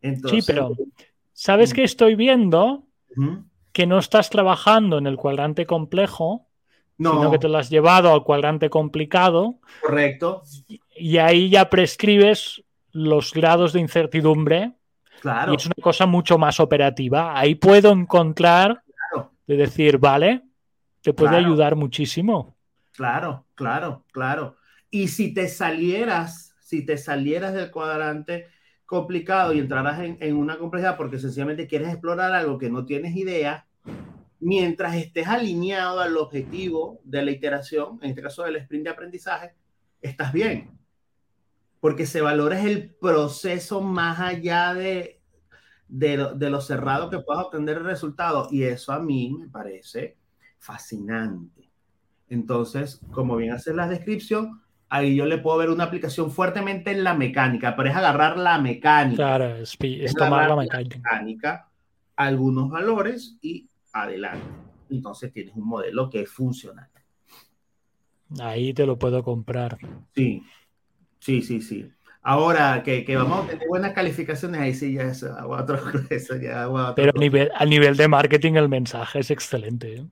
Entonces, 0.00 0.44
Sí, 0.46 0.52
pero 0.52 0.72
¿sabes 1.32 1.74
qué 1.74 1.84
estoy 1.84 2.14
viendo? 2.14 2.86
Que 3.72 3.86
no 3.86 3.98
estás 3.98 4.30
trabajando 4.30 4.96
en 4.98 5.06
el 5.06 5.16
cuadrante 5.16 5.66
complejo, 5.66 6.46
no, 7.00 7.14
sino 7.14 7.30
que 7.30 7.38
te 7.38 7.48
lo 7.48 7.58
has 7.58 7.70
llevado 7.70 8.12
al 8.12 8.22
cuadrante 8.22 8.68
complicado 8.70 9.56
correcto, 9.80 10.42
y 10.96 11.16
ahí 11.18 11.48
ya 11.50 11.68
prescribes 11.70 12.62
los 12.92 13.32
grados 13.32 13.72
de 13.72 13.80
incertidumbre 13.80 14.72
claro. 15.20 15.52
y 15.52 15.56
es 15.56 15.66
una 15.66 15.74
cosa 15.80 16.06
mucho 16.06 16.38
más 16.38 16.60
operativa. 16.60 17.38
Ahí 17.38 17.54
puedo 17.54 17.90
encontrar 17.92 18.82
Claro. 19.12 19.30
de 19.46 19.56
decir, 19.56 19.98
vale, 19.98 20.42
te 21.00 21.12
puede 21.14 21.30
Claro. 21.30 21.46
ayudar 21.46 21.74
muchísimo. 21.76 22.54
Claro, 22.92 23.46
claro, 23.54 24.04
claro. 24.12 24.56
Y 24.90 25.08
si 25.08 25.32
te 25.32 25.48
salieras, 25.48 26.54
si 26.60 26.84
te 26.84 26.98
salieras 26.98 27.54
del 27.54 27.70
cuadrante 27.70 28.48
complicado 28.84 29.52
y 29.52 29.60
entraras 29.60 30.00
en, 30.00 30.18
en 30.20 30.36
una 30.36 30.58
complejidad 30.58 30.96
porque 30.96 31.18
sencillamente 31.18 31.66
quieres 31.68 31.88
explorar 31.88 32.32
algo 32.32 32.58
que 32.58 32.68
no 32.68 32.84
tienes 32.84 33.14
idea, 33.16 33.66
mientras 34.40 34.96
estés 34.96 35.26
alineado 35.28 36.00
al 36.00 36.16
objetivo 36.16 37.00
de 37.04 37.22
la 37.24 37.30
iteración, 37.30 37.98
en 38.02 38.10
este 38.10 38.22
caso 38.22 38.42
del 38.42 38.56
sprint 38.56 38.84
de 38.84 38.90
aprendizaje, 38.90 39.54
estás 40.00 40.32
bien. 40.32 40.70
Porque 41.80 42.06
se 42.06 42.20
valora 42.20 42.60
el 42.60 42.90
proceso 42.94 43.80
más 43.80 44.20
allá 44.20 44.74
de, 44.74 45.20
de, 45.88 46.16
lo, 46.16 46.34
de 46.34 46.50
lo 46.50 46.60
cerrado 46.60 47.08
que 47.10 47.20
puedas 47.20 47.44
obtener 47.44 47.78
el 47.78 47.84
resultado. 47.84 48.48
Y 48.50 48.64
eso 48.64 48.92
a 48.92 48.98
mí 49.00 49.34
me 49.38 49.48
parece 49.48 50.16
fascinante. 50.58 51.70
Entonces, 52.28 53.00
como 53.12 53.36
bien 53.36 53.52
haces 53.52 53.74
la 53.74 53.88
descripción, 53.88 54.60
ahí 54.90 55.16
yo 55.16 55.24
le 55.24 55.38
puedo 55.38 55.56
ver 55.58 55.70
una 55.70 55.84
aplicación 55.84 56.30
fuertemente 56.30 56.90
en 56.90 57.02
la 57.02 57.14
mecánica, 57.14 57.74
pero 57.76 57.88
es 57.88 57.96
agarrar 57.96 58.36
la 58.36 58.58
mecánica, 58.58 59.16
Claro, 59.16 59.56
es, 59.56 59.76
es 59.80 60.14
tomar 60.14 60.48
la 60.48 60.56
mecánica. 60.56 60.96
mecánica, 60.98 61.70
algunos 62.14 62.68
valores 62.68 63.38
y 63.40 63.69
adelante. 63.92 64.46
Entonces 64.90 65.32
tienes 65.32 65.54
un 65.54 65.66
modelo 65.66 66.10
que 66.10 66.22
es 66.22 66.30
funcional. 66.30 66.88
Ahí 68.38 68.72
te 68.72 68.86
lo 68.86 68.98
puedo 68.98 69.22
comprar. 69.22 69.78
Sí, 70.14 70.42
sí, 71.18 71.42
sí, 71.42 71.60
sí. 71.60 71.90
Ahora 72.22 72.82
que, 72.82 73.04
que, 73.04 73.16
vamos 73.16 73.44
a 73.46 73.48
tener 73.48 73.66
buenas 73.66 73.92
calificaciones, 73.92 74.60
ahí 74.60 74.74
sí 74.74 74.92
ya 74.92 75.04
es 75.04 75.22
otro, 75.22 75.78
eso 76.10 76.36
ya 76.36 76.68
Pero 76.94 77.12
a 77.16 77.18
nivel, 77.18 77.50
a 77.54 77.64
nivel, 77.64 77.96
de 77.96 78.08
marketing 78.08 78.54
el 78.54 78.68
mensaje 78.68 79.20
es 79.20 79.30
excelente. 79.30 79.96
¿eh? 79.96 80.06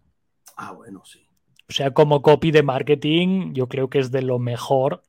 Ah, 0.57 0.73
bueno, 0.73 1.03
sí. 1.05 1.27
O 1.69 1.73
sea, 1.73 1.93
como 1.93 2.23
copy 2.23 2.51
de 2.51 2.63
marketing, 2.63 3.53
yo 3.53 3.69
creo 3.69 3.91
que 3.91 3.99
es 3.99 4.11
de 4.11 4.23
lo 4.23 4.39
mejor. 4.39 5.03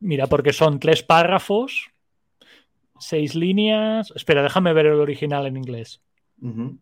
Mira, 0.00 0.26
porque 0.26 0.52
son 0.52 0.80
tres 0.80 1.04
párrafos, 1.04 1.90
seis 2.98 3.36
líneas. 3.36 4.12
Espera, 4.16 4.42
déjame 4.42 4.72
ver 4.72 4.86
el 4.86 5.00
original 5.00 5.46
en 5.46 5.56
inglés. 5.56 6.02
Uh 6.40 6.48
-huh. 6.48 6.78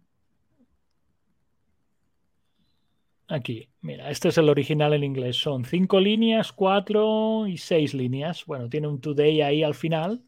Aquí, 3.32 3.66
mira, 3.80 4.10
este 4.10 4.28
es 4.28 4.36
el 4.36 4.50
original 4.50 4.92
en 4.92 5.04
inglés. 5.04 5.38
Son 5.38 5.64
cinco 5.64 5.98
líneas, 5.98 6.52
cuatro 6.52 7.46
y 7.46 7.56
seis 7.56 7.94
líneas. 7.94 8.44
Bueno, 8.44 8.68
tiene 8.68 8.88
un 8.88 9.00
today 9.00 9.40
ahí 9.40 9.62
al 9.62 9.74
final. 9.74 10.20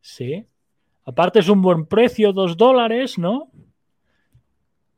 Sí. 0.00 0.46
Aparte 1.04 1.40
es 1.40 1.48
un 1.48 1.60
buen 1.60 1.86
precio, 1.86 2.32
dos 2.32 2.56
dólares, 2.56 3.18
¿no? 3.18 3.50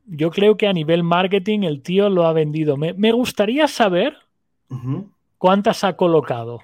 Yo 0.05 0.31
creo 0.31 0.59
que 0.59 0.67
a 0.67 0.75
nivel 0.75 1.05
marketing 1.05 1.61
el 1.61 1.81
tío 1.81 2.11
lo 2.11 2.27
ha 2.27 2.35
vendido. 2.35 2.77
Me, 2.77 2.93
me 2.93 3.13
gustaría 3.13 3.67
saber 3.67 4.15
uh 4.69 4.75
-huh. 4.75 5.11
cuántas 5.39 5.85
ha 5.85 5.97
colocado. 5.97 6.61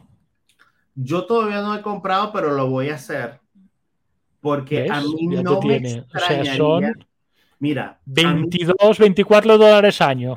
Yo 0.95 1.25
todavía 1.25 1.63
no 1.63 1.75
he 1.75 1.81
comprado, 1.81 2.31
pero 2.31 2.53
lo 2.53 2.69
voy 2.69 2.91
a 2.91 2.97
hacer. 2.97 3.41
Porque 4.43 4.83
¿Ves? 4.83 4.91
a 4.91 5.01
mí 5.01 5.35
ya 5.35 5.43
no 5.43 5.63
me 5.63 5.77
extrañaría. 5.77 6.05
O 6.15 6.19
sea, 6.19 6.57
son 6.57 7.07
Mira, 7.59 7.99
22, 8.05 8.77
mí... 9.01 9.05
24 9.05 9.57
dólares 9.57 10.01
año 10.03 10.37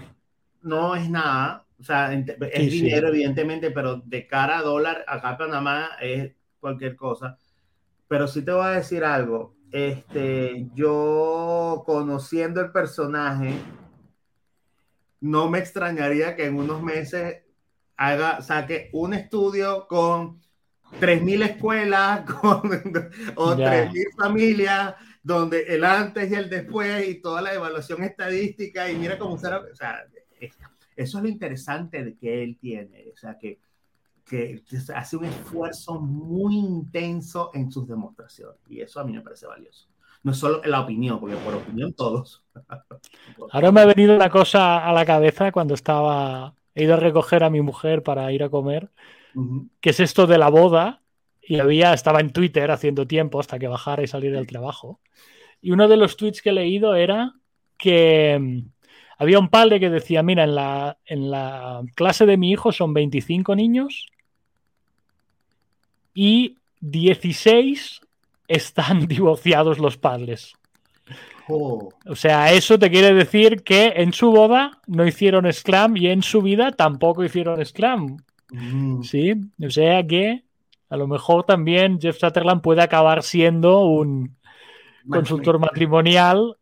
no 0.61 0.95
es 0.95 1.09
nada, 1.09 1.65
o 1.79 1.83
sea, 1.83 2.13
es 2.13 2.25
sí, 2.55 2.69
dinero 2.69 3.07
sí. 3.07 3.15
evidentemente, 3.15 3.71
pero 3.71 3.97
de 3.97 4.27
cara 4.27 4.59
a 4.59 4.61
dólar, 4.61 5.03
acá 5.07 5.31
en 5.31 5.37
Panamá 5.37 5.89
es 5.99 6.31
cualquier 6.59 6.95
cosa. 6.95 7.37
Pero 8.07 8.27
sí 8.27 8.43
te 8.43 8.51
voy 8.51 8.65
a 8.65 8.71
decir 8.71 9.03
algo, 9.03 9.55
este, 9.71 10.67
yo 10.73 11.83
conociendo 11.85 12.61
el 12.61 12.71
personaje, 12.71 13.53
no 15.21 15.49
me 15.49 15.59
extrañaría 15.59 16.35
que 16.35 16.45
en 16.45 16.57
unos 16.57 16.83
meses 16.83 17.43
haga, 17.97 18.41
saque 18.41 18.89
un 18.93 19.13
estudio 19.13 19.87
con 19.87 20.41
3.000 20.99 21.43
escuelas 21.43 22.21
con, 22.41 22.69
o 23.35 23.55
yeah. 23.55 23.89
3.000 23.89 24.15
familias, 24.17 24.95
donde 25.23 25.61
el 25.63 25.83
antes 25.85 26.29
y 26.31 26.35
el 26.35 26.49
después 26.49 27.07
y 27.07 27.21
toda 27.21 27.41
la 27.41 27.53
evaluación 27.53 28.03
estadística 28.03 28.91
y 28.91 28.97
mira 28.97 29.17
cómo 29.17 29.37
será, 29.37 29.59
o 29.59 29.75
sea, 29.75 30.05
eso 30.95 31.17
es 31.17 31.23
lo 31.23 31.29
interesante 31.29 32.03
de 32.03 32.15
que 32.15 32.43
él 32.43 32.57
tiene, 32.57 33.05
o 33.13 33.17
sea, 33.17 33.37
que, 33.37 33.59
que 34.25 34.61
hace 34.95 35.17
un 35.17 35.25
esfuerzo 35.25 35.99
muy 35.99 36.55
intenso 36.55 37.51
en 37.53 37.71
sus 37.71 37.87
demostraciones 37.87 38.57
y 38.69 38.81
eso 38.81 38.99
a 38.99 39.03
mí 39.03 39.13
me 39.13 39.21
parece 39.21 39.47
valioso. 39.47 39.87
No 40.23 40.33
solo 40.33 40.61
la 40.65 40.81
opinión, 40.81 41.19
porque 41.19 41.35
por 41.37 41.55
opinión 41.55 41.93
todos. 41.93 42.43
Ahora 43.51 43.71
me 43.71 43.81
ha 43.81 43.85
venido 43.85 44.15
una 44.15 44.29
cosa 44.29 44.87
a 44.87 44.93
la 44.93 45.03
cabeza 45.03 45.51
cuando 45.51 45.73
estaba, 45.73 46.53
he 46.75 46.83
ido 46.83 46.93
a 46.93 46.97
recoger 46.97 47.43
a 47.43 47.49
mi 47.49 47.61
mujer 47.61 48.03
para 48.03 48.31
ir 48.31 48.43
a 48.43 48.49
comer, 48.49 48.91
uh 49.33 49.41
-huh. 49.41 49.69
que 49.79 49.89
es 49.89 49.99
esto 49.99 50.27
de 50.27 50.37
la 50.37 50.49
boda, 50.49 51.01
y 51.41 51.59
había, 51.59 51.93
estaba 51.93 52.19
en 52.19 52.31
Twitter 52.31 52.69
haciendo 52.69 53.07
tiempo 53.07 53.39
hasta 53.39 53.57
que 53.57 53.67
bajara 53.67 54.03
y 54.03 54.07
salir 54.07 54.31
del 54.31 54.47
trabajo. 54.47 54.99
Y 55.59 55.71
uno 55.71 55.87
de 55.87 55.97
los 55.97 56.15
tweets 56.15 56.41
que 56.41 56.51
he 56.51 56.53
leído 56.53 56.95
era 56.95 57.33
que 57.77 58.63
había 59.21 59.37
un 59.37 59.49
padre 59.49 59.79
que 59.79 59.91
decía, 59.91 60.23
mira, 60.23 60.45
en 60.45 60.55
la, 60.55 60.97
en 61.05 61.29
la 61.29 61.83
clase 61.93 62.25
de 62.25 62.37
mi 62.37 62.49
hijo 62.49 62.71
son 62.71 62.91
25 62.91 63.55
niños 63.55 64.07
y 66.15 66.57
16 66.79 68.01
están 68.47 69.05
divorciados 69.07 69.77
los 69.77 69.95
padres. 69.95 70.55
Oh. 71.47 71.89
O 72.07 72.15
sea, 72.15 72.51
eso 72.51 72.79
te 72.79 72.89
quiere 72.89 73.13
decir 73.13 73.61
que 73.61 73.93
en 73.97 74.11
su 74.11 74.31
boda 74.31 74.79
no 74.87 75.05
hicieron 75.05 75.53
Scrum 75.53 75.97
y 75.97 76.07
en 76.07 76.23
su 76.23 76.41
vida 76.41 76.71
tampoco 76.71 77.23
hicieron 77.23 77.63
Scrum. 77.63 78.17
Mm. 78.49 79.03
Sí, 79.03 79.33
o 79.63 79.69
sea 79.69 80.03
que 80.07 80.45
a 80.89 80.97
lo 80.97 81.07
mejor 81.07 81.43
también 81.43 82.01
Jeff 82.01 82.17
Sutherland 82.17 82.63
puede 82.63 82.81
acabar 82.81 83.21
siendo 83.21 83.81
un 83.81 84.35
consultor 85.07 85.59
matrimonial 85.59 86.57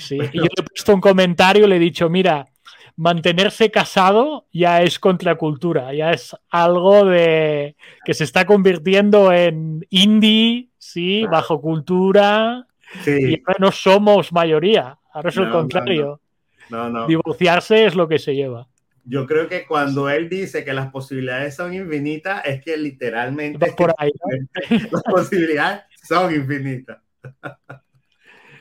Sí, 0.00 0.16
y 0.16 0.38
yo 0.38 0.42
le 0.42 0.48
he 0.58 0.62
puesto 0.62 0.94
un 0.94 1.00
comentario, 1.00 1.66
le 1.66 1.76
he 1.76 1.78
dicho, 1.80 2.08
mira, 2.08 2.48
mantenerse 2.96 3.70
casado 3.70 4.46
ya 4.52 4.82
es 4.82 4.98
contracultura, 4.98 5.94
ya 5.94 6.10
es 6.10 6.36
algo 6.50 7.04
de 7.04 7.76
que 8.04 8.14
se 8.14 8.24
está 8.24 8.44
convirtiendo 8.44 9.32
en 9.32 9.86
indie, 9.90 10.70
sí, 10.78 11.20
claro. 11.20 11.32
bajo 11.32 11.60
cultura, 11.60 12.66
sí. 13.02 13.32
y 13.32 13.42
ahora 13.46 13.58
no 13.58 13.72
somos 13.72 14.32
mayoría, 14.32 14.98
ahora 15.12 15.28
es 15.30 15.36
no, 15.36 15.44
el 15.44 15.50
contrario. 15.50 16.20
No, 16.68 16.88
no. 16.88 17.06
Divorciarse 17.06 17.86
es 17.86 17.94
lo 17.94 18.06
que 18.06 18.18
se 18.18 18.34
lleva. 18.34 18.68
Yo 19.04 19.26
creo 19.26 19.48
que 19.48 19.66
cuando 19.66 20.08
él 20.08 20.28
dice 20.28 20.64
que 20.64 20.72
las 20.72 20.90
posibilidades 20.90 21.56
son 21.56 21.74
infinitas, 21.74 22.42
es 22.44 22.62
que 22.62 22.76
literalmente 22.76 23.72
por 23.72 23.92
ahí, 23.98 24.12
las 24.92 25.02
posibilidades 25.02 25.82
son 26.06 26.34
infinitas. 26.34 26.98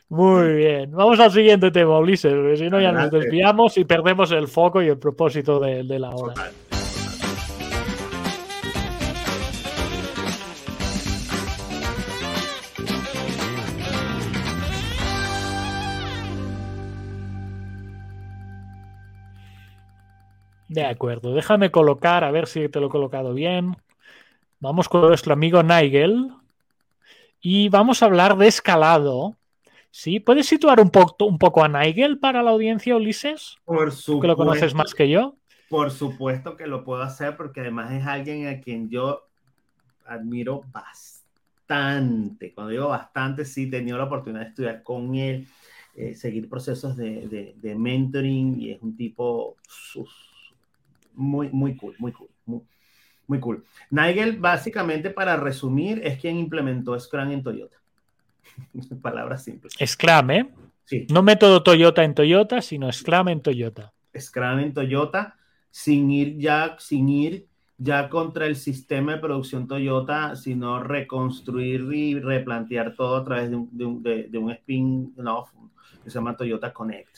Muy 0.10 0.54
bien. 0.54 0.92
Vamos 0.92 1.20
al 1.20 1.32
siguiente 1.32 1.70
tema, 1.70 2.00
Ulises, 2.00 2.34
porque 2.34 2.58
si 2.58 2.68
no 2.68 2.82
ya 2.82 2.92
nos 2.92 3.12
desviamos 3.12 3.78
y 3.78 3.86
perdemos 3.86 4.32
el 4.32 4.48
foco 4.48 4.82
y 4.82 4.88
el 4.88 4.98
propósito 4.98 5.60
de, 5.60 5.84
de 5.84 6.00
la 6.00 6.10
hora. 6.10 6.34
De 20.68 20.86
acuerdo, 20.86 21.34
déjame 21.34 21.70
colocar, 21.70 22.24
a 22.24 22.32
ver 22.32 22.48
si 22.48 22.68
te 22.70 22.80
lo 22.80 22.88
he 22.88 22.90
colocado 22.90 23.34
bien. 23.36 23.78
Vamos 24.60 24.90
con 24.90 25.02
nuestro 25.02 25.34
amigo 25.34 25.62
Nigel 25.62 26.32
y 27.42 27.70
vamos 27.70 28.02
a 28.02 28.08
hablar 28.08 28.38
de 28.38 28.48
escalado 28.48 29.39
Sí, 29.92 30.20
¿puedes 30.20 30.46
situar 30.48 30.80
un, 30.80 30.90
po 30.90 31.16
un 31.22 31.38
poco 31.38 31.64
a 31.64 31.68
Nigel 31.68 32.20
para 32.20 32.44
la 32.44 32.52
audiencia, 32.52 32.96
Ulises? 32.96 33.58
Por 33.66 33.92
supuesto. 33.92 34.22
Que 34.22 34.28
lo 34.28 34.36
conoces 34.36 34.74
más 34.74 34.94
que 34.94 35.10
yo. 35.10 35.36
Por 35.70 35.92
supuesto 35.92 36.56
que 36.56 36.68
lo 36.68 36.84
puedo 36.84 37.02
hacer 37.02 37.38
porque 37.38 37.62
además 37.62 37.92
es 37.92 38.06
alguien 38.06 38.48
a 38.48 38.60
quien 38.60 38.90
yo 38.90 39.28
admiro 40.06 40.64
bastante. 40.72 42.54
Cuando 42.54 42.72
digo 42.72 42.88
bastante, 42.88 43.46
sí, 43.46 43.64
he 43.64 43.72
tenido 43.72 43.98
la 43.98 44.06
oportunidad 44.06 44.42
de 44.42 44.50
estudiar 44.50 44.84
con 44.84 45.16
él, 45.16 45.48
eh, 45.96 46.16
seguir 46.16 46.50
procesos 46.50 46.98
de, 46.98 47.28
de, 47.28 47.56
de, 47.58 47.76
mentoring 47.76 48.60
y 48.60 48.72
es 48.72 48.82
un 48.82 48.96
tipo 48.96 49.58
muy, 51.14 51.50
muy 51.50 51.76
cool, 51.76 51.96
muy 52.00 52.12
cool. 52.12 52.30
Muy, 52.46 52.62
muy 53.28 53.40
cool. 53.40 53.64
Nigel, 53.92 54.38
básicamente, 54.38 55.12
para 55.12 55.38
resumir, 55.38 56.02
es 56.04 56.20
quien 56.20 56.38
implementó 56.38 57.00
Scrum 57.00 57.30
en 57.32 57.44
Toyota. 57.44 57.79
Palabras 59.02 59.44
simples. 59.44 59.74
Scrum, 59.86 60.32
¿eh? 60.32 60.50
Sí. 60.86 61.08
No 61.12 61.22
método 61.22 61.62
Toyota 61.62 62.04
en 62.04 62.16
Toyota, 62.16 62.62
sino 62.62 62.92
Scrum 62.92 63.30
en 63.30 63.42
Toyota. 63.42 63.94
Scrum 64.18 64.60
en 64.60 64.74
Toyota, 64.74 65.38
sin 65.70 66.10
ir 66.10 66.38
ya, 66.38 66.76
sin 66.80 67.10
ir 67.10 67.48
ya 67.78 68.10
contra 68.10 68.46
el 68.46 68.56
sistema 68.56 69.14
de 69.14 69.20
producción 69.20 69.68
Toyota, 69.68 70.36
sino 70.36 70.84
reconstruir 70.84 71.82
y 71.94 72.20
replantear 72.20 72.96
todo 72.96 73.16
a 73.16 73.24
través 73.24 73.50
de 73.50 73.56
un, 73.56 73.70
de 73.72 73.86
un, 73.86 74.04
de, 74.04 74.24
de 74.24 74.38
un 74.38 74.52
spin-off 74.52 75.52
que 76.04 76.10
se 76.10 76.16
llama 76.16 76.36
Toyota 76.36 76.74
Connect. 76.74 77.18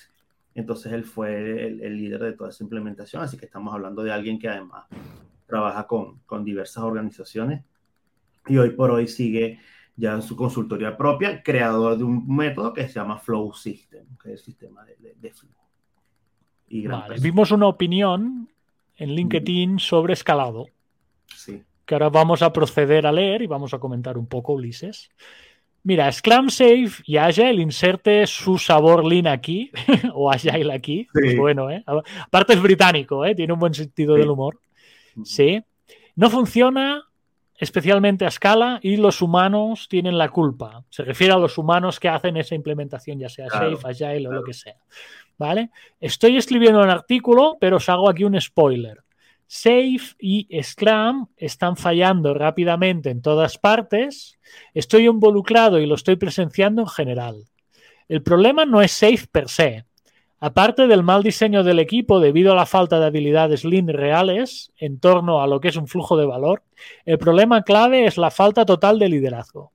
Entonces 0.53 0.91
él 0.91 1.03
fue 1.03 1.67
el, 1.67 1.82
el, 1.82 1.97
líder 1.97 2.21
de 2.21 2.34
toda 2.34 2.49
esa 2.49 2.63
implementación, 2.63 3.23
así 3.23 3.38
que 3.38 3.45
estamos 3.45 3.73
hablando 3.73 4.03
de 4.03 4.11
alguien 4.11 4.38
que 4.38 4.49
además 4.49 4.86
trabaja 5.47 5.88
con, 5.88 6.19
con 6.25 6.43
diversas 6.43 6.84
organizaciones 6.84 7.63
y 8.47 8.57
hoy 8.57 8.71
por 8.71 8.91
hoy 8.91 9.07
sigue 9.07 9.59
ya 10.02 10.14
en 10.14 10.24
su 10.24 10.36
consultoría 10.36 10.97
propia, 10.97 11.43
creador 11.43 11.95
de 11.95 12.04
un 12.04 12.28
método 12.28 12.74
que 12.74 12.88
se 12.88 12.95
llama 12.95 13.20
Flow 13.20 13.54
System, 13.54 14.04
que 14.22 14.34
es 14.34 14.39
el 14.39 14.45
sistema 14.45 14.84
de, 14.84 14.95
de, 14.95 15.14
de 15.14 15.32
flujo. 15.32 15.62
Y 16.70 16.88
vale. 16.88 17.18
Vimos 17.22 17.52
una 17.52 17.68
opinión 17.68 18.49
en 18.97 19.12
LinkedIn 19.12 19.78
sobre 19.78 20.14
escalado. 20.14 20.66
Sí. 21.28 21.62
Que 21.86 21.93
ahora 21.93 22.10
vamos 22.10 22.41
a 22.41 22.52
proceder 22.52 23.06
a 23.06 23.12
leer 23.12 23.43
y 23.43 23.47
vamos 23.47 23.76
a 23.76 23.80
comentar 23.80 24.18
un 24.18 24.26
poco, 24.26 24.54
Ulises. 24.54 25.12
Mira, 25.84 26.12
Scrum 26.12 26.49
Safe 26.49 27.04
y 27.06 27.18
Agile, 27.18 27.62
inserte 27.62 28.26
su 28.26 28.58
sabor 28.58 29.06
lean 29.06 29.28
aquí, 29.28 29.70
o 30.16 30.32
Agile 30.32 30.74
aquí. 30.74 31.08
Sí. 31.14 31.28
Es 31.28 31.38
bueno, 31.38 31.70
¿eh? 31.70 31.84
Aparte 31.86 32.54
es 32.54 32.62
británico, 32.62 33.24
¿eh? 33.24 33.36
Tiene 33.36 33.54
un 33.54 33.60
buen 33.60 33.76
sentido 33.76 34.16
sí. 34.16 34.22
del 34.22 34.32
humor. 34.32 34.60
Sí. 35.24 35.64
No 36.16 36.32
funciona 36.32 37.04
especialmente 37.62 38.26
a 38.26 38.30
escala, 38.30 38.80
y 38.82 38.97
los 38.97 39.22
humanos 39.22 39.88
tienen 39.88 40.18
la 40.18 40.30
culpa. 40.30 40.84
Se 40.89 41.03
refiere 41.03 41.32
a 41.32 41.38
los 41.38 41.59
humanos 41.59 41.99
que 41.99 42.09
hacen 42.09 42.36
esa 42.36 42.55
implementación, 42.55 43.20
ya 43.20 43.30
sea 43.30 43.45
claro, 43.47 43.78
Safe, 43.78 43.88
Agile 43.88 44.22
claro. 44.22 44.30
o 44.30 44.39
lo 44.39 44.43
que 44.43 44.53
sea. 44.53 44.78
¿Vale? 45.38 45.70
Estoy 45.99 46.38
escribiendo 46.38 46.82
un 46.82 46.89
artículo, 46.89 47.57
pero 47.62 47.78
os 47.78 47.88
hago 47.88 48.09
aquí 48.09 48.24
un 48.24 48.39
spoiler. 48.41 49.03
Safe 49.45 50.16
y 50.18 50.47
Scrum 50.64 51.28
están 51.38 51.78
fallando 51.78 52.34
rápidamente 52.34 53.12
en 53.12 53.22
todas 53.22 53.59
partes. 53.59 54.39
Estoy 54.74 55.05
involucrado 55.05 55.80
y 55.80 55.86
lo 55.86 55.93
estoy 55.93 56.16
presenciando 56.16 56.82
en 56.82 56.88
general. 56.88 57.45
El 58.07 58.24
problema 58.24 58.66
no 58.66 58.82
es 58.82 58.91
Safe 58.91 59.28
per 59.32 59.49
se. 59.49 59.86
Aparte 60.44 60.88
del 60.88 61.04
mal 61.04 61.22
diseño 61.22 61.64
del 61.64 61.78
equipo 61.78 62.20
debido 62.20 62.52
a 62.52 62.56
la 62.56 62.66
falta 62.66 63.00
de 63.00 63.06
habilidades 63.06 63.64
Lean 63.64 63.88
reales 63.88 64.72
en 64.76 65.00
torno 65.00 65.44
a 65.44 65.46
lo 65.46 65.62
que 65.62 65.68
es 65.68 65.76
un 65.76 65.88
flujo 65.88 66.18
de 66.18 66.26
valor, 66.26 66.64
el 67.06 67.20
problema 67.20 67.62
clave 67.62 68.08
es 68.08 68.18
la 68.18 68.32
falta 68.32 68.66
total 68.66 68.98
de 68.98 69.08
liderazgo. 69.08 69.72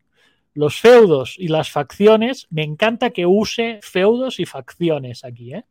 Los 0.54 0.80
feudos 0.80 1.36
y 1.38 1.46
las 1.46 1.70
facciones, 1.70 2.48
me 2.50 2.64
encanta 2.64 3.10
que 3.10 3.26
use 3.26 3.78
feudos 3.80 4.40
y 4.40 4.44
facciones 4.44 5.24
aquí, 5.24 5.54
¿eh? 5.54 5.64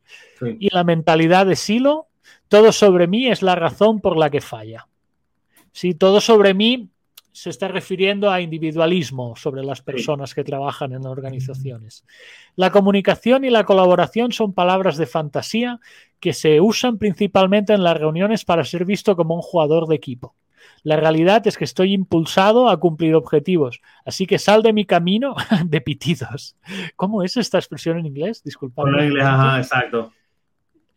Y 0.59 0.73
la 0.73 0.85
mentalidad 0.85 1.45
de 1.45 1.57
silo, 1.57 2.07
todo 2.47 2.71
sobre 2.71 3.07
mí 3.07 3.27
es 3.27 3.41
la 3.41 3.55
razón 3.55 3.99
por 3.99 4.15
la 4.15 4.29
que 4.29 4.39
falla. 4.39 4.87
Si 5.73 5.93
todo 5.93 6.21
sobre 6.21 6.53
mí 6.53 6.89
se 7.35 7.49
está 7.49 7.67
refiriendo 7.67 8.31
a 8.31 8.39
individualismo 8.39 9.35
sobre 9.35 9.61
las 9.61 9.81
personas 9.81 10.33
que 10.33 10.45
trabajan 10.45 10.93
en 10.93 11.05
organizaciones. 11.05 12.05
La 12.55 12.71
comunicación 12.71 13.43
y 13.43 13.49
la 13.49 13.65
colaboración 13.65 14.31
son 14.31 14.53
palabras 14.53 14.95
de 14.95 15.05
fantasía 15.05 15.81
que 16.21 16.31
se 16.31 16.61
usan 16.61 16.97
principalmente 16.97 17.73
en 17.73 17.83
las 17.83 17.97
reuniones 17.97 18.45
para 18.45 18.63
ser 18.63 18.85
visto 18.85 19.17
como 19.17 19.35
un 19.35 19.41
jugador 19.41 19.85
de 19.87 19.95
equipo. 19.95 20.33
La 20.83 20.95
realidad 20.95 21.45
es 21.45 21.57
que 21.57 21.65
estoy 21.65 21.91
impulsado 21.91 22.69
a 22.69 22.79
cumplir 22.79 23.15
objetivos, 23.15 23.81
así 24.05 24.25
que 24.25 24.39
sal 24.39 24.63
de 24.63 24.71
mi 24.71 24.85
camino 24.85 25.35
de 25.65 25.81
pitidos. 25.81 26.55
¿Cómo 26.95 27.21
es 27.21 27.35
esta 27.35 27.57
expresión 27.57 27.99
en 27.99 28.05
inglés? 28.05 28.43
Disculpa. 28.45 28.83
En 28.83 29.07
inglés, 29.07 29.25
ajá, 29.25 29.57
exacto. 29.57 30.13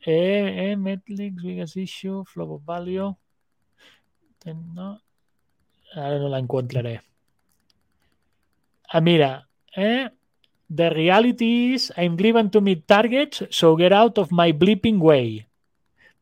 Eh, 0.06 0.70
eh, 0.70 0.76
Netflix, 0.76 1.42
biggest 1.42 1.76
issue, 1.76 2.24
flow 2.24 2.52
of 2.52 2.64
value. 2.64 3.16
No, 4.72 5.02
Ahora 5.94 6.18
no 6.18 6.28
la 6.28 6.38
encontraré. 6.38 7.00
Ah, 8.88 9.00
mira. 9.00 9.48
¿eh? 9.76 10.10
The 10.68 10.90
reality 10.90 11.74
is 11.74 11.92
I'm 11.96 12.16
driven 12.16 12.50
to 12.50 12.60
meet 12.60 12.86
targets, 12.86 13.44
so 13.50 13.74
get 13.76 13.92
out 13.92 14.18
of 14.18 14.30
my 14.30 14.52
bleeping 14.52 14.98
way. 14.98 15.46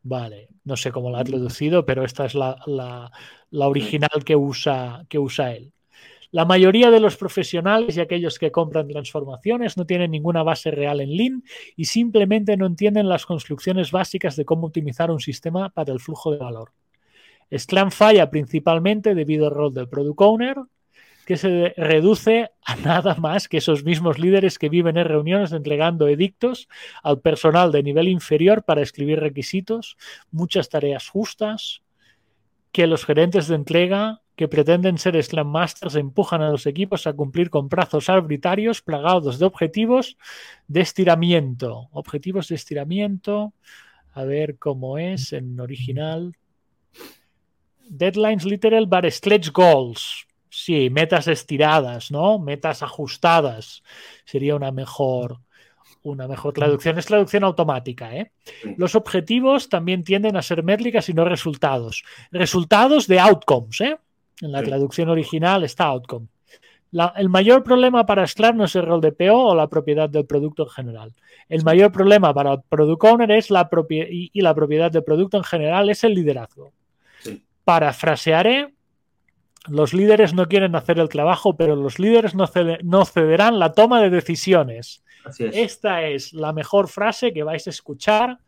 Vale, 0.03 0.49
no 0.65 0.77
sé 0.77 0.93
cómo 0.93 1.11
la 1.11 1.21
ha 1.21 1.25
traducido, 1.25 1.85
pero 1.85 2.05
esta 2.05 2.27
es 2.27 2.37
la, 2.37 2.57
la, 2.67 3.11
original 3.67 4.23
que 4.25 4.37
usa, 4.37 5.05
que 5.09 5.19
usa 5.19 5.53
él. 5.53 5.73
La 6.31 6.45
mayoría 6.45 6.91
de 6.91 7.01
los 7.01 7.17
profesionales 7.17 7.97
y 7.97 8.01
aquellos 8.01 8.39
que 8.39 8.53
compran 8.53 8.87
transformaciones 8.87 9.77
no 9.77 9.85
tienen 9.85 10.13
ninguna 10.13 10.45
base 10.45 10.71
real 10.71 11.01
en 11.01 11.17
Lean 11.17 11.45
y 11.75 11.87
simplemente 11.87 12.57
no 12.57 12.67
entienden 12.67 13.09
las 13.09 13.27
construcciones 13.27 13.91
básicas 13.91 14.37
de 14.37 14.45
cómo 14.45 14.69
optimizar 14.69 15.11
un 15.11 15.21
sistema 15.21 15.71
para 15.71 15.93
el 15.93 15.99
flujo 15.99 16.31
de 16.31 16.39
valor. 16.39 16.71
Scrum 17.57 17.91
falla 17.91 18.31
principalmente 18.31 19.15
debido 19.15 19.47
al 19.47 19.55
rol 19.55 19.75
del 19.75 19.89
Product 19.89 20.21
Owner, 20.21 20.57
que 21.27 21.37
se 21.37 21.75
reduce 21.77 22.51
a 22.65 22.77
nada 22.77 23.17
más 23.17 23.49
que 23.49 23.59
esos 23.59 23.85
mismos 23.85 24.19
líderes 24.19 24.59
que 24.59 24.69
viven 24.69 24.97
en 24.97 25.07
reuniones 25.07 25.53
entregando 25.53 26.07
edictos 26.07 26.69
al 27.03 27.21
personal 27.21 27.73
de 27.73 27.83
nivel 27.83 28.09
inferior 28.09 28.63
para 28.63 28.83
escribir 28.83 29.19
requisitos, 29.19 29.97
muchas 30.31 30.69
tareas 30.69 31.09
justas, 31.09 31.83
que 32.71 32.87
los 32.87 33.05
gerentes 33.05 33.49
de 33.49 33.57
entrega 33.57 34.23
que 34.37 34.49
pretenden 34.49 34.99
ser 34.99 35.21
Scrum 35.21 35.49
Masters 35.49 35.97
empujan 35.97 36.43
a 36.43 36.51
los 36.51 36.67
equipos 36.67 37.07
a 37.07 37.15
cumplir 37.15 37.51
con 37.51 37.69
plazos 37.69 38.09
arbitrarios 38.11 38.83
plagados 38.83 39.39
de 39.39 39.47
objetivos 39.47 40.19
de 40.69 40.83
estiramiento. 40.83 41.89
Objetivos 41.91 42.49
de 42.49 42.55
estiramiento, 42.55 43.55
a 44.13 44.25
ver 44.25 44.59
cómo 44.59 44.99
es 44.99 45.33
en 45.33 45.59
original. 45.59 46.37
Deadlines 47.89 48.45
literal 48.45 48.87
but 48.87 49.05
stretch 49.07 49.51
goals. 49.53 50.27
Sí, 50.51 50.91
metas 50.91 51.29
estiradas, 51.29 52.11
¿no? 52.11 52.39
Metas 52.39 52.83
ajustadas. 52.83 53.83
Sería 54.25 54.57
una 54.57 54.73
mejor, 54.73 55.39
una 56.03 56.27
mejor 56.27 56.55
traducción. 56.55 56.99
Es 56.99 57.07
traducción 57.07 57.45
automática, 57.45 58.17
¿eh? 58.17 58.33
Los 58.77 58.95
objetivos 58.95 59.69
también 59.69 60.03
tienden 60.03 60.37
a 60.37 60.43
ser 60.43 60.63
métricas 60.63 61.09
y 61.09 61.13
no 61.13 61.25
resultados. 61.25 62.05
Resultados 62.31 63.07
de 63.07 63.21
outcomes, 63.21 63.81
¿eh? 63.81 63.99
En 64.41 64.53
la 64.53 64.63
traducción 64.63 65.09
original 65.09 65.65
está 65.65 65.85
outcome. 65.85 66.29
el 67.17 67.29
mayor 67.29 67.63
problema 67.63 68.07
para 68.07 68.27
Scrum 68.27 68.57
no 68.57 68.65
es 68.65 68.77
el 68.77 68.87
rol 68.87 69.01
de 69.01 69.13
PO 69.13 69.49
o 69.49 69.55
la 69.55 69.69
propiedad 69.69 70.09
del 70.09 70.27
producto 70.27 70.65
en 70.65 70.69
general. 70.71 71.13
El 71.49 71.65
mayor 71.65 71.93
problema 71.93 72.33
para 72.33 72.61
Product 72.61 73.05
Owner 73.05 73.31
es 73.33 73.51
la 73.51 73.69
y, 73.91 74.31
y 74.33 74.41
la 74.41 74.55
propiedad 74.55 74.91
del 74.91 75.05
producto 75.05 75.37
en 75.37 75.45
general 75.45 75.91
es 75.91 76.05
el 76.05 76.15
liderazgo. 76.15 76.73
Parafrasearé, 77.67 78.77
los 79.67 79.93
líderes 79.93 80.35
no 80.35 80.47
quieren 80.47 80.77
hacer 80.77 81.01
el 81.01 81.09
trabajo, 81.09 81.57
pero 81.57 81.75
los 81.75 81.99
líderes 81.99 82.37
no, 82.37 82.47
cederán 82.47 83.59
la 83.59 83.73
toma 83.73 84.01
de 84.01 84.09
decisiones. 84.09 85.03
Esta 85.41 86.05
es 86.05 86.33
la 86.33 86.53
mejor 86.53 86.87
frase 86.87 87.33
que 87.33 87.43
vais 87.43 87.67
a 87.67 87.71
escuchar 87.71 88.39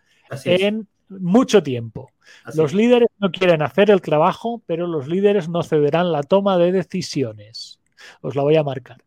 en 0.44 0.86
mucho 1.08 1.64
tiempo. 1.64 2.12
los 2.54 2.72
líderes 2.72 3.08
no 3.18 3.32
quieren 3.32 3.60
hacer 3.62 3.90
el 3.90 4.02
trabajo, 4.02 4.62
pero 4.66 4.86
los 4.86 5.08
líderes 5.08 5.48
no 5.48 5.64
cederán 5.64 6.12
la 6.12 6.22
toma 6.22 6.56
de 6.56 6.70
decisiones. 6.70 7.80
Os 8.20 8.36
la 8.36 8.42
voy 8.42 8.54
a 8.54 8.62
marcar. 8.62 8.98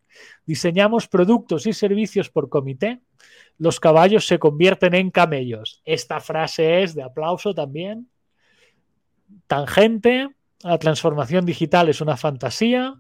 Diseñamos 0.46 1.08
productos 1.08 1.68
y 1.68 1.72
servicios 1.72 2.30
por 2.30 2.50
comité. 2.50 3.00
Los 3.58 3.80
caballos 3.80 4.28
se 4.28 4.40
convierten 4.40 4.94
en 4.94 5.10
camellos. 5.10 5.82
Esta 5.86 6.20
frase 6.20 6.84
es 6.84 6.96
de 6.96 7.04
aplauso 7.04 7.54
también 7.54 8.10
tangente, 9.48 10.30
la 10.64 10.78
transformación 10.78 11.46
digital 11.46 11.90
es 11.90 12.02
una 12.02 12.18
fantasía. 12.18 12.96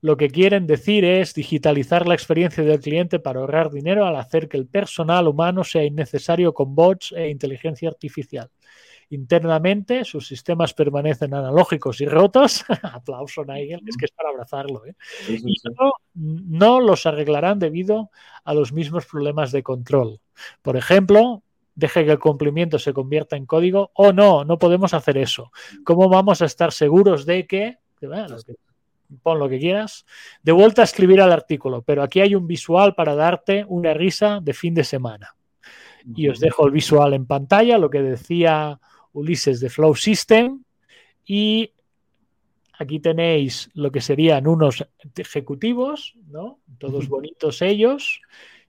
Lo 0.00 0.16
que 0.16 0.30
quieren 0.30 0.66
decir 0.66 1.04
es 1.04 1.34
digitalizar 1.34 2.08
la 2.08 2.14
experiencia 2.14 2.64
del 2.64 2.80
cliente 2.80 3.18
para 3.18 3.40
ahorrar 3.40 3.70
dinero 3.70 4.06
al 4.06 4.16
hacer 4.16 4.48
que 4.48 4.56
el 4.56 4.66
personal 4.66 5.28
humano 5.28 5.62
sea 5.64 5.84
innecesario 5.84 6.52
con 6.52 6.74
bots 6.74 7.12
e 7.12 7.28
inteligencia 7.28 7.88
artificial. 7.88 8.50
Internamente, 9.10 10.06
sus 10.06 10.26
sistemas 10.26 10.72
permanecen 10.72 11.34
analógicos 11.34 12.00
y 12.00 12.06
rotos. 12.06 12.64
Aplauso, 12.82 13.44
Nigel, 13.44 13.82
es 13.86 13.96
que 13.98 14.06
es 14.06 14.10
para 14.10 14.30
abrazarlo. 14.30 14.86
¿eh? 14.86 14.94
Y 15.28 15.56
no 16.14 16.80
los 16.80 17.04
arreglarán 17.04 17.58
debido 17.58 18.10
a 18.42 18.54
los 18.54 18.72
mismos 18.72 19.04
problemas 19.04 19.52
de 19.52 19.62
control. 19.62 20.20
Por 20.62 20.78
ejemplo, 20.78 21.42
deje 21.74 22.04
que 22.04 22.12
el 22.12 22.18
cumplimiento 22.18 22.78
se 22.78 22.92
convierta 22.92 23.36
en 23.36 23.46
código 23.46 23.90
o 23.94 24.12
no, 24.12 24.44
no 24.44 24.58
podemos 24.58 24.94
hacer 24.94 25.18
eso. 25.18 25.50
¿Cómo 25.84 26.08
vamos 26.08 26.42
a 26.42 26.46
estar 26.46 26.72
seguros 26.72 27.26
de 27.26 27.46
que, 27.46 27.78
pon 29.22 29.38
lo 29.38 29.48
que 29.48 29.58
quieras, 29.58 30.06
de 30.42 30.52
vuelta 30.52 30.82
a 30.82 30.84
escribir 30.84 31.20
al 31.20 31.32
artículo, 31.32 31.82
pero 31.82 32.02
aquí 32.02 32.20
hay 32.20 32.34
un 32.34 32.46
visual 32.46 32.94
para 32.94 33.14
darte 33.14 33.64
una 33.68 33.94
risa 33.94 34.40
de 34.42 34.52
fin 34.52 34.74
de 34.74 34.84
semana. 34.84 35.34
Y 36.16 36.28
os 36.28 36.40
dejo 36.40 36.66
el 36.66 36.72
visual 36.72 37.14
en 37.14 37.26
pantalla, 37.26 37.78
lo 37.78 37.88
que 37.88 38.02
decía 38.02 38.80
Ulises 39.12 39.60
de 39.60 39.70
Flow 39.70 39.94
System 39.94 40.64
y 41.24 41.72
aquí 42.78 42.98
tenéis 42.98 43.70
lo 43.74 43.92
que 43.92 44.00
serían 44.00 44.48
unos 44.48 44.84
ejecutivos, 45.16 46.14
¿no? 46.26 46.58
Todos 46.78 47.08
bonitos 47.08 47.62
ellos, 47.62 48.20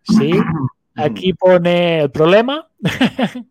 sí, 0.04 0.32
Aquí 0.96 1.34
pone 1.34 2.02
el 2.02 2.12
problema. 2.12 2.68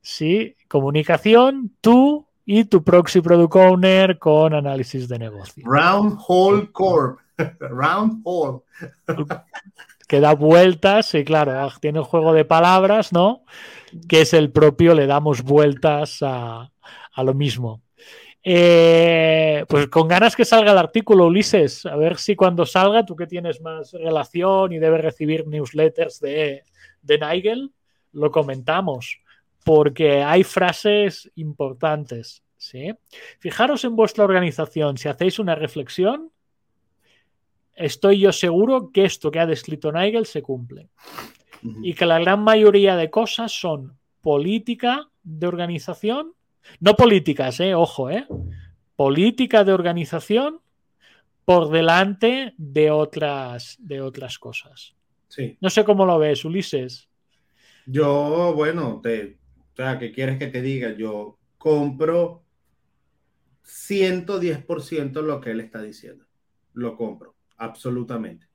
sí, 0.00 0.56
comunicación, 0.68 1.72
tú 1.80 2.26
y 2.44 2.64
tu 2.64 2.82
proxy 2.82 3.20
product 3.20 3.56
owner 3.56 4.18
con 4.18 4.54
análisis 4.54 5.08
de 5.08 5.18
negocio. 5.18 5.64
Round 5.66 6.18
Hole 6.26 6.70
Corp. 6.72 7.18
Round 7.60 8.20
Hole. 8.24 8.60
que 10.08 10.20
da 10.20 10.34
vueltas, 10.34 11.14
y 11.14 11.24
claro, 11.24 11.52
ah, 11.52 11.72
tiene 11.80 11.98
un 11.98 12.04
juego 12.04 12.32
de 12.32 12.44
palabras, 12.44 13.12
¿no? 13.12 13.44
Que 14.08 14.22
es 14.22 14.32
el 14.34 14.50
propio, 14.50 14.94
le 14.94 15.06
damos 15.06 15.42
vueltas 15.42 16.18
a, 16.22 16.70
a 17.12 17.22
lo 17.24 17.34
mismo. 17.34 17.82
Eh, 18.48 19.64
pues 19.68 19.88
con 19.88 20.06
ganas 20.06 20.36
que 20.36 20.44
salga 20.44 20.70
el 20.70 20.78
artículo, 20.78 21.26
Ulises. 21.26 21.84
A 21.84 21.96
ver 21.96 22.16
si 22.16 22.36
cuando 22.36 22.64
salga, 22.64 23.04
tú 23.04 23.16
que 23.16 23.26
tienes 23.26 23.60
más 23.60 23.92
relación 23.92 24.72
y 24.72 24.78
debes 24.78 25.00
recibir 25.00 25.48
newsletters 25.48 26.20
de, 26.20 26.62
de 27.02 27.18
Nigel, 27.18 27.72
lo 28.12 28.30
comentamos. 28.30 29.18
Porque 29.64 30.22
hay 30.22 30.44
frases 30.44 31.28
importantes. 31.34 32.44
¿sí? 32.56 32.94
Fijaros 33.40 33.82
en 33.82 33.96
vuestra 33.96 34.22
organización, 34.22 34.96
si 34.96 35.08
hacéis 35.08 35.40
una 35.40 35.56
reflexión, 35.56 36.30
estoy 37.74 38.20
yo 38.20 38.30
seguro 38.30 38.92
que 38.92 39.06
esto 39.06 39.32
que 39.32 39.40
ha 39.40 39.46
descrito 39.46 39.90
Nigel 39.90 40.24
se 40.24 40.42
cumple. 40.42 40.88
Y 41.82 41.94
que 41.94 42.06
la 42.06 42.20
gran 42.20 42.44
mayoría 42.44 42.94
de 42.94 43.10
cosas 43.10 43.50
son 43.50 43.98
política 44.20 45.08
de 45.24 45.48
organización 45.48 46.36
no 46.80 46.94
políticas, 46.94 47.60
eh, 47.60 47.74
ojo, 47.74 48.10
eh. 48.10 48.26
Política 48.96 49.64
de 49.64 49.72
organización 49.72 50.60
por 51.44 51.70
delante 51.70 52.54
de 52.56 52.90
otras, 52.90 53.76
de 53.78 54.00
otras 54.00 54.38
cosas. 54.38 54.94
Sí. 55.28 55.56
No 55.60 55.70
sé 55.70 55.84
cómo 55.84 56.06
lo 56.06 56.18
ves, 56.18 56.44
Ulises. 56.44 57.08
Yo, 57.86 58.52
bueno, 58.54 59.00
te, 59.02 59.38
o 59.72 59.76
sea, 59.76 59.98
¿qué 59.98 60.10
quieres 60.12 60.38
que 60.38 60.48
te 60.48 60.62
diga? 60.62 60.96
Yo 60.96 61.38
compro 61.58 62.42
110% 63.64 65.22
lo 65.22 65.40
que 65.40 65.50
él 65.50 65.60
está 65.60 65.82
diciendo. 65.82 66.24
Lo 66.72 66.96
compro, 66.96 67.36
absolutamente. 67.56 68.46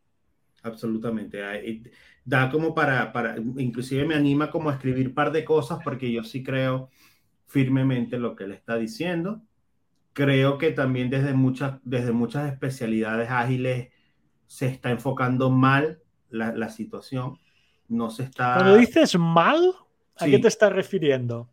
Absolutamente. 0.64 1.42
Da 2.24 2.50
como 2.50 2.76
para, 2.76 3.12
para, 3.12 3.36
inclusive 3.58 4.06
me 4.06 4.16
anima 4.16 4.52
como 4.52 4.70
a 4.70 4.74
escribir 4.74 5.08
un 5.08 5.14
par 5.14 5.32
de 5.32 5.44
cosas 5.44 5.80
porque 5.84 6.12
yo 6.12 6.24
sí 6.24 6.44
creo 6.44 6.90
firmemente 7.52 8.18
lo 8.18 8.36
que 8.36 8.46
él 8.46 8.54
está 8.54 8.78
diciendo. 8.78 9.42
Creo 10.14 10.58
que 10.58 10.72
también 10.72 11.10
desde 11.10 11.34
muchas, 11.34 11.80
desde 11.84 12.14
muchas 12.14 12.52
especialidades 12.52 13.30
ágiles 13.30 13.90
se 14.48 14.68
está 14.68 14.90
enfocando 14.90 15.50
mal 15.50 16.02
la, 16.30 16.54
la 16.54 16.70
situación. 16.70 17.38
No 17.90 18.10
se 18.10 18.24
está... 18.24 18.56
Cuando 18.56 18.78
dices 18.78 19.18
mal, 19.18 19.74
¿a 20.18 20.26
qué 20.26 20.40
te 20.40 20.48
estás 20.48 20.72
refiriendo? 20.72 21.50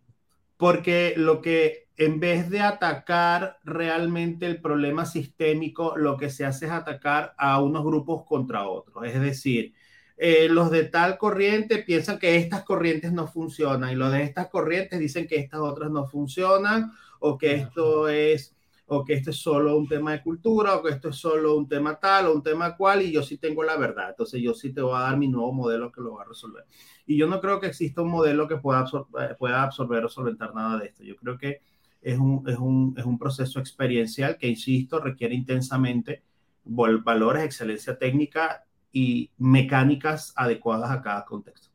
Porque 0.57 1.15
lo 1.17 1.41
que 1.41 1.89
en 1.97 2.21
vez 2.21 2.49
de 2.49 2.61
atacar 2.61 3.59
realmente 3.65 4.47
el 4.47 4.61
problema 4.61 5.05
sistémico, 5.05 5.97
lo 5.97 6.17
que 6.17 6.31
se 6.31 6.45
hace 6.45 6.67
es 6.67 6.73
atacar 6.73 7.35
a 7.37 7.61
unos 7.61 7.85
grupos 7.85 8.25
contra 8.25 8.69
otros. 8.69 9.05
Es 9.05 9.21
decir, 9.21 9.75
eh, 10.21 10.49
los 10.49 10.71
de 10.73 10.85
tal 10.85 11.17
corriente 11.17 11.79
piensan 11.79 12.19
que 12.19 12.37
estas 12.37 12.65
corrientes 12.65 13.13
no 13.13 13.29
funcionan 13.29 13.93
y 13.93 13.95
los 13.95 14.11
de 14.11 14.25
estas 14.25 14.49
corrientes 14.49 14.99
dicen 14.99 15.29
que 15.29 15.37
estas 15.37 15.61
otras 15.61 15.93
no 15.93 16.07
funcionan 16.07 16.93
o 17.21 17.39
que 17.39 17.55
esto 17.55 18.09
es 18.09 18.57
o 18.91 19.05
que 19.05 19.13
esto 19.13 19.31
es 19.31 19.37
solo 19.37 19.77
un 19.77 19.87
tema 19.87 20.13
de 20.13 20.23
cultura 20.23 20.77
o 20.77 20.83
que 20.83 20.91
esto 20.91 21.11
es 21.11 21.17
solo 21.17 21.57
un 21.57 21.69
tema 21.69 22.01
tal 22.01 22.27
o 22.27 22.35
un 22.35 22.43
tema 22.43 22.75
cual 22.77 23.03
y 23.03 23.13
yo 23.13 23.23
sí 23.23 23.37
tengo 23.37 23.63
la 23.63 23.77
verdad. 23.77 24.11
Entonces 24.11 24.41
yo 24.43 24.55
sí 24.55 24.73
te 24.73 24.81
voy 24.81 24.97
a 24.97 25.03
dar 25.03 25.17
mi 25.17 25.29
nuevo 25.29 25.53
modelo 25.53 25.93
que 25.93 26.01
lo 26.01 26.15
va 26.15 26.23
a 26.23 26.27
resolver. 26.27 26.65
Y 27.07 27.17
yo 27.17 27.27
no 27.27 27.41
creo 27.41 27.61
que 27.61 27.67
exista 27.67 28.03
un 28.03 28.11
modelo 28.11 28.49
que 28.49 28.57
pueda, 28.57 28.81
absorber, 28.81 29.37
pueda 29.37 29.63
absorber 29.63 30.05
o 30.05 30.09
solventar 30.09 30.55
nada 30.55 30.79
de 30.79 30.87
esto. 30.87 31.05
Yo 31.05 31.17
creo 31.17 31.37
que 31.37 31.61
es 32.01 32.19
un, 32.19 32.43
es 32.49 32.59
un, 32.59 32.95
es 32.97 33.05
un 33.05 33.19
proceso 33.19 33.61
experiencial 33.61 34.39
que, 34.39 34.49
insisto, 34.49 35.01
requiere 35.01 35.35
intensamente 35.35 36.23
valores, 36.65 37.45
excelencia 37.45 37.99
técnica 37.99 38.65
y 38.93 39.31
mecánicas 39.39 40.33
adecuadas 40.37 40.91
a 40.91 41.03
cada 41.03 41.25
contexto. 41.25 41.69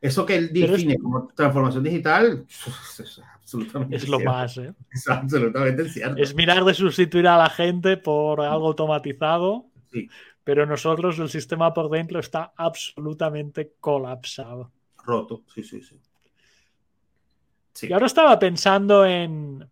Eso 0.00 0.26
que 0.26 0.34
él 0.34 0.52
define 0.52 0.98
como 0.98 1.28
transformación 1.28 1.84
digital 1.84 2.44
es 2.98 3.20
absolutamente 3.34 3.96
Es 3.96 4.08
lo 4.08 4.18
más, 4.18 4.58
¿eh? 4.58 4.74
Es 4.90 5.08
absolutamente 5.08 5.88
cierto. 5.88 6.20
Es 6.20 6.34
mirar 6.34 6.64
de 6.64 6.74
sustituir 6.74 7.28
a 7.28 7.38
la 7.38 7.48
gente 7.48 7.96
por 7.96 8.40
algo 8.40 8.66
automatizado, 8.66 9.66
sí. 9.92 10.08
pero 10.42 10.66
nosotros 10.66 11.18
el 11.20 11.28
sistema 11.28 11.72
por 11.72 11.88
dentro 11.88 12.18
está 12.18 12.52
absolutamente 12.56 13.74
colapsado. 13.78 14.72
Roto, 15.04 15.44
sí, 15.54 15.62
sí, 15.62 15.80
sí. 15.82 15.96
Sí. 17.74 17.86
Y 17.88 17.92
ahora 17.92 18.06
estaba 18.06 18.38
pensando 18.38 19.06
en, 19.06 19.66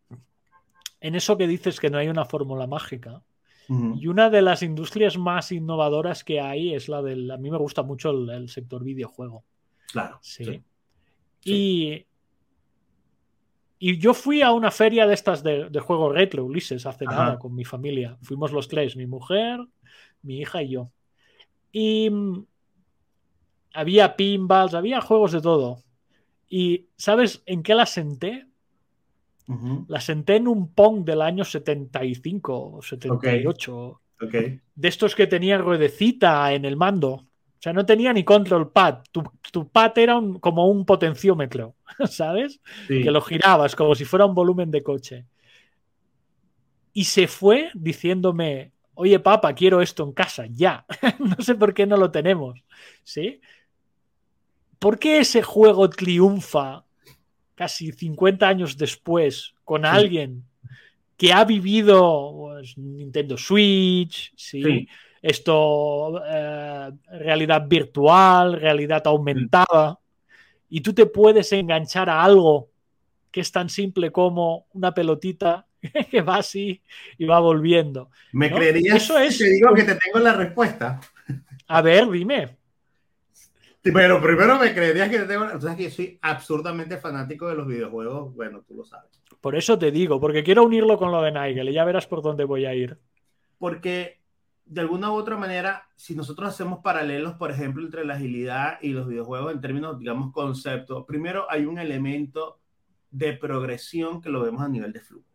en 1.00 1.14
eso 1.14 1.36
que 1.36 1.46
dices 1.46 1.80
que 1.80 1.90
no 1.90 1.98
hay 1.98 2.08
una 2.08 2.24
fórmula 2.24 2.66
mágica. 2.66 3.20
Uh 3.70 3.74
-huh. 3.74 4.00
Y 4.00 4.08
una 4.08 4.30
de 4.30 4.42
las 4.42 4.62
industrias 4.64 5.16
más 5.16 5.52
innovadoras 5.52 6.24
que 6.24 6.40
hay 6.40 6.74
es 6.74 6.88
la 6.88 7.02
del. 7.02 7.30
A 7.30 7.36
mí 7.36 7.50
me 7.50 7.58
gusta 7.58 7.84
mucho 7.84 8.10
el, 8.10 8.28
el 8.28 8.48
sector 8.48 8.82
videojuego. 8.82 9.44
Claro. 9.92 10.18
Sí. 10.22 10.44
sí. 10.44 10.62
Y, 11.44 12.06
y, 13.78 13.98
yo 13.98 14.12
fui 14.12 14.42
a 14.42 14.50
una 14.50 14.72
feria 14.72 15.06
de 15.06 15.14
estas 15.14 15.44
de, 15.44 15.70
de 15.70 15.80
juegos 15.80 16.12
retro, 16.12 16.44
Ulises, 16.44 16.84
hace 16.84 17.04
Ajá. 17.06 17.16
nada 17.16 17.38
con 17.38 17.54
mi 17.54 17.64
familia. 17.64 18.18
Fuimos 18.22 18.50
los 18.50 18.66
tres, 18.66 18.96
mi 18.96 19.06
mujer, 19.06 19.60
mi 20.22 20.40
hija 20.40 20.62
y 20.62 20.70
yo. 20.70 20.90
Y 21.70 22.10
mm, 22.10 22.44
había 23.74 24.16
pinballs, 24.16 24.74
había 24.74 25.00
juegos 25.00 25.30
de 25.30 25.40
todo. 25.40 25.78
Y 26.48 26.88
¿sabes 26.96 27.44
en 27.46 27.62
qué 27.62 27.76
la 27.76 27.86
senté? 27.86 28.49
Uh 29.50 29.58
-huh. 29.58 29.84
La 29.88 30.00
senté 30.00 30.36
en 30.36 30.48
un 30.48 30.72
Pong 30.74 31.04
del 31.04 31.22
año 31.22 31.44
75 31.44 32.76
o 32.76 32.82
78. 32.82 34.00
Okay. 34.20 34.40
Okay. 34.42 34.60
De 34.74 34.88
estos 34.88 35.14
que 35.14 35.26
tenían 35.26 35.62
ruedecita 35.62 36.52
en 36.52 36.64
el 36.64 36.76
mando. 36.76 37.08
O 37.12 37.62
sea, 37.62 37.72
no 37.72 37.84
tenía 37.84 38.12
ni 38.12 38.24
control 38.24 38.70
pad. 38.70 39.00
Tu, 39.10 39.22
tu 39.52 39.68
pad 39.68 39.96
era 39.98 40.16
un, 40.16 40.38
como 40.38 40.66
un 40.66 40.84
potenciómetro, 40.84 41.74
¿sabes? 42.08 42.60
Sí. 42.86 43.02
Que 43.02 43.10
lo 43.10 43.20
girabas 43.20 43.76
como 43.76 43.94
si 43.94 44.04
fuera 44.04 44.26
un 44.26 44.34
volumen 44.34 44.70
de 44.70 44.82
coche. 44.82 45.26
Y 46.92 47.04
se 47.04 47.28
fue 47.28 47.70
diciéndome, 47.74 48.72
oye, 48.94 49.18
papá, 49.20 49.54
quiero 49.54 49.80
esto 49.80 50.04
en 50.04 50.12
casa, 50.12 50.46
ya. 50.46 50.84
no 51.18 51.36
sé 51.40 51.54
por 51.54 51.74
qué 51.74 51.86
no 51.86 51.96
lo 51.96 52.10
tenemos. 52.10 52.62
¿Sí? 53.04 53.40
¿por 54.80 54.98
qué 54.98 55.18
ese 55.18 55.42
juego 55.42 55.88
triunfa 55.88 56.84
casi 57.60 57.92
50 57.92 58.48
años 58.48 58.78
después 58.78 59.52
con 59.64 59.84
alguien 59.84 60.44
que 61.18 61.30
ha 61.30 61.44
vivido 61.44 62.32
pues, 62.38 62.78
Nintendo 62.78 63.36
Switch, 63.36 64.32
¿sí? 64.34 64.62
sí. 64.62 64.88
esto, 65.20 66.22
eh, 66.26 66.90
realidad 67.18 67.68
virtual, 67.68 68.58
realidad 68.58 69.02
aumentada, 69.04 69.98
y 70.70 70.80
tú 70.80 70.94
te 70.94 71.04
puedes 71.04 71.52
enganchar 71.52 72.08
a 72.08 72.24
algo 72.24 72.70
que 73.30 73.42
es 73.42 73.52
tan 73.52 73.68
simple 73.68 74.10
como 74.10 74.64
una 74.72 74.94
pelotita 74.94 75.66
que 76.10 76.22
va 76.22 76.36
así 76.36 76.80
y 77.18 77.26
va 77.26 77.40
volviendo. 77.40 78.10
¿Me 78.32 78.48
¿no? 78.48 78.56
creerías 78.56 79.02
Eso 79.02 79.18
es... 79.18 79.36
te 79.36 79.50
digo 79.50 79.74
que 79.74 79.84
te 79.84 79.96
tengo 79.96 80.18
la 80.18 80.32
respuesta? 80.32 80.98
A 81.66 81.82
ver, 81.82 82.08
dime. 82.08 82.56
Pero 83.82 84.20
primero 84.20 84.58
me 84.58 84.74
creerías 84.74 85.08
que. 85.08 85.20
O 85.20 85.60
sea, 85.60 85.76
que 85.76 85.84
yo 85.84 85.90
soy 85.90 86.18
absurdamente 86.20 86.98
fanático 86.98 87.48
de 87.48 87.54
los 87.54 87.66
videojuegos. 87.66 88.34
Bueno, 88.34 88.62
tú 88.66 88.74
lo 88.74 88.84
sabes. 88.84 89.10
Por 89.40 89.56
eso 89.56 89.78
te 89.78 89.90
digo, 89.90 90.20
porque 90.20 90.44
quiero 90.44 90.64
unirlo 90.64 90.98
con 90.98 91.10
lo 91.10 91.22
de 91.22 91.32
Nigel 91.32 91.70
y 91.70 91.72
ya 91.72 91.84
verás 91.84 92.06
por 92.06 92.20
dónde 92.20 92.44
voy 92.44 92.66
a 92.66 92.74
ir. 92.74 92.98
Porque 93.58 94.20
de 94.66 94.82
alguna 94.82 95.10
u 95.10 95.14
otra 95.14 95.36
manera, 95.36 95.88
si 95.96 96.14
nosotros 96.14 96.50
hacemos 96.50 96.80
paralelos, 96.80 97.34
por 97.34 97.50
ejemplo, 97.50 97.82
entre 97.82 98.04
la 98.04 98.14
agilidad 98.14 98.78
y 98.82 98.90
los 98.90 99.08
videojuegos 99.08 99.52
en 99.52 99.60
términos, 99.60 99.98
digamos, 99.98 100.32
concepto, 100.32 101.06
primero 101.06 101.50
hay 101.50 101.64
un 101.64 101.78
elemento 101.78 102.60
de 103.10 103.32
progresión 103.32 104.20
que 104.20 104.28
lo 104.28 104.42
vemos 104.42 104.62
a 104.62 104.68
nivel 104.68 104.92
de 104.92 105.00
flujo. 105.00 105.26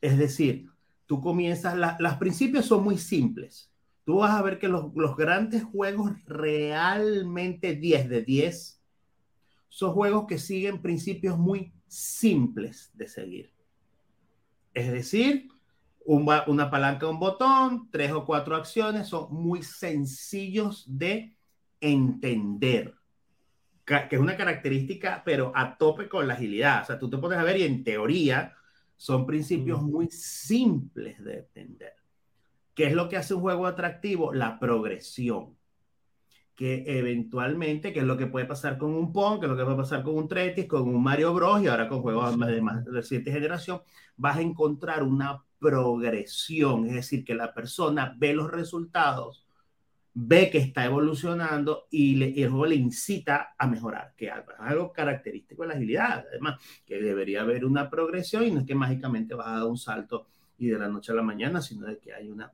Es 0.00 0.16
decir, 0.18 0.68
tú 1.06 1.20
comienzas, 1.20 1.76
la, 1.76 1.96
los 1.98 2.14
principios 2.14 2.66
son 2.66 2.84
muy 2.84 2.98
simples 2.98 3.72
tú 4.08 4.20
vas 4.20 4.30
a 4.30 4.40
ver 4.40 4.58
que 4.58 4.68
los, 4.68 4.86
los, 4.94 5.18
grandes 5.18 5.62
juegos 5.64 6.12
realmente 6.24 7.76
10 7.76 8.08
de 8.08 8.22
10 8.22 8.82
son 9.68 9.92
juegos 9.92 10.24
que 10.26 10.38
siguen 10.38 10.80
principios 10.80 11.36
muy 11.36 11.74
simples 11.88 12.90
de 12.94 13.06
seguir. 13.06 13.52
Es 14.72 14.90
decir, 14.90 15.50
un, 16.06 16.26
una 16.46 16.70
palanca, 16.70 17.06
un 17.06 17.18
botón, 17.18 17.90
tres 17.90 18.10
o 18.12 18.24
cuatro 18.24 18.56
acciones 18.56 19.08
son 19.08 19.26
muy 19.30 19.62
sencillos 19.62 20.86
de 20.88 21.36
entender, 21.78 22.94
que 23.84 24.08
es 24.10 24.18
una 24.18 24.38
característica, 24.38 25.20
pero 25.22 25.52
a 25.54 25.76
tope 25.76 26.08
con 26.08 26.26
la 26.26 26.32
agilidad. 26.32 26.80
O 26.80 26.86
sea, 26.86 26.98
tú 26.98 27.10
te 27.10 27.18
pones 27.18 27.38
a 27.38 27.44
ver 27.44 27.58
y 27.58 27.64
en 27.64 27.84
teoría 27.84 28.54
son 28.96 29.26
principios 29.26 29.82
muy 29.82 30.08
simples 30.10 31.22
de 31.22 31.40
entender. 31.40 31.97
¿Qué 32.78 32.86
es 32.86 32.92
lo 32.92 33.08
que 33.08 33.16
hace 33.16 33.34
un 33.34 33.40
juego 33.40 33.66
atractivo? 33.66 34.32
La 34.32 34.56
progresión. 34.56 35.56
Que 36.54 36.84
eventualmente, 36.86 37.92
¿qué 37.92 37.98
es 37.98 38.04
lo 38.04 38.16
que 38.16 38.28
puede 38.28 38.46
pasar 38.46 38.78
con 38.78 38.94
un 38.94 39.12
Pong? 39.12 39.40
¿Qué 39.40 39.46
es 39.46 39.50
lo 39.50 39.56
que 39.56 39.64
puede 39.64 39.78
pasar 39.78 40.04
con 40.04 40.14
un 40.14 40.28
Tretis, 40.28 40.66
con 40.66 40.82
un 40.82 41.02
Mario 41.02 41.34
Bros. 41.34 41.60
y 41.60 41.66
ahora 41.66 41.88
con 41.88 42.02
juegos 42.02 42.38
de 42.38 42.62
más 42.62 42.84
reciente 42.84 43.32
generación? 43.32 43.80
Vas 44.16 44.36
a 44.36 44.42
encontrar 44.42 45.02
una 45.02 45.42
progresión, 45.58 46.86
es 46.86 46.92
decir, 46.92 47.24
que 47.24 47.34
la 47.34 47.52
persona 47.52 48.14
ve 48.16 48.32
los 48.32 48.48
resultados, 48.48 49.44
ve 50.14 50.48
que 50.48 50.58
está 50.58 50.84
evolucionando 50.84 51.88
y, 51.90 52.14
le, 52.14 52.28
y 52.28 52.44
el 52.44 52.50
juego 52.50 52.66
le 52.66 52.76
incita 52.76 53.56
a 53.58 53.66
mejorar, 53.66 54.14
que 54.16 54.26
es 54.26 54.34
algo 54.60 54.92
característico 54.92 55.62
de 55.62 55.68
la 55.70 55.74
agilidad, 55.74 56.26
además, 56.30 56.62
que 56.86 57.02
debería 57.02 57.40
haber 57.40 57.64
una 57.64 57.90
progresión 57.90 58.44
y 58.44 58.52
no 58.52 58.60
es 58.60 58.66
que 58.66 58.76
mágicamente 58.76 59.34
vas 59.34 59.48
a 59.48 59.54
dar 59.54 59.64
un 59.64 59.78
salto 59.78 60.28
y 60.58 60.68
de 60.68 60.78
la 60.78 60.88
noche 60.88 61.10
a 61.10 61.16
la 61.16 61.22
mañana, 61.22 61.60
sino 61.60 61.84
de 61.84 61.98
que 61.98 62.12
hay 62.12 62.28
una 62.28 62.52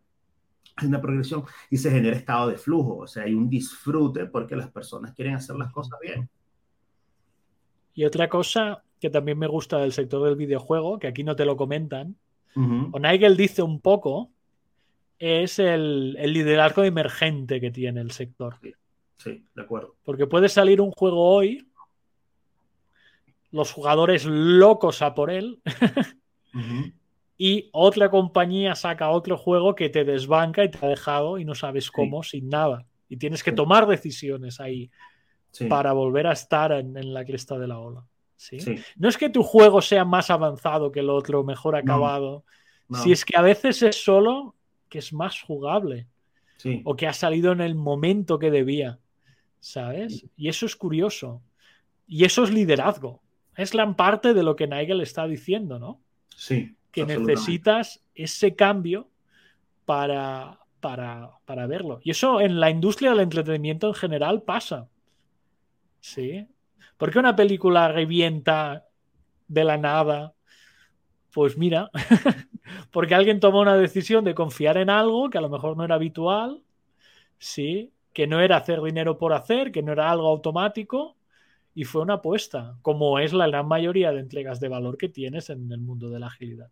hay 0.77 0.89
una 0.89 1.01
progresión 1.01 1.45
y 1.70 1.77
se 1.77 1.91
genera 1.91 2.16
estado 2.16 2.49
de 2.49 2.57
flujo, 2.57 2.99
o 2.99 3.07
sea, 3.07 3.25
hay 3.25 3.35
un 3.35 3.49
disfrute 3.49 4.27
porque 4.27 4.57
las 4.57 4.70
personas 4.70 5.12
quieren 5.12 5.35
hacer 5.35 5.57
las 5.57 5.72
cosas 5.72 5.99
bien. 6.01 6.29
Y 7.95 8.05
otra 8.05 8.29
cosa 8.29 8.83
que 9.01 9.11
también 9.11 9.39
me 9.39 9.47
gusta 9.47 9.79
del 9.79 9.93
sector 9.93 10.25
del 10.25 10.37
videojuego, 10.37 10.99
que 10.99 11.07
aquí 11.07 11.22
no 11.22 11.37
te 11.37 11.45
lo 11.45 11.57
comentan, 11.57 12.16
uh 12.57 12.61
-huh. 12.61 12.91
o 12.93 12.99
Nigel 12.99 13.37
dice 13.37 13.62
un 13.62 13.81
poco, 13.81 14.31
es 15.18 15.59
el, 15.59 16.16
el, 16.18 16.33
liderazgo 16.33 16.83
emergente 16.83 17.61
que 17.61 17.70
tiene 17.70 18.01
el 18.01 18.11
sector. 18.11 18.57
Sí, 18.61 18.75
sí, 19.16 19.47
de 19.55 19.62
acuerdo. 19.62 19.95
Porque 20.05 20.27
puede 20.27 20.49
salir 20.49 20.81
un 20.81 20.91
juego 20.91 21.22
hoy, 21.22 21.68
los 23.53 23.70
jugadores 23.70 24.25
locos 24.25 25.03
a 25.03 25.14
por 25.14 25.31
él, 25.31 25.61
uh 26.55 26.59
-huh 26.59 26.93
y 27.37 27.70
otra 27.72 28.11
compañía 28.11 28.74
saca 28.74 29.11
otro 29.11 29.37
juego 29.37 29.74
que 29.74 29.89
te 29.89 30.05
desbanca 30.05 30.64
y 30.64 30.70
te 30.70 30.85
ha 30.85 30.89
dejado 30.89 31.39
y 31.39 31.45
no 31.45 31.55
sabes 31.55 31.91
cómo, 31.91 32.22
sí. 32.22 32.39
sin 32.39 32.49
nada. 32.49 32.87
Y 33.09 33.16
tienes 33.16 33.43
que 33.43 33.53
tomar 33.53 33.87
decisiones 33.87 34.61
ahí 34.61 34.91
sí. 35.51 35.66
para 35.66 35.93
volver 35.93 36.26
a 36.26 36.32
estar 36.32 36.72
en, 36.72 36.97
en, 36.97 37.12
la 37.12 37.24
cresta 37.24 37.59
de 37.59 37.68
la 37.68 37.78
ola. 37.78 38.05
¿sí? 38.37 38.59
No 38.97 39.09
es 39.09 39.18
que 39.18 39.30
tu 39.30 39.43
juego 39.43 39.82
sea 39.82 40.05
más 40.05 40.30
avanzado 40.30 40.93
que 40.93 41.01
el 41.01 41.11
otro, 41.11 41.45
mejor 41.45 41.76
acabado, 41.76 42.45
no. 42.89 42.99
Si 43.03 43.12
es 43.12 43.24
que 43.24 43.37
a 43.37 43.43
veces 43.43 43.82
es 43.82 44.03
solo 44.03 44.55
que 44.89 44.99
es 44.99 45.12
más 45.12 45.41
jugable. 45.41 46.09
O 46.85 46.97
que 46.97 47.07
ha 47.07 47.12
salido 47.12 47.53
en 47.53 47.61
el 47.61 47.74
momento 47.74 48.39
que 48.39 48.51
debía. 48.51 48.99
¿Sabes? 49.61 50.24
Y 50.35 50.49
eso 50.49 50.64
es 50.64 50.76
curioso. 50.76 51.43
Y 52.07 52.24
eso 52.24 52.45
es 52.45 52.51
liderazgo. 52.51 53.20
Es 53.55 53.72
gran 53.72 53.97
parte 53.97 54.32
de 54.32 54.43
lo 54.43 54.57
que 54.57 54.66
Nigel 54.66 55.03
está 55.03 55.26
diciendo, 55.26 55.78
¿no? 55.78 56.01
Sí. 56.35 56.74
Que 56.95 57.05
necesitas 57.05 58.03
ese 58.14 58.55
cambio 58.55 59.09
para, 59.84 60.61
para, 60.80 61.30
para, 61.45 61.66
verlo. 61.66 62.01
Y 62.03 62.11
eso 62.11 62.40
en 62.40 62.61
la 62.61 62.70
industria 62.70 63.11
del 63.11 63.20
entretenimiento 63.20 63.88
en 63.88 63.95
general 63.95 64.42
pasa. 64.42 64.88
¿Sí? 66.01 66.47
¿Por 66.97 67.11
qué 67.11 67.18
una 67.18 67.34
película 67.34 67.88
revienta 67.88 68.86
de 69.49 69.64
la 69.64 69.76
nada? 69.76 70.34
Pues 71.32 71.59
mira, 71.59 71.90
porque 72.92 73.14
alguien 73.14 73.40
tomó 73.40 73.61
una 73.61 73.76
decisión 73.76 74.24
de 74.24 74.34
confiar 74.34 74.76
en 74.76 74.90
algo 74.90 75.30
que 75.30 75.38
a 75.38 75.40
lo 75.40 75.49
mejor 75.49 75.76
no 75.76 75.84
era 75.84 75.97
habitual, 75.97 76.62
¿sí? 77.38 77.92
Que 78.12 78.26
no 78.26 78.40
era 78.40 78.57
hacer 78.57 78.80
dinero 78.80 79.18
por 79.18 79.32
hacer, 79.32 79.72
que 79.72 79.82
no 79.82 79.92
era 79.92 80.11
algo 80.11 80.28
automático, 80.28 81.16
y 81.74 81.84
fue 81.84 82.03
una 82.03 82.14
apuesta, 82.14 82.78
como 82.82 83.18
es 83.18 83.32
la 83.32 83.49
gran 83.49 83.66
mayoría 83.66 84.12
de 84.12 84.20
entregas 84.20 84.61
de 84.61 84.68
valor 84.68 84.97
que 84.97 85.09
tienes 85.09 85.51
en 85.51 85.70
el 85.72 85.80
mundo 85.80 86.09
de 86.09 86.20
la 86.20 86.28
agilidad. 86.28 86.70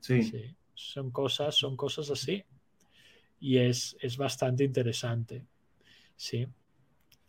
Sí. 0.00 0.54
Son 0.74 1.10
cosas, 1.10 1.54
son 1.54 1.76
cosas 1.76 2.10
así. 2.10 2.44
Y 3.40 3.58
es, 3.58 3.96
es 4.00 4.16
bastante 4.16 4.64
interesante. 4.64 5.44
Sí. 6.16 6.46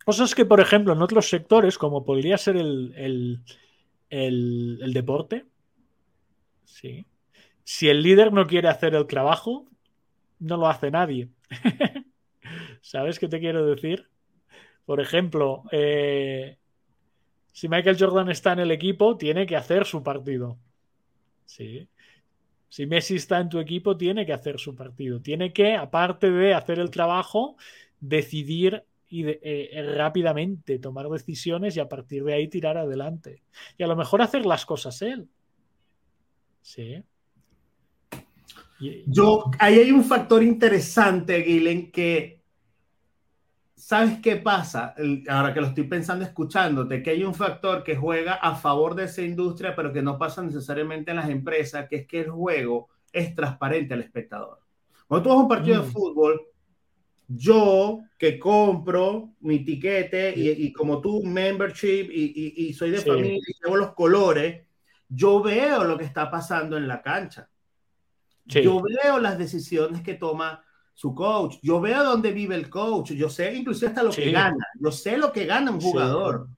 Cosas 0.06 0.34
que, 0.34 0.46
por 0.46 0.60
ejemplo, 0.60 0.94
en 0.94 1.02
otros 1.02 1.30
sectores, 1.30 1.78
como 1.78 2.04
podría 2.04 2.38
ser 2.38 2.58
el, 2.58 3.44
el, 4.10 4.94
deporte, 4.94 5.46
¿sí? 6.66 7.06
si 7.64 7.90
el 7.90 8.02
líder 8.02 8.34
no 8.34 8.48
quiere 8.48 8.70
hacer 8.70 8.96
el 8.96 9.06
trabajo, 9.06 9.68
no 10.40 10.58
lo 10.58 10.68
hace 10.68 10.90
nadie. 10.90 11.30
¿Sabes 12.82 13.20
qué 13.20 13.28
te 13.28 13.40
quiero 13.40 13.66
decir? 13.66 14.10
Por 14.86 15.00
ejemplo, 15.00 15.64
eh, 15.72 16.58
si 17.52 17.68
Michael 17.70 17.98
Jordan 18.00 18.30
está 18.30 18.54
en 18.54 18.60
el 18.60 18.72
equipo, 18.72 19.18
tiene 19.18 19.46
que 19.46 19.56
hacer 19.56 19.86
su 19.86 20.02
partido. 20.02 20.58
¿Sí? 21.46 21.88
Si 22.70 22.86
Messi 22.86 23.16
está 23.16 23.40
en 23.40 23.50
tu 23.50 23.60
equipo, 23.60 23.98
tiene 23.98 24.26
que 24.26 24.34
hacer 24.34 24.60
su 24.60 24.76
partido. 24.76 25.22
Tiene 25.22 25.52
que, 25.52 25.76
aparte 25.76 26.30
de 26.32 26.54
hacer 26.54 26.80
el 26.80 26.92
trabajo, 26.92 27.58
decidir 28.00 28.84
y 29.10 29.24
eh, 29.26 29.96
rápidamente 29.98 30.78
tomar 30.78 31.10
decisiones 31.10 31.76
y 31.76 31.80
a 31.80 31.90
partir 31.90 32.24
de 32.24 32.36
ahí 32.36 32.48
tirar 32.48 32.78
adelante. 32.78 33.42
Y 33.78 33.84
a 33.84 33.88
lo 33.88 33.96
mejor 33.96 34.22
hacer 34.22 34.46
las 34.46 34.66
cosas 34.66 35.02
él. 35.02 35.28
Sí. 36.62 37.04
Yo, 39.08 39.52
ahí 39.60 39.80
hay 39.80 39.92
un 39.92 40.04
factor 40.04 40.44
interesante, 40.44 41.40
Guilen, 41.40 41.92
que 41.92 42.39
¿sabes 43.90 44.20
qué 44.20 44.36
pasa? 44.36 44.94
Ahora 45.28 45.52
que 45.52 45.62
lo 45.62 45.66
estoy 45.66 45.86
pensando 45.86 46.24
escuchándote, 46.24 47.02
que 47.02 47.10
hay 47.10 47.24
un 47.24 47.34
factor 47.34 47.84
que 47.84 47.96
juega 47.96 48.36
a 48.36 48.54
favor 48.54 48.94
de 48.94 49.06
esa 49.06 49.24
industria, 49.24 49.76
pero 49.76 49.92
que 49.92 50.04
no 50.04 50.20
pasa 50.20 50.44
necesariamente 50.44 51.10
en 51.10 51.18
las 51.18 51.28
empresas, 51.28 51.88
que 51.90 51.96
es 51.96 52.08
que 52.08 52.20
el 52.20 52.30
juego 52.30 52.90
es 53.12 53.34
transparente 53.34 53.96
al 53.96 54.02
espectador. 54.02 54.60
Cuando 55.08 55.24
tú 55.24 55.30
vas 55.30 55.40
a 55.40 55.42
un 55.42 55.48
partido 55.48 55.82
de 55.82 55.90
mm. 55.90 55.92
fútbol, 55.92 56.40
yo 57.30 58.02
que 58.20 58.38
compro 58.38 59.32
mi 59.40 59.66
tiquete 59.66 60.36
y, 60.38 60.72
como 60.72 61.02
tú, 61.02 61.24
membership 61.24 62.12
y, 62.12 62.72
soy 62.74 62.92
de 62.92 63.02
familia 63.02 63.38
y 63.38 63.64
llevo 63.64 63.76
los 63.76 63.96
colores, 63.96 64.68
yo 65.08 65.42
veo 65.42 65.84
lo 65.84 65.98
que 65.98 66.06
está 66.06 66.30
pasando 66.30 66.78
en 66.78 66.88
la 66.88 67.02
cancha. 67.02 67.50
Yo 68.46 68.84
veo 68.84 69.18
las 69.18 69.40
decisiones 69.40 70.04
que 70.04 70.14
toma 70.14 70.64
su 71.00 71.16
coach. 71.16 71.60
Yo 71.62 71.80
veo 71.80 72.04
dónde 72.04 72.34
vive 72.34 72.56
el 72.56 72.70
coach. 72.70 73.12
Yo 73.14 73.30
sé 73.30 73.56
inclusive 73.56 73.88
hasta 73.88 74.04
lo 74.04 74.12
que 74.12 74.34
gana. 74.34 74.68
Yo 74.78 74.92
sé 74.92 75.18
lo 75.18 75.32
que 75.32 75.46
gana 75.46 75.72
un 75.72 75.80
jugador. 75.80 76.50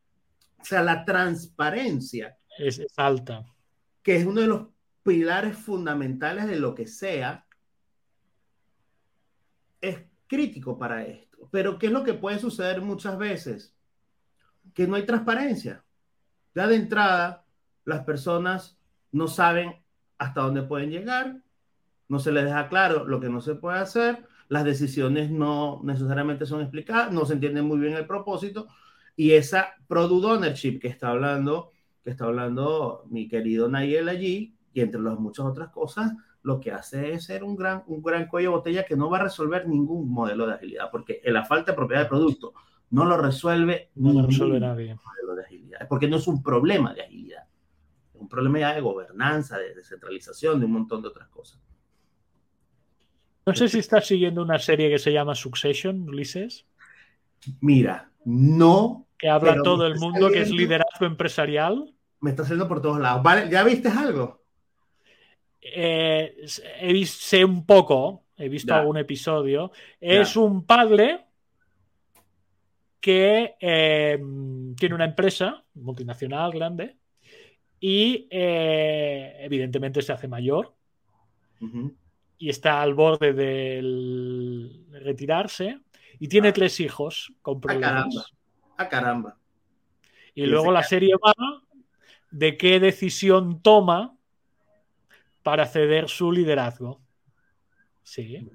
O 0.59 0.65
sea, 0.65 0.81
la 0.81 1.05
transparencia. 1.05 2.35
Es, 2.57 2.79
es 2.79 2.91
alta. 2.97 3.45
Que 4.01 4.15
es 4.15 4.25
uno 4.25 4.41
de 4.41 4.47
los 4.47 4.67
pilares 5.03 5.55
fundamentales 5.55 6.47
de 6.47 6.55
lo 6.55 6.73
que 6.73 6.87
sea. 6.87 7.45
Es 9.79 10.05
crítico 10.25 10.75
para 10.75 11.05
esto. 11.05 11.47
Pero 11.51 11.77
¿qué 11.77 11.85
es 11.85 11.91
lo 11.91 12.03
que 12.03 12.15
puede 12.15 12.39
suceder 12.39 12.81
muchas 12.81 13.19
veces? 13.19 13.75
Que 14.73 14.87
no 14.87 14.95
hay 14.95 15.05
transparencia. 15.05 15.85
Ya 16.55 16.65
de 16.65 16.77
entrada, 16.77 17.45
las 17.85 18.05
personas 18.05 18.75
no 19.11 19.27
saben 19.27 19.85
hasta 20.17 20.41
dónde 20.41 20.63
pueden 20.63 20.89
llegar, 20.89 21.43
no 22.07 22.17
se 22.17 22.31
les 22.31 22.45
deja 22.45 22.69
claro 22.69 23.05
lo 23.05 23.19
que 23.19 23.29
no 23.29 23.39
se 23.39 23.53
puede 23.53 23.77
hacer, 23.77 24.27
las 24.51 24.65
decisiones 24.65 25.31
no 25.31 25.79
necesariamente 25.81 26.45
son 26.45 26.59
explicadas, 26.59 27.13
no 27.13 27.23
se 27.23 27.35
entiende 27.35 27.61
muy 27.61 27.79
bien 27.79 27.93
el 27.93 28.05
propósito 28.05 28.67
y 29.15 29.31
esa 29.31 29.75
product 29.87 30.25
ownership 30.25 30.77
que 30.77 30.89
está 30.89 31.07
hablando, 31.11 31.71
que 32.03 32.09
está 32.09 32.25
hablando 32.25 33.05
mi 33.09 33.29
querido 33.29 33.69
Nayel 33.69 34.09
allí 34.09 34.57
y 34.73 34.81
entre 34.81 34.99
las 34.99 35.17
muchas 35.17 35.45
otras 35.45 35.69
cosas, 35.69 36.11
lo 36.41 36.59
que 36.59 36.73
hace 36.73 37.13
es 37.13 37.23
ser 37.23 37.45
un 37.45 37.55
gran, 37.55 37.83
un 37.87 38.03
gran 38.03 38.27
cuello 38.27 38.49
de 38.49 38.55
botella 38.57 38.83
que 38.83 38.97
no 38.97 39.09
va 39.09 39.19
a 39.19 39.23
resolver 39.23 39.69
ningún 39.69 40.11
modelo 40.11 40.45
de 40.45 40.55
agilidad, 40.55 40.91
porque 40.91 41.21
la 41.23 41.45
falta 41.45 41.71
de 41.71 41.77
propiedad 41.77 42.01
de 42.01 42.09
producto 42.09 42.53
no 42.89 43.05
lo 43.05 43.15
resuelve, 43.15 43.91
no 43.95 44.11
lo 44.11 44.27
resuelve 44.27 44.59
nadie. 44.59 44.95
modelo 44.95 45.35
de 45.35 45.43
agilidad, 45.43 45.87
porque 45.87 46.09
no 46.09 46.17
es 46.17 46.27
un 46.27 46.43
problema 46.43 46.93
de 46.93 47.03
agilidad, 47.03 47.45
es 48.13 48.19
un 48.19 48.27
problema 48.27 48.59
ya 48.59 48.73
de 48.73 48.81
gobernanza, 48.81 49.57
de 49.57 49.75
descentralización, 49.75 50.59
de 50.59 50.65
un 50.65 50.73
montón 50.73 51.01
de 51.01 51.07
otras 51.07 51.29
cosas. 51.29 51.61
No 53.45 53.55
sé 53.55 53.67
si 53.69 53.79
estás 53.79 54.05
siguiendo 54.05 54.41
una 54.41 54.59
serie 54.59 54.89
que 54.89 54.99
se 54.99 55.11
llama 55.11 55.33
Succession, 55.33 56.07
Ulises. 56.07 56.65
Mira, 57.59 58.11
no. 58.25 59.07
Que 59.17 59.29
habla 59.29 59.61
todo 59.63 59.87
el 59.87 59.95
mundo, 59.97 60.29
que 60.29 60.41
es 60.41 60.51
liderazgo 60.51 61.05
empresarial. 61.05 61.93
Me 62.19 62.31
está 62.31 62.43
saliendo 62.43 62.67
por 62.67 62.81
todos 62.81 62.99
lados. 62.99 63.23
Vale, 63.23 63.49
¿ya 63.49 63.63
viste 63.63 63.89
algo? 63.89 64.43
Eh, 65.61 66.35
he 66.79 66.93
visto, 66.93 67.17
sé 67.21 67.45
un 67.45 67.65
poco, 67.65 68.25
he 68.37 68.49
visto 68.49 68.73
algún 68.73 68.97
episodio. 68.97 69.71
Es 69.99 70.35
un 70.35 70.65
padre 70.65 71.25
que 72.99 73.55
em, 73.59 74.75
tiene 74.75 74.95
una 74.95 75.05
empresa 75.05 75.63
multinacional 75.73 76.51
grande 76.51 76.95
y 77.79 78.27
eh, 78.29 79.37
evidentemente 79.39 80.03
se 80.03 80.13
hace 80.13 80.27
mayor 80.27 80.75
y 82.41 82.49
está 82.49 82.81
al 82.81 82.95
borde 82.95 83.33
de 83.33 84.67
retirarse 84.99 85.79
y 86.17 86.27
tiene 86.27 86.47
ah. 86.47 86.53
tres 86.53 86.79
hijos 86.79 87.31
con 87.43 87.57
ah, 87.57 87.61
problemas. 87.61 88.33
A 88.77 88.89
caramba. 88.89 89.37
Y, 90.33 90.47
luego 90.47 90.71
la 90.71 90.81
serie 90.81 91.13
va 91.23 91.35
de 92.31 92.57
qué 92.57 92.79
decisión 92.79 93.61
toma 93.61 94.15
para 95.43 95.67
ceder 95.67 96.09
su 96.09 96.31
liderazgo. 96.31 96.99
Sí. 98.01 98.49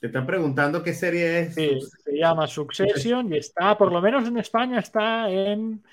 Te 0.00 0.08
están 0.08 0.26
preguntando 0.26 0.82
qué 0.82 0.94
serie 0.94 1.38
es. 1.38 1.54
se 1.54 2.16
llama 2.16 2.48
Succession 2.48 3.32
y 3.32 3.36
está, 3.36 3.78
por 3.78 3.92
lo 3.92 4.00
menos 4.00 4.26
en 4.26 4.38
España, 4.38 4.80
está 4.80 5.30
en 5.30 5.84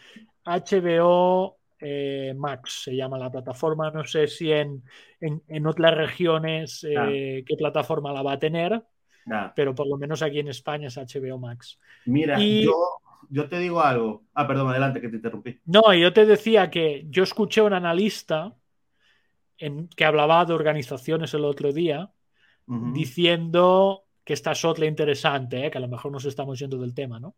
HBO 0.43 1.54
eh, 1.79 2.33
Max, 2.35 2.83
se 2.83 2.95
llama 2.95 3.17
la 3.17 3.31
plataforma. 3.31 3.91
No 3.91 4.03
sé 4.03 4.27
si 4.27 4.51
en, 4.51 4.83
en, 5.19 5.67
otras 5.67 5.95
regiones 5.95 6.85
eh, 6.89 7.43
qué 7.45 7.55
plataforma 7.55 8.13
la 8.13 8.21
va 8.21 8.33
a 8.33 8.39
tener, 8.39 8.83
pero 9.55 9.75
por 9.75 9.87
lo 9.87 9.97
menos 9.97 10.21
aquí 10.21 10.39
en 10.39 10.47
España 10.47 10.87
es 10.87 10.97
HBO 10.97 11.37
Max. 11.37 11.79
Mira, 12.05 12.39
yo, 12.39 12.73
yo 13.29 13.49
te 13.49 13.59
digo 13.59 13.81
algo. 13.81 14.23
Ah, 14.33 14.47
perdón, 14.47 14.69
adelante 14.69 15.01
que 15.01 15.09
te 15.09 15.17
interrumpí. 15.17 15.59
No, 15.65 15.93
yo 15.93 16.13
te 16.13 16.25
decía 16.25 16.69
que 16.69 17.05
yo 17.09 17.23
escuché 17.23 17.61
a 17.61 17.65
un 17.65 17.73
analista 17.73 18.55
que 19.57 20.05
hablaba 20.05 20.45
de 20.45 20.53
organizaciones 20.53 21.33
el 21.33 21.45
otro 21.45 21.71
día, 21.71 22.11
diciendo 22.67 24.05
que 24.23 24.33
esta 24.33 24.51
es 24.51 24.65
otra 24.65 24.85
interesante, 24.85 25.65
¿eh? 25.65 25.71
que 25.71 25.77
a 25.77 25.81
lo 25.81 25.87
mejor 25.87 26.11
nos 26.11 26.25
estamos 26.25 26.57
yendo 26.59 26.77
del 26.77 26.93
tema, 26.93 27.19
¿no? 27.19 27.35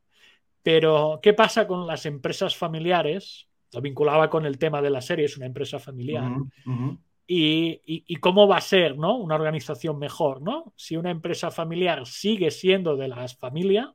Pero, 0.63 1.19
¿qué 1.21 1.33
pasa 1.33 1.67
con 1.67 1.85
las 1.85 2.05
empresas 2.05 2.55
familiares? 2.55 3.47
Lo 3.73 3.81
vinculaba 3.81 4.29
con 4.29 4.45
el 4.45 4.57
tema 4.57 4.81
de 4.81 4.89
la 4.89 5.01
serie, 5.01 5.25
es 5.25 5.37
una 5.37 5.45
empresa 5.45 5.79
familiar. 5.79 6.31
Y, 7.27 8.15
cómo 8.21 8.47
va 8.47 8.57
a 8.57 8.61
ser 8.61 8.97
¿no? 8.97 9.17
una 9.17 9.35
organización 9.35 9.99
mejor, 9.99 10.41
¿no? 10.41 10.73
Si 10.77 10.95
una 10.95 11.11
empresa 11.11 11.51
familiar 11.51 12.05
sigue 12.05 12.51
siendo 12.51 12.95
de 12.95 13.09
las 13.09 13.35
familias 13.35 13.89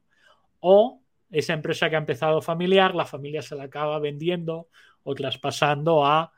o 0.60 1.00
esa 1.30 1.54
empresa 1.54 1.88
que 1.88 1.96
ha 1.96 1.98
empezado 1.98 2.42
familiar, 2.42 2.94
la 2.94 3.06
familia 3.06 3.40
se 3.40 3.56
la 3.56 3.64
acaba 3.64 3.98
vendiendo 3.98 4.68
o 5.02 5.14
traspasando 5.14 6.04
a 6.04 6.32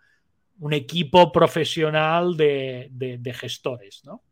un 0.61 0.73
equipo 0.73 1.33
profesional 1.33 2.37
de, 2.37 3.35
gestores, 3.35 4.03
¿no? 4.05 4.23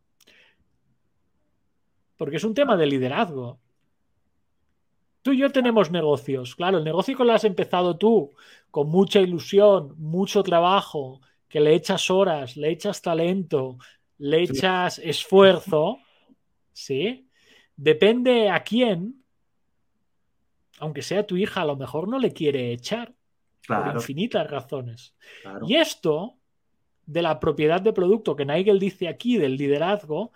Porque 2.17 2.37
es 2.37 2.45
un 2.45 2.55
tema 2.55 2.77
de 2.77 2.87
liderazgo. 2.87 3.59
Tú 5.23 5.33
y 5.33 5.39
yo 5.39 5.51
tenemos 5.51 5.91
negocios. 5.91 6.55
Claro, 6.57 6.79
el 6.79 6.85
negocio 6.85 7.17
que 7.17 7.25
lo 7.25 7.33
has 7.33 7.45
empezado 7.45 7.97
tú 7.97 8.33
con 8.71 8.89
mucha 8.89 9.21
ilusión, 9.21 9.95
mucho 9.99 10.43
trabajo, 10.43 11.21
que 11.49 11.61
le 11.61 11.75
echas 11.75 12.11
horas, 12.11 12.57
le 12.57 12.71
echas 12.71 13.03
talento, 13.03 13.79
le 14.19 14.43
echas 14.43 14.99
esfuerzo, 14.99 15.99
¿sí? 16.73 17.29
Depende 17.77 18.51
a 18.51 18.63
quién, 18.63 19.23
aunque 20.79 21.03
sea 21.03 21.27
tu 21.27 21.37
hija, 21.37 21.63
a 21.63 21.67
lo 21.67 21.77
mejor 21.77 22.09
no 22.09 22.19
le 22.19 22.33
quiere 22.33 22.73
echar 22.73 23.15
por 23.67 23.95
infinitas 23.95 24.51
razones. 24.51 25.15
Y 25.67 25.77
esto 25.77 26.37
de 27.07 27.23
la 27.23 27.39
propiedad 27.39 27.81
de 27.81 27.93
producto 27.93 28.35
que 28.35 28.45
Nigel 28.45 28.79
dice 28.79 29.09
aquí, 29.09 29.37
del 29.37 29.57
liderazgo, 29.57 30.33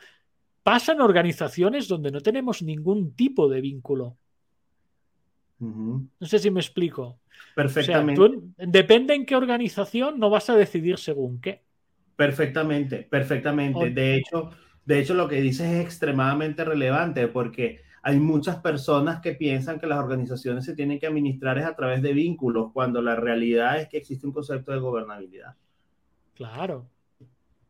pasa 0.63 0.93
en 0.93 1.01
organizaciones 1.01 1.89
donde 1.89 2.11
no 2.11 2.21
tenemos 2.21 2.63
ningún 2.63 3.15
tipo 3.15 3.49
de 3.49 3.61
vínculo. 3.61 4.19
No 5.59 6.09
sé 6.21 6.39
si 6.39 6.51
me 6.51 6.61
explico. 6.61 7.21
Perfectamente. 7.55 8.23
depende 8.59 9.15
en 9.15 9.25
qué 9.27 9.37
organización, 9.37 10.19
no 10.19 10.31
vas 10.31 10.51
a 10.51 10.57
decidir 10.57 10.99
según 10.99 11.41
qué. 11.41 11.63
Perfectamente, 12.17 13.03
perfectamente. 13.03 13.91
De 13.91 14.17
hecho, 14.17 14.51
de 14.87 15.01
hecho, 15.01 15.15
lo 15.15 15.29
que 15.29 15.41
dices 15.41 15.67
es 15.67 15.85
extremadamente 15.85 16.65
relevante 16.65 17.27
porque 17.27 17.81
hay 18.03 18.21
muchas 18.21 18.59
personas 18.59 19.21
que 19.21 19.33
piensan 19.33 19.81
que 19.81 19.89
las 19.89 19.99
organizaciones 19.99 20.65
se 20.65 20.77
tienen 20.77 21.01
que 21.01 21.09
administrar 21.09 21.59
a 21.59 21.75
través 21.75 22.03
de 22.03 22.13
vínculos, 22.13 22.71
cuando 22.73 23.03
la 23.03 23.17
realidad 23.17 23.81
es 23.81 23.89
que 23.89 23.97
existe 23.97 24.29
un 24.29 24.33
concepto 24.33 24.71
de 24.71 24.79
gobernabilidad. 24.79 25.57
Claro. 26.35 26.89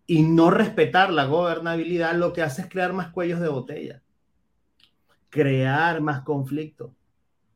Y 0.06 0.22
no 0.24 0.50
respetar 0.50 1.10
la 1.10 1.24
gobernabilidad 1.24 2.14
lo 2.16 2.34
que 2.34 2.42
hace 2.42 2.62
es 2.62 2.68
crear 2.68 2.92
más 2.92 3.08
cuellos 3.08 3.40
de 3.40 3.48
botella, 3.48 4.02
crear 5.30 6.02
más 6.02 6.20
conflicto. 6.20 6.94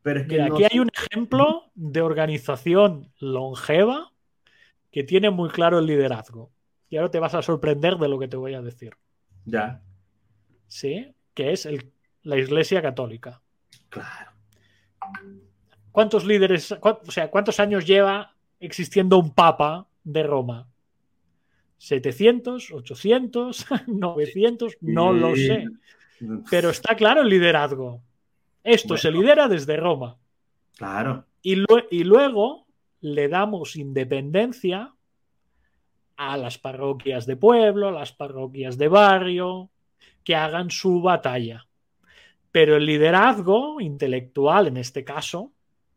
Pero 0.03 0.21
es 0.21 0.27
que 0.27 0.41
aquí 0.41 0.63
hay 0.69 0.79
un 0.79 0.89
ejemplo 0.93 1.71
de 1.75 2.01
organización 2.01 3.11
longeva 3.19 4.11
que 4.91 5.03
tiene 5.03 5.29
muy 5.29 5.49
claro 5.49 5.79
el 5.79 5.85
liderazgo. 5.85 6.51
Y 6.89 6.97
ahora 6.97 7.11
te 7.11 7.19
vas 7.19 7.35
a 7.35 7.41
sorprender 7.41 7.97
de 7.97 8.07
lo 8.09 8.19
que 8.19 8.27
te 8.27 8.37
voy 8.37 8.53
a 8.53 8.61
decir. 8.61 8.93
Ya. 9.45 9.81
Sí, 10.67 11.13
que 11.33 11.51
es 11.53 11.65
el 11.65 11.91
la 12.23 12.37
Iglesia 12.37 12.81
Católica. 12.81 13.41
Claro. 13.89 14.31
¿Cuántos 15.91 16.25
líderes, 16.25 16.71
o 16.71 17.11
sea, 17.11 17.29
cuántos 17.29 17.59
años 17.59 17.85
lleva 17.85 18.35
existiendo 18.59 19.17
un 19.17 19.33
papa 19.33 19.87
de 20.03 20.23
Roma? 20.23 20.67
¿700, 21.79 22.71
800, 22.73 23.65
900? 23.87 24.77
No 24.81 25.11
lo 25.11 25.35
sé. 25.35 25.65
Pero 26.49 26.69
está 26.69 26.95
claro 26.95 27.21
el 27.21 27.29
liderazgo. 27.29 28.01
Esto 28.63 28.97
se 28.97 29.11
lidera 29.11 29.47
desde 29.47 29.77
Roma. 29.77 30.17
Claro. 30.77 31.25
Y, 31.41 31.63
y 31.89 32.03
luego 32.03 32.67
le 33.01 33.27
damos 33.27 33.75
independencia 33.75 34.93
a 36.15 36.37
las 36.37 36.57
parroquias 36.57 37.25
de 37.25 37.35
pueblo, 37.35 37.87
a 37.87 37.91
las 37.91 38.11
parroquias 38.11 38.77
de 38.77 38.87
barrio, 38.87 39.69
que 40.23 40.35
hagan 40.35 40.69
su 40.69 41.01
batalla. 41.01 41.67
Pero 42.51 42.75
el 42.75 42.85
liderazgo 42.85 43.81
intelectual, 43.81 44.67
en 44.67 44.77
este 44.77 45.03
caso, 45.03 45.51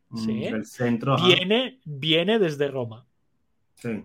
mm, 0.09 0.63
centro, 0.63 1.17
viene, 1.17 1.81
viene 1.85 2.39
desde 2.39 2.69
Roma. 2.69 3.05
Sí. 3.75 4.05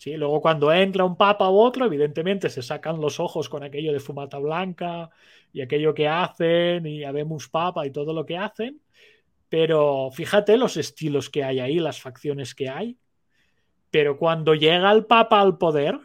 Sí, 0.00 0.16
luego 0.16 0.40
cuando 0.40 0.72
entra 0.72 1.04
un 1.04 1.14
papa 1.14 1.50
u 1.50 1.58
otro, 1.58 1.84
evidentemente 1.84 2.48
se 2.48 2.62
sacan 2.62 3.02
los 3.02 3.20
ojos 3.20 3.50
con 3.50 3.62
aquello 3.62 3.92
de 3.92 4.00
fumata 4.00 4.38
blanca 4.38 5.10
y 5.52 5.60
aquello 5.60 5.92
que 5.92 6.08
hacen 6.08 6.86
y 6.86 7.04
habemos 7.04 7.50
papa 7.50 7.86
y 7.86 7.90
todo 7.90 8.14
lo 8.14 8.24
que 8.24 8.38
hacen. 8.38 8.80
Pero 9.50 10.08
fíjate 10.10 10.56
los 10.56 10.78
estilos 10.78 11.28
que 11.28 11.44
hay 11.44 11.60
ahí, 11.60 11.78
las 11.80 12.00
facciones 12.00 12.54
que 12.54 12.70
hay. 12.70 12.96
Pero 13.90 14.16
cuando 14.16 14.54
llega 14.54 14.90
el 14.90 15.04
papa 15.04 15.38
al 15.42 15.58
poder, 15.58 16.00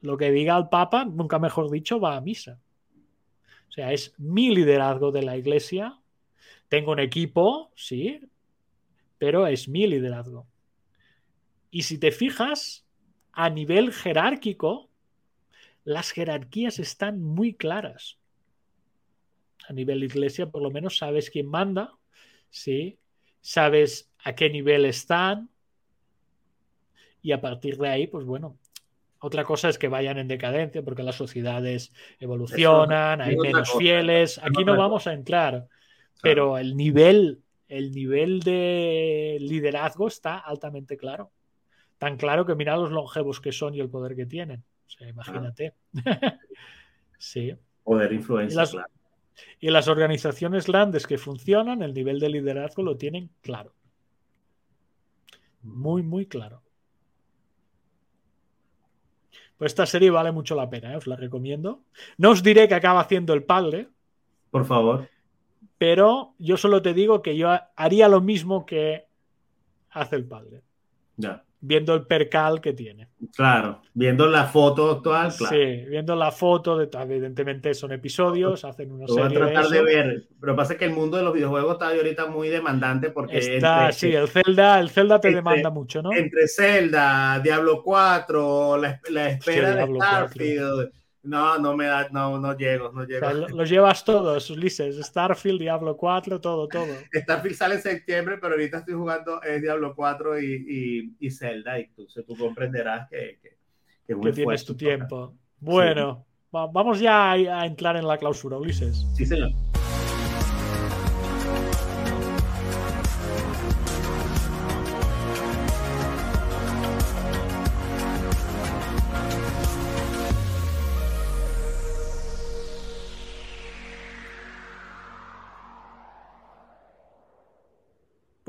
lo 0.00 0.16
que 0.16 0.30
diga 0.30 0.56
el 0.56 0.70
papa, 0.70 1.04
nunca 1.04 1.38
mejor 1.38 1.70
dicho, 1.70 2.00
va 2.00 2.16
a 2.16 2.22
misa. 2.22 2.58
O 3.68 3.72
sea, 3.72 3.92
es 3.92 4.14
mi 4.16 4.48
liderazgo 4.48 5.12
de 5.12 5.20
la 5.20 5.36
iglesia. 5.36 6.00
Tengo 6.70 6.92
un 6.92 7.00
equipo, 7.00 7.70
sí, 7.74 8.18
pero 9.18 9.46
es 9.46 9.68
mi 9.68 9.86
liderazgo. 9.86 10.46
Y 11.72 11.84
si 11.84 11.96
te 11.96 12.12
fijas, 12.12 12.84
a 13.32 13.48
nivel 13.48 13.92
jerárquico, 13.94 14.90
las 15.84 16.10
jerarquías 16.10 16.78
están 16.78 17.20
muy 17.20 17.54
claras. 17.54 18.18
A 19.66 19.72
nivel 19.72 20.04
iglesia, 20.04 20.50
por 20.50 20.62
lo 20.62 20.70
menos, 20.70 20.98
sabes 20.98 21.30
quién 21.30 21.46
manda, 21.46 21.94
¿sí? 22.50 22.98
Sabes 23.40 24.10
a 24.22 24.34
qué 24.34 24.50
nivel 24.50 24.84
están. 24.84 25.48
Y 27.22 27.32
a 27.32 27.40
partir 27.40 27.78
de 27.78 27.88
ahí, 27.88 28.06
pues 28.06 28.26
bueno, 28.26 28.58
otra 29.18 29.42
cosa 29.44 29.70
es 29.70 29.78
que 29.78 29.88
vayan 29.88 30.18
en 30.18 30.28
decadencia 30.28 30.82
porque 30.82 31.02
las 31.02 31.16
sociedades 31.16 31.90
evolucionan, 32.20 33.22
hay 33.22 33.34
menos 33.36 33.72
fieles. 33.72 34.38
Aquí 34.42 34.62
no 34.62 34.76
vamos 34.76 35.06
a 35.06 35.14
entrar, 35.14 35.68
pero 36.20 36.58
el 36.58 36.76
nivel, 36.76 37.40
el 37.68 37.92
nivel 37.92 38.40
de 38.40 39.38
liderazgo 39.40 40.06
está 40.06 40.36
altamente 40.36 40.98
claro. 40.98 41.30
Tan 42.02 42.16
claro 42.16 42.44
que 42.44 42.56
mira 42.56 42.76
los 42.76 42.90
longevos 42.90 43.40
que 43.40 43.52
son 43.52 43.76
y 43.76 43.80
el 43.80 43.88
poder 43.88 44.16
que 44.16 44.26
tienen. 44.26 44.64
O 44.88 44.90
sea, 44.90 45.08
imagínate. 45.08 45.74
sí. 47.16 47.54
Poder 47.84 48.12
influencia. 48.12 48.56
Y 48.56 48.56
las, 48.56 48.76
y 49.60 49.70
las 49.70 49.86
organizaciones 49.86 50.66
grandes 50.66 51.06
que 51.06 51.16
funcionan, 51.16 51.80
el 51.80 51.94
nivel 51.94 52.18
de 52.18 52.28
liderazgo 52.28 52.82
lo 52.82 52.96
tienen 52.96 53.30
claro. 53.40 53.72
Muy, 55.62 56.02
muy 56.02 56.26
claro. 56.26 56.64
Pues 59.56 59.70
esta 59.70 59.86
serie 59.86 60.10
vale 60.10 60.32
mucho 60.32 60.56
la 60.56 60.68
pena, 60.68 60.94
¿eh? 60.94 60.96
os 60.96 61.06
la 61.06 61.14
recomiendo. 61.14 61.84
No 62.18 62.30
os 62.30 62.42
diré 62.42 62.66
que 62.66 62.74
acaba 62.74 62.98
haciendo 62.98 63.32
el 63.32 63.44
padre. 63.44 63.90
Por 64.50 64.64
favor. 64.64 65.08
Pero 65.78 66.34
yo 66.40 66.56
solo 66.56 66.82
te 66.82 66.94
digo 66.94 67.22
que 67.22 67.36
yo 67.36 67.48
haría 67.76 68.08
lo 68.08 68.20
mismo 68.20 68.66
que 68.66 69.06
hace 69.90 70.16
el 70.16 70.24
padre. 70.24 70.64
Ya 71.16 71.44
viendo 71.62 71.94
el 71.94 72.06
percal 72.06 72.60
que 72.60 72.72
tiene. 72.72 73.08
Claro, 73.36 73.82
viendo 73.94 74.26
la 74.26 74.46
foto 74.46 74.90
actual, 74.90 75.32
claro. 75.34 75.56
Sí, 75.56 75.84
viendo 75.88 76.16
la 76.16 76.32
foto, 76.32 76.76
de, 76.76 76.88
evidentemente 76.92 77.72
son 77.72 77.92
episodios, 77.92 78.64
hacen 78.64 78.90
una 78.90 79.06
serie. 79.06 79.22
Voy 79.22 79.36
a 79.36 79.52
tratar 79.52 79.70
de, 79.70 79.82
ver, 79.82 80.28
pero 80.40 80.56
pasa 80.56 80.76
que 80.76 80.84
el 80.84 80.92
mundo 80.92 81.16
de 81.16 81.22
los 81.22 81.32
videojuegos 81.32 81.74
está 81.74 81.88
ahorita 81.90 82.26
muy 82.26 82.48
demandante 82.48 83.10
porque. 83.10 83.38
Está, 83.38 83.92
sí, 83.92 84.12
el 84.12 84.28
Zelda, 84.28 84.80
el 84.80 84.90
Zelda 84.90 85.20
te 85.20 85.32
demanda 85.32 85.70
mucho, 85.70 86.02
¿no? 86.02 86.12
Entre 86.12 86.48
Zelda, 86.48 87.38
Diablo 87.38 87.82
4, 87.82 88.78
la, 88.78 89.28
espera 89.28 89.76
de 89.76 89.94
Starfield. 89.94 90.90
No, 91.24 91.56
no 91.58 91.76
me 91.76 91.86
da, 91.86 92.08
no, 92.10 92.38
no 92.38 92.56
llego, 92.56 92.90
no 92.90 93.04
llego. 93.04 93.30
los 93.32 93.70
llevas 93.70 94.04
todos, 94.04 94.50
Ulises, 94.50 94.96
Starfield, 94.96 95.60
Diablo 95.60 95.96
4, 95.96 96.40
todo, 96.40 96.66
todo. 96.66 96.92
Starfield 97.14 97.56
sale 97.56 97.74
en 97.76 97.82
septiembre, 97.82 98.38
pero 98.40 98.54
ahorita 98.54 98.78
estoy 98.78 98.94
jugando 98.94 99.40
es 99.42 99.62
Diablo 99.62 99.94
4 99.94 100.40
y, 100.40 101.14
y, 101.20 101.30
Zelda, 101.30 101.78
y 101.78 101.88
tú, 101.88 102.06
tú 102.26 102.36
comprenderás 102.36 103.08
que, 103.08 103.38
que, 103.40 103.56
que, 104.06 104.32
tienes 104.32 104.64
tu 104.64 104.74
tiempo. 104.74 105.34
Bueno, 105.60 106.26
vamos 106.50 106.98
ya 106.98 107.32
a 107.32 107.66
entrar 107.66 107.96
en 107.96 108.06
la 108.06 108.18
clausura, 108.18 108.56
Ulises. 108.56 109.06
Sí, 109.14 109.24
señor. 109.24 109.50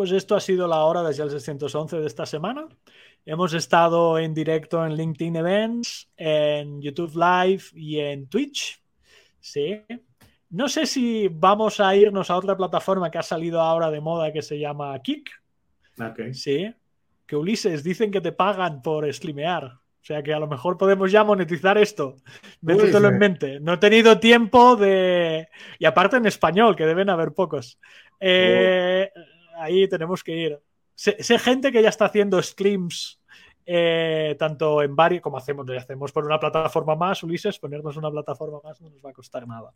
Pues 0.04 0.12
esto 0.12 0.36
ha 0.36 0.42
sido 0.42 0.68
la 0.68 0.84
hora 0.84 1.02
desde 1.02 1.24
el 1.24 1.30
611 1.30 2.02
de 2.02 2.08
esta 2.08 2.26
semana. 2.26 2.68
Hemos 3.26 3.54
estado 3.54 4.20
en 4.20 4.34
directo 4.34 4.86
en 4.86 4.98
LinkedIn 4.98 5.38
Events, 5.38 6.10
en 6.18 6.82
YouTube 6.82 7.16
Live 7.16 7.64
y 7.74 8.00
en 8.00 8.28
Twitch. 8.28 8.84
Sí. 9.40 9.82
No 10.50 10.68
sé 10.68 10.88
si 10.88 11.30
vamos 11.30 11.80
a 11.80 11.96
irnos 11.96 12.30
a 12.30 12.36
otra 12.36 12.58
plataforma 12.58 13.10
que 13.10 13.18
ha 13.18 13.24
salido 13.24 13.62
ahora 13.62 13.90
de 13.90 14.02
moda 14.02 14.34
que 14.34 14.42
se 14.42 14.60
llama 14.60 15.02
Kik. 15.02 15.30
Sí. 16.34 16.76
Que 17.26 17.38
Ulises 17.38 17.82
dicen 17.82 18.12
que 18.12 18.20
te 18.20 18.34
pagan 18.34 18.82
por 18.82 19.12
streamear. 19.14 19.64
O 19.68 20.06
sea 20.06 20.22
que 20.22 20.34
a 20.34 20.40
lo 20.40 20.48
mejor 20.48 20.78
podemos 20.78 21.14
ya 21.14 21.24
monetizar 21.24 21.78
esto. 21.78 22.18
Métetelo 22.60 23.08
en 23.08 23.20
mente. 23.20 23.60
No 23.62 23.76
he 23.76 23.78
tenido 23.78 24.20
tiempo 24.20 24.76
de. 24.76 25.48
Y 25.80 25.86
aparte 25.86 26.18
en 26.18 26.26
español, 26.26 26.76
que 26.76 26.86
deben 26.86 27.10
haber 27.10 27.32
pocos. 27.32 27.80
Eh, 28.20 29.10
oh 29.16 29.33
ahí 29.64 29.88
tenemos 29.88 30.24
que 30.24 30.36
ir. 30.36 30.60
Sé, 30.96 31.16
gente 31.40 31.72
que 31.72 31.82
ya 31.82 31.90
está 31.90 32.06
haciendo 32.06 32.42
streams 32.42 33.20
eh, 33.66 34.36
tanto 34.38 34.82
en 34.82 34.96
varios 34.96 35.22
como 35.22 35.38
hacemos, 35.38 35.66
hacemos 35.70 36.12
por 36.12 36.26
una 36.26 36.40
plataforma 36.40 36.96
más, 36.96 37.24
Ulises, 37.24 37.60
ponernos 37.60 37.96
una 37.96 38.12
plataforma 38.12 38.60
más 38.64 38.82
no 38.82 38.90
nos 38.90 39.04
va 39.04 39.12
a 39.12 39.14
costar 39.14 39.48
nada. 39.48 39.74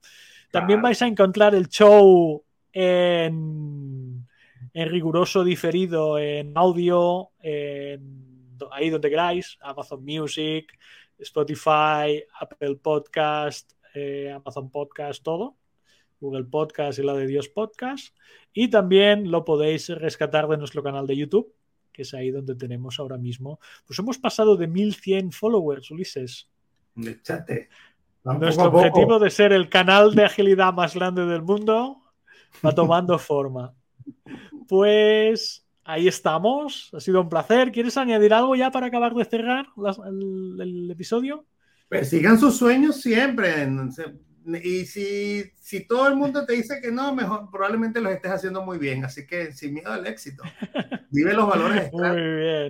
También 0.52 0.82
vais 0.82 1.02
a 1.02 1.08
encontrar 1.08 1.56
el 1.56 1.70
show 1.70 2.44
en, 2.74 4.28
riguroso 4.74 5.44
diferido, 5.44 6.20
en 6.20 6.58
audio, 6.58 7.32
en 7.40 8.28
ahí 8.72 8.90
donde 8.90 9.10
queráis, 9.10 9.58
Amazon 9.62 10.04
Music, 10.04 10.78
Spotify, 11.18 12.24
Apple 12.40 12.76
Podcast, 12.76 13.72
eh, 13.94 14.32
Amazon 14.32 14.70
Podcast, 14.70 15.24
todo. 15.24 15.56
Google 16.20 16.46
Podcast 16.46 17.00
y 17.00 17.04
la 17.04 17.14
de 17.14 17.28
Dios 17.28 17.50
Podcast. 17.50 18.16
Y 18.54 18.70
también 18.70 19.32
lo 19.32 19.46
podéis 19.46 19.90
rescatar 19.90 20.48
de 20.48 20.58
nuestro 20.58 20.84
canal 20.84 21.08
de 21.08 21.18
YouTube, 21.18 21.54
que 21.92 22.02
es 22.04 22.14
ahí 22.14 22.32
donde 22.32 22.56
tenemos 22.56 23.00
ahora 23.00 23.18
mismo. 23.18 23.60
Pues 23.86 24.00
hemos 24.00 24.18
pasado 24.18 24.58
de 24.58 24.68
1100 24.68 25.32
followers, 25.32 25.92
Ulises. 25.92 26.50
Chate. 27.24 27.70
Nuestro 28.24 28.66
objetivo 28.66 29.20
de 29.20 29.30
ser 29.30 29.54
el 29.54 29.70
canal 29.70 30.14
de 30.14 30.26
agilidad 30.26 30.74
más 30.74 30.96
grande 30.96 31.26
del 31.26 31.42
mundo 31.42 32.02
va 32.66 32.74
tomando 32.74 33.18
forma. 33.20 33.74
Pues 34.68 35.66
ahí 35.84 36.08
estamos. 36.08 36.90
Ha 36.94 37.00
sido 37.00 37.22
un 37.22 37.30
placer. 37.30 37.72
¿Quieres 37.72 37.98
añadir 37.98 38.34
algo 38.34 38.56
ya 38.56 38.72
para 38.72 38.88
acabar 38.88 39.14
de 39.14 39.26
cerrar 39.26 39.68
el, 40.06 40.90
episodio? 40.92 41.46
Persigan 41.88 42.38
sus 42.38 42.58
sueños 42.58 43.02
siempre. 43.02 43.66
Y 44.48 44.86
si, 44.86 45.52
si 45.60 45.86
todo 45.86 46.08
el 46.08 46.16
mundo 46.16 46.46
te 46.46 46.54
dice 46.54 46.80
que 46.82 46.90
no, 46.90 47.14
mejor 47.14 47.50
probablemente 47.52 48.00
los 48.00 48.14
estés 48.14 48.32
haciendo 48.32 48.64
muy 48.64 48.78
bien. 48.78 49.04
Así 49.04 49.28
que 49.28 49.52
sin 49.52 49.74
miedo 49.74 49.92
al 49.92 50.08
éxito. 50.08 50.44
Vive 51.12 51.34
los 51.34 51.48
valores. 51.48 51.92
muy 51.92 52.10
bien. 52.10 52.70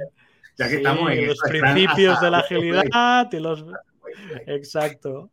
Ya 0.58 0.68
que 0.68 0.78
estamos 0.78 1.12
en 1.12 1.28
los 1.28 1.40
principios 1.40 2.20
de 2.20 2.32
la 2.32 2.40
agilidad 2.40 3.32
y 3.32 3.40
los... 3.40 3.64
Exacto. 4.48 5.30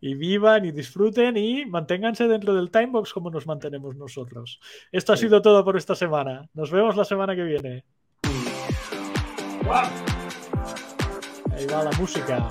Y 0.00 0.14
vivan 0.16 0.64
y 0.64 0.72
disfruten 0.72 1.36
y 1.36 1.64
manténganse 1.64 2.26
dentro 2.26 2.52
del 2.54 2.72
timebox 2.72 3.12
como 3.12 3.30
nos 3.30 3.46
mantenemos 3.46 3.94
nosotros. 3.94 4.58
Esto 4.90 5.12
ha 5.12 5.16
sido 5.16 5.40
todo 5.40 5.64
por 5.64 5.76
esta 5.76 5.94
semana. 5.94 6.48
Nos 6.54 6.72
vemos 6.72 6.96
la 6.96 7.04
semana 7.04 7.36
que 7.36 7.44
viene. 7.44 7.84
Ahí 11.52 11.66
va 11.66 11.84
la 11.84 11.92
música. 11.92 12.48